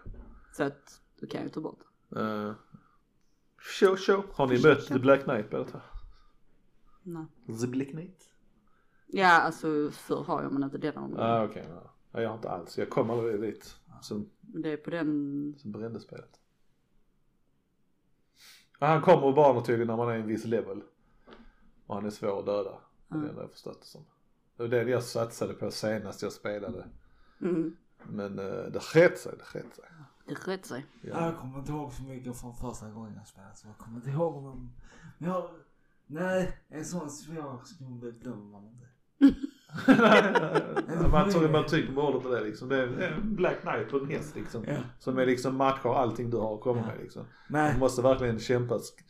Så 0.53 0.63
att 0.65 1.01
du 1.21 1.27
kan 1.27 1.43
ju 1.43 1.49
ta 1.49 1.61
bort 1.61 1.79
den. 2.09 2.23
Uh, 2.27 2.53
show, 3.59 3.97
show. 3.97 4.25
Har 4.33 4.47
ni 4.47 4.63
mött 4.63 4.87
The 4.87 4.99
Black 4.99 5.23
Knight 5.25 5.51
på 5.51 5.59
detta? 5.59 5.81
Nej. 7.03 7.27
The 7.61 7.67
Black 7.67 7.89
Knight? 7.89 8.29
Ja 9.07 9.29
alltså 9.29 9.91
förr 9.93 10.25
har 10.25 10.43
jag 10.43 10.53
men 10.53 10.63
inte 10.63 10.79
den 10.79 10.99
armor. 10.99 11.19
Ja, 11.21 11.41
ah, 11.41 11.45
okej. 11.45 11.67
ja. 11.71 11.91
Ja, 12.13 12.21
jag 12.21 12.29
har 12.29 12.37
inte 12.37 12.51
alls. 12.51 12.79
Jag 12.79 12.91
kom 12.91 13.11
aldrig 13.11 13.41
dit. 13.41 13.77
Sen, 14.03 14.31
Det 14.41 14.73
är 14.73 14.77
på 14.77 14.91
den, 14.91 15.55
sen 15.59 15.73
brände 15.73 16.01
spelet. 16.01 16.41
Ja, 18.79 18.87
han 18.87 19.03
kommer 19.03 19.33
bara 19.33 19.61
tydligen 19.61 19.87
när 19.87 19.97
man 19.97 20.09
är 20.09 20.17
i 20.17 20.21
en 20.21 20.27
viss 20.27 20.45
level. 20.45 20.83
Och 21.87 21.95
han 21.95 22.07
är 22.07 22.11
svår 22.11 22.39
att 22.39 22.47
döda. 22.47 22.79
Det 23.09 23.17
är 23.17 23.21
det 23.21 23.41
jag 23.41 23.51
förstått 23.51 23.81
det 23.81 23.87
som. 23.87 24.05
Det 24.57 24.63
var 24.63 24.69
det 24.69 24.91
jag 24.91 25.03
satsade 25.03 25.55
på 25.55 25.71
senast 25.71 26.23
jag 26.23 26.33
spelade. 26.33 26.89
Mm. 27.41 27.77
Men 28.05 28.39
eh, 28.39 28.65
det 28.73 28.81
sket 28.81 29.19
sig, 29.19 29.33
det 29.39 29.45
sket 29.45 29.77
sig. 29.77 29.85
Det 30.27 30.35
sköt 30.35 30.67
sig. 30.67 30.87
Ja. 31.01 31.27
Jag 31.27 31.39
kommer 31.39 31.59
inte 31.59 31.73
ihåg 31.73 31.93
så 31.93 32.03
mycket 32.03 32.41
från 32.41 32.55
första 32.55 32.91
gången 32.91 33.15
jag 33.17 33.29
spelade 33.29 33.57
så 33.57 33.67
jag 33.67 33.79
kommer 33.79 33.97
inte 33.97 34.11
ihåg 34.11 34.37
om 34.37 34.45
jag... 34.45 34.69
Men 35.19 35.31
jag... 35.31 35.51
Nej, 36.13 36.59
en 36.69 36.85
sån 36.85 37.11
svår 37.11 37.61
snubbe 37.65 38.11
glömmer 38.11 38.45
man 38.45 38.65
inte. 38.65 38.87
man 41.11 41.31
tar 41.31 41.49
man 41.53 41.67
tycker 41.67 41.95
på 41.95 42.01
ordet 42.03 42.23
på 42.23 42.29
det 42.29 42.41
liksom. 42.41 42.69
Det 42.69 42.77
är 42.77 42.87
en 43.13 43.35
Black 43.37 43.61
Knight 43.61 43.91
på 43.91 43.97
en 43.99 44.09
häst 44.11 44.35
liksom. 44.37 44.65
Ja. 44.67 44.77
Som 44.99 45.19
är 45.19 45.27
liksom 45.27 45.57
matchar 45.57 45.95
allting 45.95 46.31
du 46.31 46.37
har 46.37 46.55
att 46.55 46.61
komma 46.61 46.81
med 46.87 46.99
liksom. 47.03 47.23
Man 47.49 47.63
Nej. 47.65 47.79
måste 47.79 48.03
verkligen 48.03 48.39
kämpa 48.39 48.75
sk- 48.75 49.03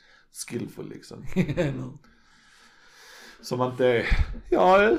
skillful 0.48 0.88
liksom. 0.88 1.24
Som 3.42 3.59
man 3.59 3.70
inte 3.70 3.86
är, 3.86 4.07
ja, 4.50 4.96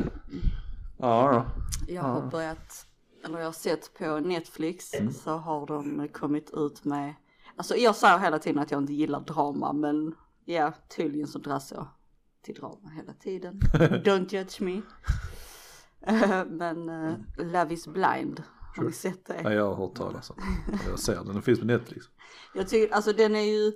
ja 0.97 1.32
då. 1.32 1.45
Jag 1.93 2.01
har 2.01 2.22
börjat, 2.32 2.86
eller 3.26 3.38
jag 3.39 3.45
har 3.45 3.51
sett 3.51 3.93
på 3.97 4.20
Netflix 4.20 4.91
så 5.24 5.32
har 5.38 5.68
de 5.68 6.08
kommit 6.08 6.51
ut 6.54 6.86
med, 6.86 7.14
alltså 7.56 7.76
jag 7.76 7.95
säger 7.95 8.20
hela 8.20 8.39
tiden 8.39 8.62
att 8.62 8.72
jag 8.72 8.82
inte 8.82 8.93
gillar 8.93 9.20
drama 9.20 9.74
men 9.74 10.16
ja 10.46 10.74
tydligen 10.96 11.28
så 11.28 11.39
dras 11.39 11.72
jag 11.72 11.88
till 12.41 12.56
drama 12.56 12.89
hela 12.89 13.14
tiden. 13.14 13.60
Don't 14.04 14.34
judge 14.34 14.62
me. 14.62 14.82
Eh, 16.02 16.46
men 16.46 16.89
uh, 16.89 17.16
Love 17.38 17.74
is 17.74 17.88
blind, 17.88 18.44
har 18.76 18.84
ni 18.84 18.91
sett 18.91 19.26
det? 19.26 19.41
Ja, 19.44 19.54
jag 19.54 19.68
har 19.68 19.76
hört 19.76 19.96
talas 19.96 20.30
om 20.30 20.36
den. 20.68 20.80
Jag 20.89 21.00
ser 21.00 21.16
den, 21.16 21.28
den 21.28 21.41
finns 21.41 21.60
på 21.60 21.66
Netflix. 21.66 22.06
Jag 22.54 22.68
tycker, 22.68 22.96
alltså 22.96 23.14
den 23.14 23.36
är 23.36 23.41
ju, 23.41 23.72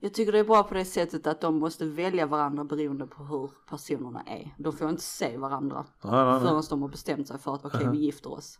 jag 0.00 0.14
tycker 0.14 0.32
det 0.32 0.38
är 0.38 0.44
bra 0.44 0.62
på 0.62 0.74
det 0.74 0.84
sättet 0.84 1.26
att 1.26 1.40
de 1.40 1.58
måste 1.58 1.86
välja 1.86 2.26
varandra 2.26 2.64
beroende 2.64 3.06
på 3.06 3.24
hur 3.24 3.50
personerna 3.68 4.22
är. 4.26 4.54
De 4.58 4.72
får 4.72 4.90
inte 4.90 5.02
se 5.02 5.36
varandra 5.36 5.86
Nej, 6.02 6.12
nej, 6.12 6.24
nej. 6.24 6.40
förrän 6.40 6.62
de 6.70 6.82
har 6.82 6.88
bestämt 6.88 7.28
sig 7.28 7.38
för 7.38 7.54
att 7.54 7.64
okej 7.64 7.88
vi 7.92 7.98
gifter 7.98 8.32
oss. 8.32 8.58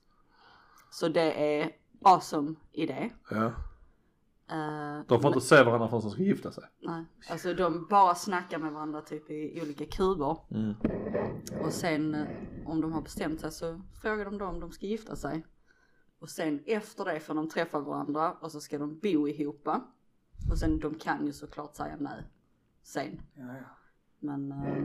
Så 0.90 1.08
det 1.08 1.60
är 1.60 1.70
awesome 2.02 2.54
idé. 2.72 3.12
Ja. 3.30 3.52
Uh, 4.52 5.04
De 5.08 5.22
får 5.22 5.28
inte 5.28 5.40
se 5.40 5.62
varandra 5.62 5.88
förrän 5.88 6.02
de 6.02 6.10
ska 6.10 6.22
gifta 6.22 6.52
sig. 6.52 6.64
nej, 6.82 7.04
alltså 7.30 7.54
de 7.54 7.86
bara 7.90 8.14
snackar 8.14 8.58
med 8.58 8.72
varandra 8.72 9.00
typ 9.00 9.30
i 9.30 9.60
olika 9.62 9.84
kuber. 9.86 10.36
Mm. 10.50 10.74
Och 11.64 11.72
sen 11.72 12.14
eh, 12.14 12.26
om 12.66 12.80
de 12.80 12.92
har 12.92 13.02
bestämt 13.02 13.40
sig 13.40 13.52
så 13.52 13.80
frågar 14.02 14.24
de 14.24 14.38
då 14.38 14.44
om 14.46 14.60
de 14.60 14.72
ska 14.72 14.86
gifta 14.86 15.16
sig. 15.16 15.46
Och 16.20 16.30
sen 16.30 16.62
efter 16.66 17.04
det 17.04 17.20
får 17.20 17.34
de 17.34 17.48
träffa 17.48 17.80
varandra 17.80 18.32
och 18.32 18.52
så 18.52 18.60
ska 18.60 18.78
de 18.78 18.98
bo 18.98 19.28
ihop. 19.28 19.68
Och 20.50 20.58
sen 20.58 20.78
de 20.78 20.94
kan 20.94 21.26
ju 21.26 21.32
såklart 21.32 21.76
säga 21.76 21.96
nej 22.00 22.22
sen. 22.82 23.20
Ja, 23.34 23.44
ja. 23.44 23.76
Men 24.18 24.52
eh, 24.52 24.84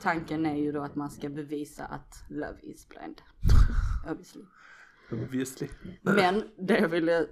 tanken 0.00 0.46
är 0.46 0.56
ju 0.56 0.72
då 0.72 0.82
att 0.82 0.94
man 0.94 1.10
ska 1.10 1.28
bevisa 1.28 1.84
att 1.84 2.14
love 2.30 2.58
is 2.62 2.88
blind. 2.88 3.20
Obviously. 4.10 4.42
Obviously. 5.12 5.68
Men 6.02 6.42
det 6.58 6.78
jag 6.78 6.88
ville 6.88 7.26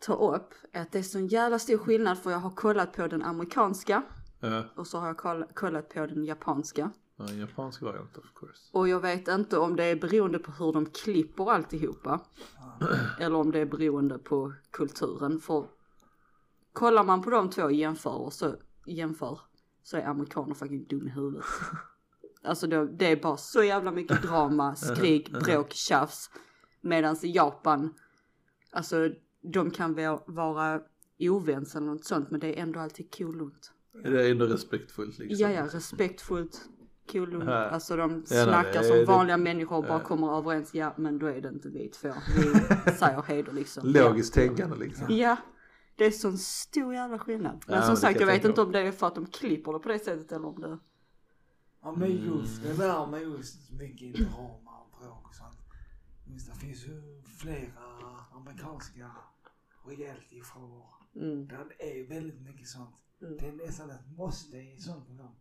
ta 0.00 0.34
upp 0.34 0.54
är 0.72 0.82
att 0.82 0.92
det 0.92 0.98
är 0.98 1.02
sån 1.02 1.26
jävla 1.26 1.58
stor 1.58 1.78
skillnad 1.78 2.18
för 2.18 2.30
jag 2.30 2.38
har 2.38 2.50
kollat 2.50 2.92
på 2.92 3.06
den 3.06 3.22
amerikanska 3.22 4.02
Ja, 4.40 4.64
och 4.76 4.86
så 4.86 4.98
har 4.98 5.06
jag 5.06 5.16
koll- 5.16 5.46
kollat 5.54 5.88
på 5.88 6.06
den 6.06 6.24
japanska. 6.24 6.90
ja, 7.16 7.28
en 7.28 7.38
japansk 7.38 7.82
variant 7.82 8.16
of 8.18 8.24
course. 8.34 8.70
Och 8.72 8.88
jag 8.88 9.00
vet 9.00 9.28
inte 9.28 9.58
om 9.58 9.76
det 9.76 9.84
är 9.84 9.96
beroende 9.96 10.38
på 10.38 10.52
hur 10.52 10.72
de 10.72 10.86
klipper 10.86 11.50
alltihopa. 11.52 12.20
Eller 13.20 13.36
om 13.36 13.50
det 13.52 13.58
är 13.58 13.66
beroende 13.66 14.18
på 14.18 14.52
kulturen. 14.70 15.40
För 15.40 15.66
kollar 16.72 17.04
man 17.04 17.22
på 17.22 17.30
de 17.30 17.50
två 17.50 17.62
och 17.62 17.72
jämför, 17.72 18.14
och 18.14 18.32
så, 18.32 18.54
jämför 18.86 19.40
så 19.82 19.96
är 19.96 20.04
amerikaner 20.06 20.54
fucking 20.54 20.84
dum 20.86 21.06
i 21.06 21.10
huvudet. 21.10 21.44
Alltså 22.42 22.66
det, 22.66 22.86
det 22.86 23.06
är 23.12 23.16
bara 23.22 23.36
så 23.36 23.62
jävla 23.62 23.90
mycket 23.90 24.22
drama, 24.22 24.76
skrik, 24.76 25.30
bråk, 25.44 25.72
tjafs. 25.72 26.30
Medan 26.80 27.16
i 27.22 27.32
Japan, 27.32 27.94
alltså 28.70 29.10
de 29.52 29.70
kan 29.70 29.94
vara, 29.94 30.20
vara 30.26 30.80
ovänns 31.18 31.76
eller 31.76 31.86
något 31.86 32.04
sånt 32.04 32.30
men 32.30 32.40
det 32.40 32.58
är 32.58 32.62
ändå 32.62 32.80
alltid 32.80 33.14
cool 33.18 33.36
lugnt. 33.38 33.72
Det 34.02 34.26
är 34.26 34.30
ändå 34.30 34.46
respektfullt 34.46 35.18
liksom. 35.18 35.38
Ja, 35.38 35.50
ja, 35.52 35.66
respektfullt. 35.66 36.68
Cool 37.12 37.30
lugnt. 37.30 37.44
Ja. 37.48 37.54
Alltså 37.68 37.96
de 37.96 38.10
Ja, 38.10 38.16
nej, 38.16 38.44
snackar 38.44 38.72
det- 38.80 38.84
som 38.84 38.96
det- 38.96 39.04
vanliga 39.04 39.36
människor 39.36 39.76
och 39.76 39.82
bara 39.82 39.92
Ja. 39.98 40.04
kommer 40.04 40.38
överens. 40.38 40.74
Ja, 40.74 40.94
men 40.96 41.18
då 41.18 41.26
är 41.26 41.40
det 41.40 41.48
inte 41.48 41.68
vi 41.68 41.88
två. 41.88 42.12
Vi 42.36 42.92
säger 42.92 43.42
då 43.42 43.52
liksom. 43.52 43.88
Logiskt 43.88 44.34
tänkande 44.34 44.76
liksom. 44.76 45.06
Ja, 45.16 45.36
det 45.96 46.04
är 46.06 46.10
sån 46.10 46.38
stor 46.38 46.94
jävla 46.94 47.18
skillnad. 47.18 47.64
Men 47.66 47.74
Ja, 47.76 47.80
som 47.82 47.86
men 47.88 47.94
det 47.94 48.00
sagt, 48.00 48.20
jag 48.20 48.28
jag 48.28 48.34
vet 48.34 48.44
inte 48.44 48.60
om 48.60 48.72
det 48.72 48.80
är 48.80 48.92
för 48.92 49.06
att 49.06 49.14
de 49.14 49.26
klipper 49.26 49.72
det 49.72 49.78
på 49.78 49.88
det 49.88 49.98
sättet 49.98 50.32
eller 50.32 50.46
om 50.48 50.60
det... 50.60 50.78
Ja 51.82 51.92
men 51.96 52.10
just 52.10 52.62
det 52.62 52.72
där 52.74 53.06
med 53.06 53.22
just 53.22 53.70
mycket 53.72 54.14
drama 54.14 54.70
och 54.80 55.00
bråk 55.00 55.28
och 55.28 55.34
sånt. 55.34 55.58
Just 56.26 56.46
det 56.52 56.58
finns 56.66 56.86
ju 56.86 57.22
flera 57.38 57.72
amerikanska 58.34 59.10
realityfrågor. 59.88 60.86
Mm. 61.16 61.48
Det 61.48 61.90
är 61.90 61.94
ju 61.96 62.06
väldigt 62.06 62.40
mycket 62.40 62.68
sånt. 62.68 62.96
Mm. 63.22 63.36
Det 63.36 63.48
är 63.48 63.52
nästan 63.52 63.90
ett 63.90 64.16
måste 64.16 64.56
i 64.56 64.78
sånt 64.80 65.06
program. 65.06 65.34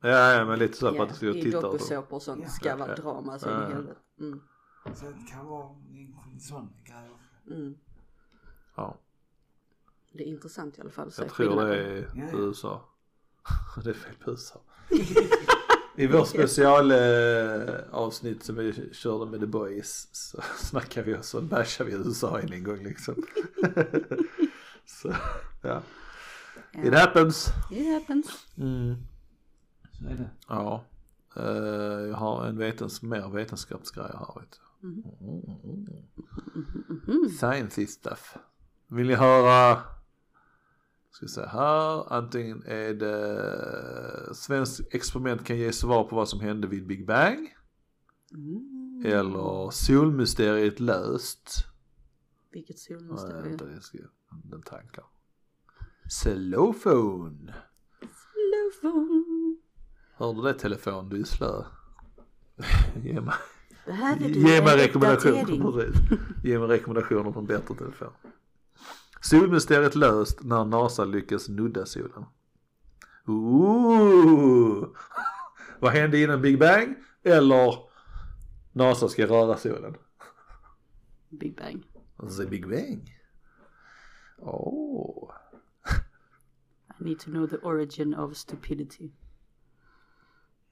Ja, 0.00 0.32
ja 0.32 0.44
men 0.44 0.58
lite 0.58 0.76
så 0.76 0.88
för 0.90 0.96
Ja, 0.96 1.02
att 1.02 1.08
det 1.08 1.14
ska 1.14 1.26
I 1.28 1.42
titta 1.42 1.60
så. 1.60 1.66
dokusåpor 1.72 2.16
och 2.16 2.22
sånt 2.22 2.42
Ja. 2.42 2.48
ska 2.48 2.76
vara 2.76 2.88
Ja. 2.88 2.94
drama 2.96 3.38
så 3.38 3.48
Ja, 3.48 3.68
i 3.70 3.72
helvete. 3.72 4.00
Mm. 4.20 4.40
Så 4.94 5.04
det 5.04 5.26
kan 5.30 5.46
vara 5.46 5.68
en 6.32 6.40
sån 6.40 6.72
grej 6.84 7.10
också. 7.10 7.52
Mm. 7.54 7.74
Ja, 8.76 8.98
Det 10.12 10.22
är 10.22 10.26
intressant 10.26 10.78
i 10.78 10.80
alla 10.80 10.90
fall 10.90 11.08
att 11.08 11.14
se 11.14 11.22
jag 11.22 11.32
tror 11.34 11.46
det 11.46 11.50
skillnaden. 11.50 11.96
är 11.96 12.10
Ja, 12.14 12.24
ja. 12.32 12.38
USA. 12.38 12.88
det 13.84 13.90
är 13.90 13.94
fel 13.94 14.14
på 14.24 14.30
USA. 14.30 14.60
I 15.98 16.06
vår 16.06 16.24
special 16.24 16.90
eh, 16.90 17.74
avsnitt 17.90 18.44
som 18.44 18.56
vi 18.56 18.90
körde 18.92 19.30
med 19.30 19.40
The 19.40 19.46
Boys 19.46 20.08
så 20.12 20.42
snackar 20.58 21.02
vi 21.02 21.16
och 21.16 21.24
så 21.24 21.40
bashar 21.40 21.84
vi 21.84 21.92
USA 21.92 22.40
en 22.40 22.52
en 22.52 22.64
gång 22.64 22.84
liksom. 22.84 23.14
så 24.86 25.14
ja, 25.62 25.82
it 26.84 26.94
happens. 26.94 27.48
It 27.70 27.94
happens. 27.94 28.46
Mm. 28.58 28.94
Så 29.92 30.04
är 30.04 30.14
det. 30.14 30.30
Ja, 30.48 30.84
eh, 31.36 32.08
jag 32.08 32.16
har 32.16 32.46
en 32.46 32.58
vetens, 32.58 33.02
mer 33.02 33.28
vetenskapsgrej 33.28 34.10
här 34.12 34.40
vet 34.40 34.50
du. 34.50 34.58
Mhm. 34.86 35.02
Science 37.28 37.86
stuff. 37.86 38.36
Vill 38.88 39.06
ni 39.06 39.14
höra, 39.14 39.82
ska 41.16 41.26
se 41.26 41.46
här, 41.46 42.12
antingen 42.12 42.62
är 42.66 42.94
det 42.94 44.34
svenskt 44.34 44.94
experiment 44.94 45.44
kan 45.44 45.58
ge 45.58 45.72
svar 45.72 46.04
på 46.04 46.16
vad 46.16 46.28
som 46.28 46.40
hände 46.40 46.66
vid 46.66 46.86
Big 46.86 47.06
Bang. 47.06 47.54
Mm. 48.32 49.02
Eller 49.04 49.70
solmysteriet 49.70 50.80
löst. 50.80 51.50
Vilket 52.52 52.76
Nej, 52.90 52.98
solmysterium. 52.98 53.42
vänta, 53.42 53.64
jag 53.70 53.82
ska, 53.82 53.98
den 54.44 54.62
tankar. 54.62 55.04
Cellofone. 56.22 57.54
Telefon. 58.34 59.58
Hörde 60.14 60.42
du 60.42 60.42
det 60.42 60.58
telefon, 60.58 61.08
du 61.08 61.20
är 61.20 61.24
slö. 61.24 61.64
Ge 63.02 63.20
mig, 63.20 63.34
Behöver 63.86 64.28
du 64.28 64.32
ge 64.32 64.62
mig 64.62 64.76
rekommendationer. 64.76 65.92
Ge 66.44 66.58
mig 66.58 66.68
rekommendationer 66.68 67.32
på 67.32 67.38
en 67.38 67.46
bättre 67.46 67.74
telefon. 67.74 68.12
Solmysteriet 69.20 69.94
löst 69.94 70.42
när 70.42 70.64
NASA 70.64 71.04
lyckas 71.04 71.48
nudda 71.48 71.86
solen. 71.86 72.24
Ooh. 73.26 74.88
Vad 75.80 75.92
hände 75.92 76.20
innan 76.20 76.42
Big 76.42 76.58
Bang? 76.58 76.94
Eller 77.22 77.74
NASA 78.72 79.08
ska 79.08 79.26
röra 79.26 79.56
solen? 79.56 79.94
Big 81.28 81.56
Bang. 81.56 81.82
The 82.38 82.46
Big 82.46 82.68
Bang. 82.68 83.20
Åh. 84.38 85.32
I 87.00 87.04
need 87.04 87.18
to 87.18 87.30
know 87.30 87.46
the 87.46 87.56
origin 87.56 88.14
of 88.14 88.36
stupidity. 88.36 89.10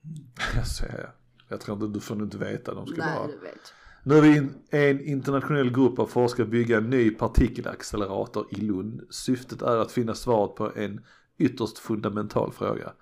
Jag 0.54 0.66
ser. 0.66 1.10
Jag 1.48 1.60
tror 1.60 1.74
inte, 1.76 1.98
du 1.98 2.00
får 2.00 2.22
inte 2.22 2.38
veta. 2.38 2.74
De 2.74 2.86
ska 2.86 3.04
Nej, 3.04 3.18
bara... 3.18 3.26
du 3.26 3.38
vet. 3.38 3.74
Nu 4.06 4.16
är 4.18 4.22
vi 4.22 4.48
en 4.70 5.00
internationell 5.00 5.70
grupp 5.70 5.98
av 5.98 6.06
forskare 6.06 6.46
bygga 6.46 6.78
en 6.78 6.90
ny 6.90 7.10
partikelaccelerator 7.10 8.46
i 8.50 8.56
Lund. 8.56 9.02
Syftet 9.10 9.62
är 9.62 9.76
att 9.76 9.92
finna 9.92 10.14
svaret 10.14 10.54
på 10.54 10.72
en 10.76 11.00
ytterst 11.38 11.78
fundamental 11.78 12.52
fråga. 12.52 12.92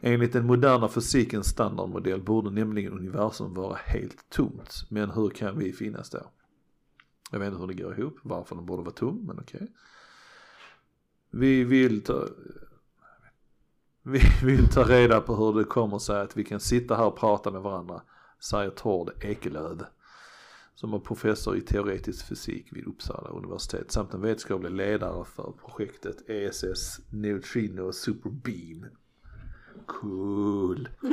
Enligt 0.00 0.32
den 0.32 0.46
moderna 0.46 0.88
fysikens 0.88 1.46
standardmodell 1.46 2.22
borde 2.22 2.50
nämligen 2.50 2.92
universum 2.92 3.54
vara 3.54 3.76
helt 3.76 4.30
tomt. 4.30 4.86
Men 4.88 5.10
hur 5.10 5.28
kan 5.28 5.58
vi 5.58 5.72
finnas 5.72 6.10
då? 6.10 6.30
Jag 7.30 7.38
vet 7.38 7.48
inte 7.48 7.60
hur 7.60 7.66
det 7.66 7.82
går 7.82 7.98
ihop, 7.98 8.16
varför 8.22 8.56
den 8.56 8.66
borde 8.66 8.82
vara 8.82 8.94
tom, 8.94 9.24
men 9.26 9.38
okej. 9.38 9.72
Vi 11.30 11.64
vill 11.64 12.04
ta... 12.04 12.24
Vi 14.02 14.20
vill 14.44 14.68
ta 14.68 14.82
reda 14.82 15.20
på 15.20 15.36
hur 15.36 15.58
det 15.58 15.64
kommer 15.64 15.98
sig 15.98 16.20
att 16.20 16.36
vi 16.36 16.44
kan 16.44 16.60
sitta 16.60 16.96
här 16.96 17.04
och 17.04 17.16
prata 17.16 17.50
med 17.50 17.62
varandra, 17.62 18.02
säger 18.40 18.70
Tord 18.70 19.10
Ekelöv 19.20 19.84
som 20.78 20.94
är 20.94 20.98
professor 20.98 21.56
i 21.56 21.60
teoretisk 21.60 22.26
fysik 22.26 22.72
vid 22.72 22.86
Uppsala 22.86 23.30
universitet 23.30 23.92
samt 23.92 24.14
en 24.14 24.20
vetenskaplig 24.20 24.70
ledare 24.70 25.24
för 25.24 25.52
projektet 25.66 26.30
ESS 26.30 27.00
Neutrino 27.10 27.92
Super 27.92 28.30
Beam. 28.30 28.86
Cool. 29.86 30.88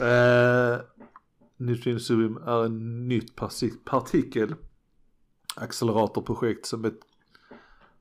uh, 0.00 0.76
Neutrinosurium 1.56 2.36
är 2.36 2.64
en 2.64 3.08
nytt 3.08 3.36
parti- 3.36 3.78
partikelacceleratorprojekt 3.84 6.66
som 6.66 6.84
ett 6.84 7.00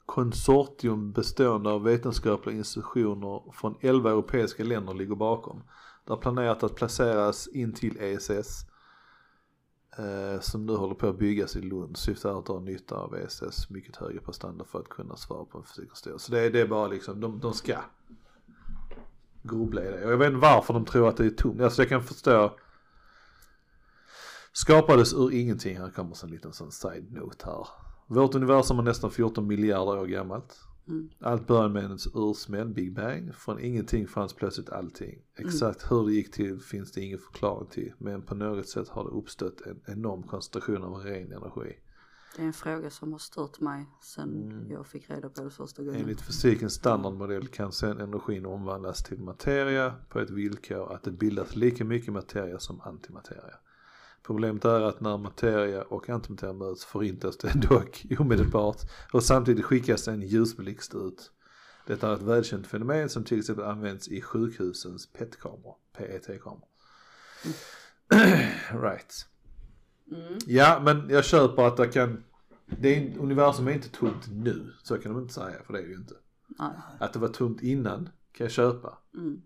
konsortium 0.06 1.12
bestående 1.12 1.70
av 1.70 1.84
vetenskapliga 1.84 2.58
institutioner 2.58 3.52
från 3.54 3.76
11 3.82 4.10
europeiska 4.10 4.64
länder 4.64 4.94
ligger 4.94 5.16
bakom. 5.16 5.64
Det 6.06 6.14
är 6.14 6.18
planerat 6.18 6.64
att 6.64 6.76
placeras 6.76 7.48
in 7.48 7.74
till 7.74 7.98
ESS 8.00 8.66
Eh, 9.98 10.40
som 10.40 10.66
nu 10.66 10.74
håller 10.76 10.96
på 10.96 11.08
att 11.08 11.18
byggas 11.20 11.56
i 11.56 11.62
Lund. 11.62 11.98
Syftet 11.98 12.26
är 12.26 12.40
att 12.40 12.46
dra 12.46 12.60
nytta 12.60 12.96
av 12.96 13.16
ESS 13.16 13.70
mycket 13.70 13.96
högre 13.96 14.20
prestanda 14.20 14.66
för 14.66 14.80
att 14.80 14.90
kunna 14.90 15.16
svara 15.16 15.46
på 15.46 15.58
en 15.58 15.64
fysikförståelse. 15.64 16.26
Så 16.26 16.32
det, 16.32 16.40
är- 16.40 16.50
det 16.52 16.62
är 16.62 16.68
bara 16.68 16.88
liksom, 16.88 17.20
de, 17.20 17.40
de 17.40 17.54
ska 17.54 17.78
grubbla 19.44 19.82
i 19.84 19.92
det. 19.92 20.06
Och 20.06 20.12
jag 20.12 20.18
vet 20.18 20.28
inte 20.28 20.40
varför 20.40 20.74
de 20.74 20.86
tror 20.86 21.10
att 21.10 21.18
det 21.18 21.26
är 21.26 21.30
tomt. 21.30 21.62
Alltså 21.62 21.82
jag 21.82 21.90
kan 21.90 22.04
förstå 22.04 22.58
Skapades 24.56 25.14
ur 25.14 25.34
ingenting, 25.34 25.78
här 25.78 25.90
kommer 25.92 26.24
en 26.24 26.30
liten 26.32 26.54
sån 26.54 26.72
side-note 26.72 27.46
här. 27.46 27.68
Vårt 28.08 28.36
universum 28.36 28.80
är 28.80 28.84
nästan 28.84 29.12
14 29.12 29.48
miljarder 29.48 30.02
år 30.02 30.06
gammalt. 30.06 30.60
Mm. 30.88 31.10
Allt 31.20 31.48
började 31.48 31.74
med 31.74 31.86
en 31.86 31.98
ursmäll, 32.14 32.70
Big 32.70 32.96
Bang. 32.96 33.36
Från 33.36 33.60
ingenting 33.60 34.08
fanns 34.08 34.34
plötsligt 34.34 34.70
allting. 34.70 35.22
Exakt 35.36 35.92
hur 35.92 36.06
det 36.06 36.14
gick 36.14 36.32
till 36.32 36.60
finns 36.60 36.92
det 36.92 37.02
ingen 37.02 37.20
förklaring 37.20 37.68
till. 37.68 37.94
Men 37.98 38.22
på 38.22 38.36
något 38.36 38.70
sätt 38.70 38.88
har 38.88 39.04
det 39.04 39.10
uppstått 39.10 39.62
en 39.62 39.82
enorm 39.86 40.24
koncentration 40.24 40.84
av 40.84 40.96
ren 40.96 41.32
energi. 41.32 41.76
Det 42.36 42.42
är 42.42 42.46
en 42.46 42.54
fråga 42.54 42.90
som 42.90 43.12
har 43.12 43.20
stört 43.20 43.60
mig 43.60 43.86
sen 44.02 44.68
jag 44.70 44.88
fick 44.88 45.10
reda 45.10 45.30
på 45.30 45.44
det 45.44 45.50
första 45.50 45.84
gången. 45.84 46.02
Enligt 46.02 46.22
fysikens 46.22 46.74
standardmodell 46.74 47.48
kan 47.48 47.72
sedan 47.72 48.00
energin 48.00 48.46
omvandlas 48.46 49.04
till 49.04 49.20
materia 49.20 49.96
på 50.10 50.20
ett 50.20 50.30
villkor 50.30 50.94
att 50.94 51.04
det 51.04 51.12
bildas 51.12 51.56
lika 51.56 51.86
mycket 51.86 52.14
materia 52.14 52.60
som 52.60 52.82
antimateria. 52.82 53.56
Problemet 54.24 54.66
är 54.66 54.82
att 54.82 55.02
när 55.02 55.18
materia 55.18 55.82
och 55.82 56.10
antimateria 56.10 56.54
möts 56.54 56.86
förintas 56.86 57.38
det 57.38 57.54
dock 57.70 58.06
omedelbart 58.20 58.82
och 59.14 59.24
samtidigt 59.24 59.66
skickas 59.66 60.08
en 60.08 60.22
ljusblixt 60.22 60.96
ut. 60.96 61.32
Detta 61.88 62.10
är 62.10 62.14
ett 62.14 62.22
välkänt 62.22 62.68
fenomen 62.68 63.10
som 63.10 63.24
till 63.24 63.40
exempel 63.40 63.66
används 63.66 64.08
i 64.08 64.22
sjukhusens 64.22 65.14
PET-kameror, 65.14 65.76
PET-kameror. 65.98 66.68
right. 68.82 69.28
Mm. 70.12 70.38
Ja 70.48 70.82
men 70.84 71.10
jag 71.10 71.26
köper 71.26 71.64
att 71.64 71.78
det 71.78 71.88
kan, 71.88 72.24
det 72.66 72.96
är, 72.96 73.18
universum 73.18 73.68
är 73.68 73.72
inte 73.72 73.90
tomt 73.90 74.28
nu, 74.32 74.74
så 74.84 74.98
kan 74.98 75.14
de 75.14 75.22
inte 75.22 75.34
säga 75.34 75.64
för 75.66 75.74
det 75.74 75.80
är 75.80 75.84
det 75.84 75.90
ju 75.90 75.96
inte. 75.96 76.16
Nej. 76.48 76.72
Att 77.00 77.14
det 77.14 77.20
var 77.20 77.28
tomt 77.28 77.64
innan 77.64 78.10
kan 78.32 78.46
jag 78.46 78.52
köpa. 78.52 78.98
Mm. 79.14 79.42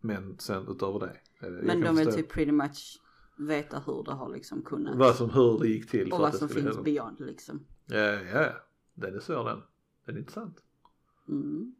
Men 0.00 0.38
sen 0.38 0.68
utöver 0.68 1.00
det. 1.00 1.46
är 1.46 1.50
det- 1.50 1.56
jag 1.56 1.66
Men 1.66 1.80
de 1.80 1.96
förstå 1.96 2.12
typ 2.12 2.32
pretty 2.32 2.52
much 2.52 3.01
veta 3.46 3.82
hur 3.86 4.02
det 4.02 4.12
har 4.12 4.28
liksom 4.28 4.62
kunnat. 4.62 4.96
Vad 4.96 5.14
som, 5.14 5.30
hur 5.30 5.58
det 5.58 5.68
gick 5.68 5.90
till 5.90 6.12
och 6.12 6.18
för 6.18 6.24
vad 6.24 6.34
som 6.34 6.48
finns 6.48 6.66
hända. 6.66 6.82
beyond 6.82 7.20
liksom. 7.20 7.66
Ja, 7.86 7.98
ja, 7.98 8.42
ja. 8.42 8.52
Den 8.94 9.14
är 9.16 9.20
svår 9.20 9.44
den. 9.44 9.62
Den 10.06 10.14
är 10.14 10.18
intressant. 10.18 10.58
Mm. 11.28 11.74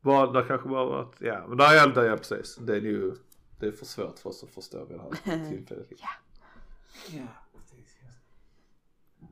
Vad, 0.00 0.34
det 0.34 0.42
kanske 0.42 0.68
bara 0.68 0.84
var 0.84 1.02
att, 1.02 1.20
ja 1.20 1.46
men 1.48 1.58
där 1.58 1.76
är 1.76 1.80
allt 1.80 1.96
ja 1.96 2.16
precis. 2.16 2.56
Det 2.56 2.76
är 2.76 2.80
ju, 2.80 3.14
det 3.60 3.66
är 3.66 3.72
för 3.72 3.86
svårt 3.86 4.18
för 4.18 4.30
oss 4.30 4.44
att 4.44 4.50
förstå 4.50 4.84
vid 4.84 4.98
det 4.98 5.20
här 5.22 5.50
tillfället. 5.50 5.88
Ja. 5.90 6.08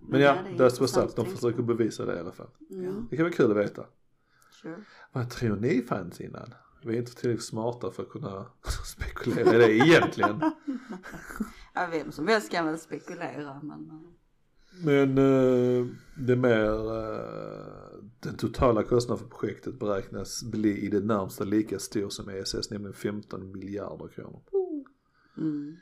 Men 0.00 0.20
ja, 0.20 0.32
det 0.56 0.64
är 0.64 0.70
intressant 0.70 1.10
up. 1.10 1.16
De 1.16 1.26
försöker 1.26 1.62
bevisa 1.62 2.04
det 2.04 2.16
i 2.16 2.20
alla 2.20 2.32
fall. 2.32 2.50
Mm. 2.70 3.06
Det 3.10 3.16
kan 3.16 3.24
vara 3.24 3.34
kul 3.34 3.50
att 3.50 3.56
veta. 3.56 3.86
Sure. 4.62 4.84
Vad 5.12 5.30
tror 5.30 5.56
ni 5.56 5.82
fanns 5.82 6.20
innan? 6.20 6.54
Vi 6.86 6.94
är 6.94 6.98
inte 6.98 7.14
tillräckligt 7.14 7.44
smarta 7.46 7.90
för 7.90 8.02
att 8.02 8.08
kunna 8.08 8.46
spekulera 8.84 9.54
i 9.54 9.78
det 9.78 9.86
egentligen. 9.86 10.40
Ja, 11.74 11.88
vem 11.90 12.12
som 12.12 12.28
helst 12.28 12.50
kan 12.50 12.66
väl 12.66 12.78
spekulera 12.78 13.60
men. 13.62 13.90
eh, 13.90 13.96
Men 14.84 15.18
eh, 15.18 15.86
det 16.16 16.36
mer, 16.36 16.96
eh, 16.96 17.98
den 18.20 18.36
totala 18.36 18.82
kostnaden 18.82 19.24
för 19.28 19.36
projektet 19.36 19.78
beräknas 19.78 20.42
bli 20.44 20.78
i 20.78 20.88
det 20.88 21.00
närmsta 21.00 21.44
lika 21.44 21.78
stor 21.78 22.08
som 22.08 22.28
ESS, 22.28 22.70
nämligen 22.70 22.94
15 22.94 23.52
miljarder 23.52 24.08
kronor. 24.08 24.40
Mm. 25.38 25.76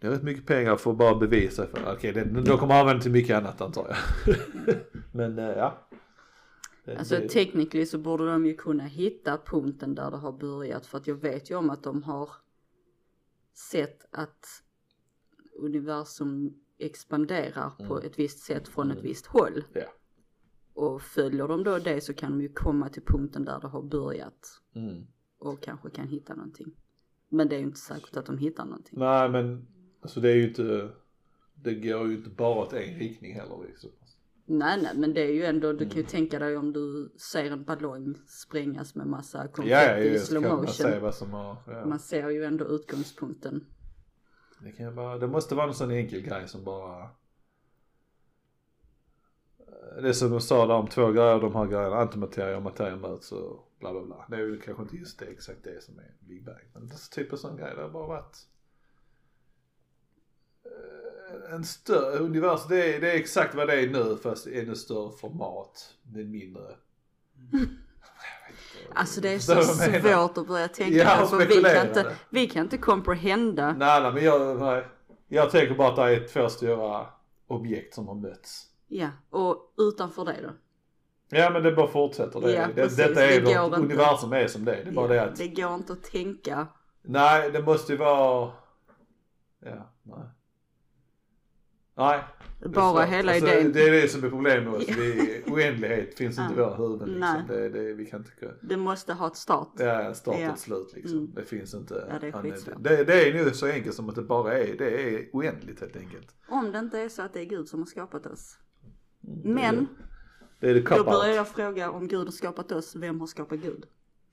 Det 0.00 0.06
är 0.06 0.10
rätt 0.10 0.22
mycket 0.22 0.46
pengar 0.46 0.76
för 0.76 0.90
att 0.90 0.96
bara 0.98 1.14
bevisa 1.14 1.66
för, 1.66 1.92
okej 1.96 2.10
okay, 2.10 2.24
de 2.24 2.58
kommer 2.58 2.74
använda 2.80 3.02
till 3.02 3.12
mycket 3.12 3.36
annat 3.36 3.60
antar 3.60 3.86
jag. 3.88 4.36
Men 5.12 5.38
eh, 5.38 5.44
ja. 5.56 5.88
Alltså 6.98 7.14
det- 7.14 7.28
technically 7.28 7.86
så 7.86 7.98
borde 7.98 8.26
de 8.26 8.46
ju 8.46 8.54
kunna 8.54 8.84
hitta 8.84 9.38
punkten 9.46 9.94
där 9.94 10.10
det 10.10 10.16
har 10.16 10.32
börjat 10.32 10.86
för 10.86 10.98
att 10.98 11.06
jag 11.06 11.14
vet 11.14 11.50
ju 11.50 11.54
om 11.54 11.70
att 11.70 11.82
de 11.82 12.02
har 12.02 12.28
sett 13.52 14.06
att 14.10 14.46
universum 15.58 16.54
expanderar 16.78 17.70
på 17.88 18.00
ett 18.00 18.18
visst 18.18 18.38
sätt 18.38 18.68
från 18.68 18.90
ett 18.90 19.02
visst 19.04 19.26
håll. 19.26 19.64
Ja. 19.72 19.82
Och 20.74 21.02
följer 21.02 21.48
de 21.48 21.64
då 21.64 21.78
det 21.78 22.00
så 22.00 22.14
kan 22.14 22.30
de 22.32 22.40
ju 22.42 22.48
komma 22.52 22.88
till 22.88 23.02
punkten 23.02 23.44
där 23.44 23.60
det 23.60 23.66
har 23.68 23.82
börjat 23.82 24.60
Mm. 24.74 25.06
och 25.38 25.62
kanske 25.62 25.90
kan 25.90 26.08
hitta 26.08 26.34
någonting. 26.34 26.72
Men 27.28 27.48
det 27.48 27.54
är 27.56 27.58
ju 27.58 27.64
inte 27.64 27.78
säkert 27.80 28.16
att 28.16 28.26
de 28.26 28.38
hittar 28.38 28.64
någonting. 28.64 28.98
Nej 28.98 29.28
men, 29.28 29.66
alltså 30.00 30.20
det 30.20 30.30
är 30.30 30.34
ju 30.34 30.48
inte, 30.48 30.90
det 31.54 31.74
går 31.74 32.08
ju 32.08 32.16
inte 32.16 32.30
bara 32.30 32.58
åt 32.62 32.72
en 32.72 32.98
riktning 32.98 33.34
heller 33.34 33.58
liksom. 33.68 33.90
Nej 34.52 34.82
nej 34.82 34.92
men 34.96 35.14
det 35.14 35.20
är 35.20 35.32
ju 35.32 35.44
ändå, 35.44 35.72
du 35.72 35.78
kan 35.78 35.86
Mm. 35.86 35.96
ju 35.98 36.02
tänka 36.04 36.38
dig 36.38 36.56
om 36.56 36.72
du 36.72 37.12
ser 37.32 37.50
en 37.50 37.64
ballong 37.64 38.14
sprängas 38.26 38.94
med 38.94 39.06
massa 39.06 39.48
konfetti 39.48 39.70
Ja, 39.70 39.82
ja, 39.82 39.98
i 39.98 40.18
slow 40.18 40.42
kan 40.42 40.50
man 40.50 40.58
motion. 40.60 40.72
se 40.74 40.98
vad 40.98 41.14
som 41.14 41.30
har, 41.32 41.56
ja. 41.66 41.86
Man 41.86 41.98
ser 41.98 42.28
ju 42.30 42.44
ändå 42.44 42.64
utgångspunkten. 42.64 43.66
Det 44.62 44.72
kan 44.72 44.94
bara, 44.94 45.18
det 45.18 45.26
måste 45.26 45.54
vara 45.54 45.66
någon 45.66 45.74
sån 45.74 45.90
enkel 45.90 46.20
grej 46.20 46.48
som 46.48 46.64
bara 46.64 47.10
Det 50.02 50.08
är 50.08 50.12
som 50.12 50.30
de 50.30 50.40
sa 50.40 50.66
där 50.66 50.74
om 50.74 50.88
två 50.88 51.10
grejer, 51.12 51.40
de 51.40 51.54
här 51.54 51.66
grejerna, 51.66 51.96
antimateria 51.96 52.56
och 52.56 52.62
materia 52.62 52.96
möts 52.96 53.32
och 53.32 53.72
bla 53.78 53.92
bla 53.92 54.02
bla. 54.04 54.26
Det 54.30 54.36
är 54.36 54.40
ju 54.40 54.60
kanske 54.60 54.82
inte 54.82 54.96
just 54.96 55.18
det 55.18 55.24
exakt 55.26 55.64
det 55.64 55.82
som 55.82 55.98
är 55.98 56.14
Big 56.20 56.44
Bang. 56.44 56.64
Men 56.74 56.88
det 56.88 56.94
är 56.94 57.10
typ 57.14 57.32
en 57.32 57.38
sån 57.38 57.56
grej, 57.56 57.72
det 57.76 57.82
har 57.82 57.88
bara 57.90 58.06
varit 58.06 58.36
eh, 60.64 61.09
en 61.52 61.64
större 61.64 62.18
universum, 62.18 62.68
det 62.68 62.96
är, 62.96 63.00
det 63.00 63.10
är 63.12 63.16
exakt 63.16 63.54
vad 63.54 63.68
det 63.68 63.74
är 63.82 63.86
nu 63.90 64.16
fast 64.22 64.46
i 64.46 64.60
ännu 64.60 64.74
större 64.74 65.10
format 65.20 65.94
med 66.02 66.26
mindre. 66.26 66.62
Alltså 68.94 69.20
det 69.20 69.28
är 69.28 69.38
så 69.38 69.54
menar? 69.54 70.00
svårt 70.00 70.38
att 70.38 70.48
börja 70.48 70.68
tänka 70.68 70.96
Ja, 70.96 71.26
för 71.26 71.38
vi 71.38 71.62
kan, 71.62 71.86
inte, 71.88 72.02
det. 72.02 72.14
vi 72.30 72.46
kan 72.46 72.62
inte 72.62 72.78
comprehenda. 72.78 73.72
Nej, 73.78 74.02
nej 74.02 74.12
men 74.12 74.24
jag, 74.24 74.60
nej. 74.60 74.86
jag 75.28 75.50
tänker 75.50 75.74
bara 75.74 75.88
att 75.88 75.96
det 75.96 76.02
är 76.02 76.28
två 76.28 76.48
stora 76.48 77.06
objekt 77.46 77.94
som 77.94 78.08
har 78.08 78.14
mötts. 78.14 78.66
Ja, 78.88 79.08
och 79.30 79.72
utanför 79.78 80.24
det 80.24 80.36
då? 80.42 80.50
Ja 81.36 81.50
men 81.50 81.62
det 81.62 81.72
bara 81.72 81.88
fortsätter. 81.88 82.40
Det, 82.40 82.52
Ja, 82.52 82.66
det, 82.66 82.74
precis. 82.74 82.96
detta 82.96 83.24
är 83.26 83.40
Det 83.40 83.60
vårt 83.68 83.78
universum 83.78 84.32
är 84.32 84.46
som 84.46 84.64
det 84.64 84.74
är. 84.74 84.84
Det 84.84 84.90
är 84.90 84.94
bara 84.94 85.08
det 85.08 85.14
Ja, 85.14 85.24
att, 85.24 85.36
det 85.36 85.48
går 85.48 85.74
inte 85.74 85.92
att 85.92 86.02
tänka. 86.02 86.66
nej 87.02 87.50
det 87.50 87.62
måste 87.62 87.92
ju 87.92 87.98
vara, 87.98 88.52
ja, 89.64 89.90
nej. 90.02 90.18
Nej. 91.94 92.20
det 92.60 92.64
är 92.64 92.68
Bara 92.68 93.04
hela 93.04 93.32
alltså, 93.32 93.46
idén. 93.48 93.72
Det 93.72 93.88
är 93.88 93.92
det 93.92 94.08
som 94.08 94.24
är 94.24 94.30
problemet 94.30 94.64
med 94.64 94.74
oss. 94.74 94.88
Vi, 94.88 95.42
oändlighet 95.46 96.18
finns 96.18 96.38
inte 96.38 96.52
i 96.52 96.56
våra 96.56 96.74
huvuden 96.76 97.08
Nej. 97.20 97.38
liksom. 97.38 97.56
Det, 97.56 97.68
det, 97.68 97.94
vi 97.94 98.06
kan 98.06 98.20
inte, 98.20 98.54
Det 98.62 98.76
måste 98.76 99.12
ha 99.12 99.26
ett 99.26 99.36
start. 99.36 99.68
ja 99.78 100.14
start 100.14 100.34
och 100.34 100.40
Ja. 100.40 100.56
slut 100.56 100.92
liksom. 100.94 101.18
Mm. 101.18 101.32
Det 101.34 101.44
finns 101.44 101.74
inte. 101.74 102.06
Ja, 102.10 102.18
det 102.20 102.28
är 102.28 102.32
skitsvårt. 102.32 102.74
det, 102.78 103.04
det 103.04 103.28
är 103.28 103.34
nu 103.34 103.50
så 103.50 103.66
enkelt 103.66 103.94
som 103.94 104.08
att 104.08 104.14
det 104.14 104.22
bara 104.22 104.58
är, 104.58 104.76
det 104.78 105.14
är 105.16 105.30
oändligt 105.32 105.80
helt 105.80 105.96
enkelt. 105.96 106.28
Om 106.48 106.72
det 106.72 106.78
inte 106.78 106.98
är 107.00 107.08
så 107.08 107.22
att 107.22 107.32
det 107.32 107.40
är 107.40 107.44
Gud 107.44 107.68
som 107.68 107.78
har 107.80 107.86
skapat 107.86 108.26
oss. 108.26 108.58
Mm, 109.24 109.54
Men 109.54 109.86
Det 110.60 110.70
är 110.70 110.74
det 110.74 110.80
då 110.96 111.04
börjar 111.04 111.34
jag 111.34 111.48
fråga 111.48 111.90
om 111.90 112.08
Gud 112.08 112.24
har 112.24 112.32
skapat 112.32 112.72
oss, 112.72 112.96
vem 112.96 113.20
har 113.20 113.26
skapat 113.26 113.58
Gud? 113.58 113.84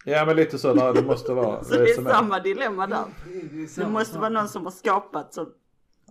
Ja 0.05 0.25
men 0.25 0.35
lite 0.35 0.57
så 0.57 0.93
det 0.93 1.03
måste 1.03 1.33
vara. 1.33 1.63
Så 1.63 1.73
det 1.75 1.89
är 1.89 1.95
som 1.95 2.05
samma 2.05 2.39
dilemma 2.39 2.87
där. 2.87 3.05
Det 3.25 3.37
är 3.39 3.83
Det 3.85 3.89
måste 3.89 4.19
vara 4.19 4.29
någon 4.29 4.47
som 4.49 4.63
har 4.63 4.71
skapat 4.71 5.33
så 5.33 5.49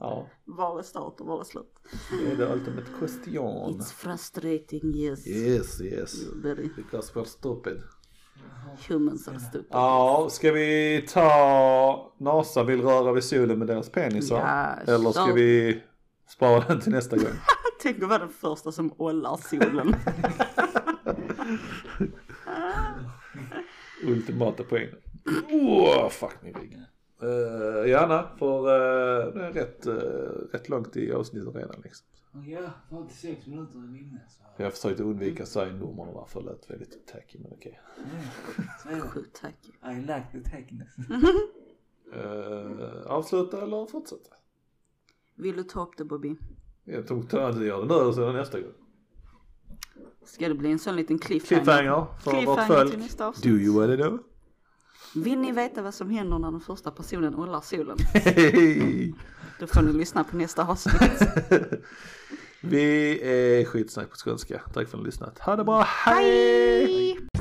Ja, 0.01 0.26
var 0.44 0.78
är 0.78 0.82
start 0.82 1.20
och 1.20 1.26
var 1.26 1.40
är 1.40 1.44
slut? 1.44 1.74
det 2.11 2.32
är 2.32 2.36
the 2.36 2.42
ultimate 2.53 2.86
question. 2.99 3.80
It's 3.80 3.92
frustrating 3.92 4.94
yes. 4.94 5.26
Yes, 5.26 5.80
yes. 5.80 6.14
Very 6.42 6.68
Because 6.76 7.12
we're 7.14 7.24
stupid. 7.24 7.82
humans 8.88 9.28
are 9.28 9.40
stupid. 9.40 9.66
Ja, 9.70 10.28
ska 10.30 10.53
vi 10.53 11.03
ta 11.09 12.12
NASA 12.18 12.64
vill 12.64 12.82
röra 12.82 13.12
vid 13.12 13.24
solen 13.24 13.59
med 13.59 13.68
deras 13.68 13.90
penisar? 13.90 14.38
Ja, 14.38 14.92
Eller 14.94 15.12
ska 15.12 15.32
vi 15.32 15.82
spara 16.28 16.64
den 16.68 16.80
till 16.80 16.92
nästa 16.92 17.16
gång? 17.16 17.32
Tänk 17.82 18.03
att 18.03 18.09
vara 18.09 18.18
den 18.18 18.28
första 18.28 18.72
som 18.72 18.92
ollar 18.97 19.36
solen. 19.36 19.97
Ultimata 24.03 24.62
poäng. 24.62 24.88
Åh, 25.51 26.07
oh, 26.07 26.09
fuck 26.09 26.42
min 26.42 26.55
rygg. 26.55 26.78
Uh, 27.23 27.89
gärna, 27.89 28.29
för 28.39 28.59
uh, 28.59 29.35
det 29.35 29.47
är 29.47 29.53
rätt, 29.53 29.87
uh, 29.87 29.95
rätt 30.53 30.69
långt 30.69 30.97
i 30.97 31.12
avsnittet 31.12 31.55
redan 31.55 31.81
liksom. 31.85 32.07
Ja, 32.47 32.71
46 32.91 33.47
minuter 33.47 33.79
är 33.79 34.01
inne 34.01 34.21
så. 34.29 34.62
Jag 34.62 34.73
försökte 34.73 35.03
undvika 35.03 35.43
att 35.43 35.49
säga 35.49 35.73
numren 35.73 36.14
där 36.14 36.25
för 36.29 36.41
det 36.41 36.47
lät 36.47 36.71
väldigt 36.71 37.07
tacky 37.07 37.39
men 37.39 37.53
okej. 37.53 37.81
Ja. 38.91 39.01
Sjukt 39.01 39.41
tack. 39.41 39.55
I 39.93 39.95
like 39.95 40.27
the 40.33 40.41
techness. 40.41 40.97
Uh, 42.14 43.07
avsluta 43.07 43.62
eller 43.62 43.87
fortsätta? 43.87 44.31
Vill 45.35 45.57
du 45.57 45.62
ta 45.62 45.83
upp 45.83 45.97
det 45.97 46.05
Bobby? 46.05 46.37
Jag 46.85 47.07
tog 47.07 47.35
att 47.35 47.57
du 47.57 47.67
gör 47.67 47.81
det 47.81 47.87
nu 47.87 48.23
är 48.23 48.27
det 48.27 48.39
nästa 48.39 48.61
gång. 48.61 48.73
Ska 50.25 50.49
det 50.49 50.55
bli 50.55 50.73
en 50.73 50.79
sån 50.79 50.97
liten 50.97 51.19
cliffhanger? 51.19 51.62
Cliffhanger 51.62 52.07
för 52.21 52.31
vårt 52.31 52.67
Cliffhanger 52.67 52.85
till 52.85 53.11
folk. 53.17 53.43
Do 53.43 53.49
you 53.49 53.81
wanna 53.81 53.97
know? 53.97 54.19
Vill 55.17 55.39
ni 55.39 55.53
veta 55.53 55.83
vad 55.83 55.95
som 55.95 56.11
händer 56.11 56.39
när 56.39 56.51
den 56.51 56.61
första 56.61 56.91
personen 56.91 57.35
ollar 57.35 57.61
solen? 57.61 57.97
Då 59.61 59.67
får 59.67 59.83
ni 59.83 59.93
lyssna 59.93 60.25
på 60.25 60.37
nästa 60.37 60.67
avsnitt. 60.67 61.21
Vi 62.61 63.21
är 63.23 63.64
skitsnack 63.64 64.11
på 64.11 64.17
skånska. 64.17 64.59
Tack 64.59 64.73
för 64.75 64.81
att 64.81 64.93
ni 64.93 64.99
har 64.99 65.05
lyssnat. 65.05 65.39
Ha 65.39 65.57
det 65.57 65.64
bra, 65.64 65.83
hej! 65.83 66.87
Hej! 66.87 67.36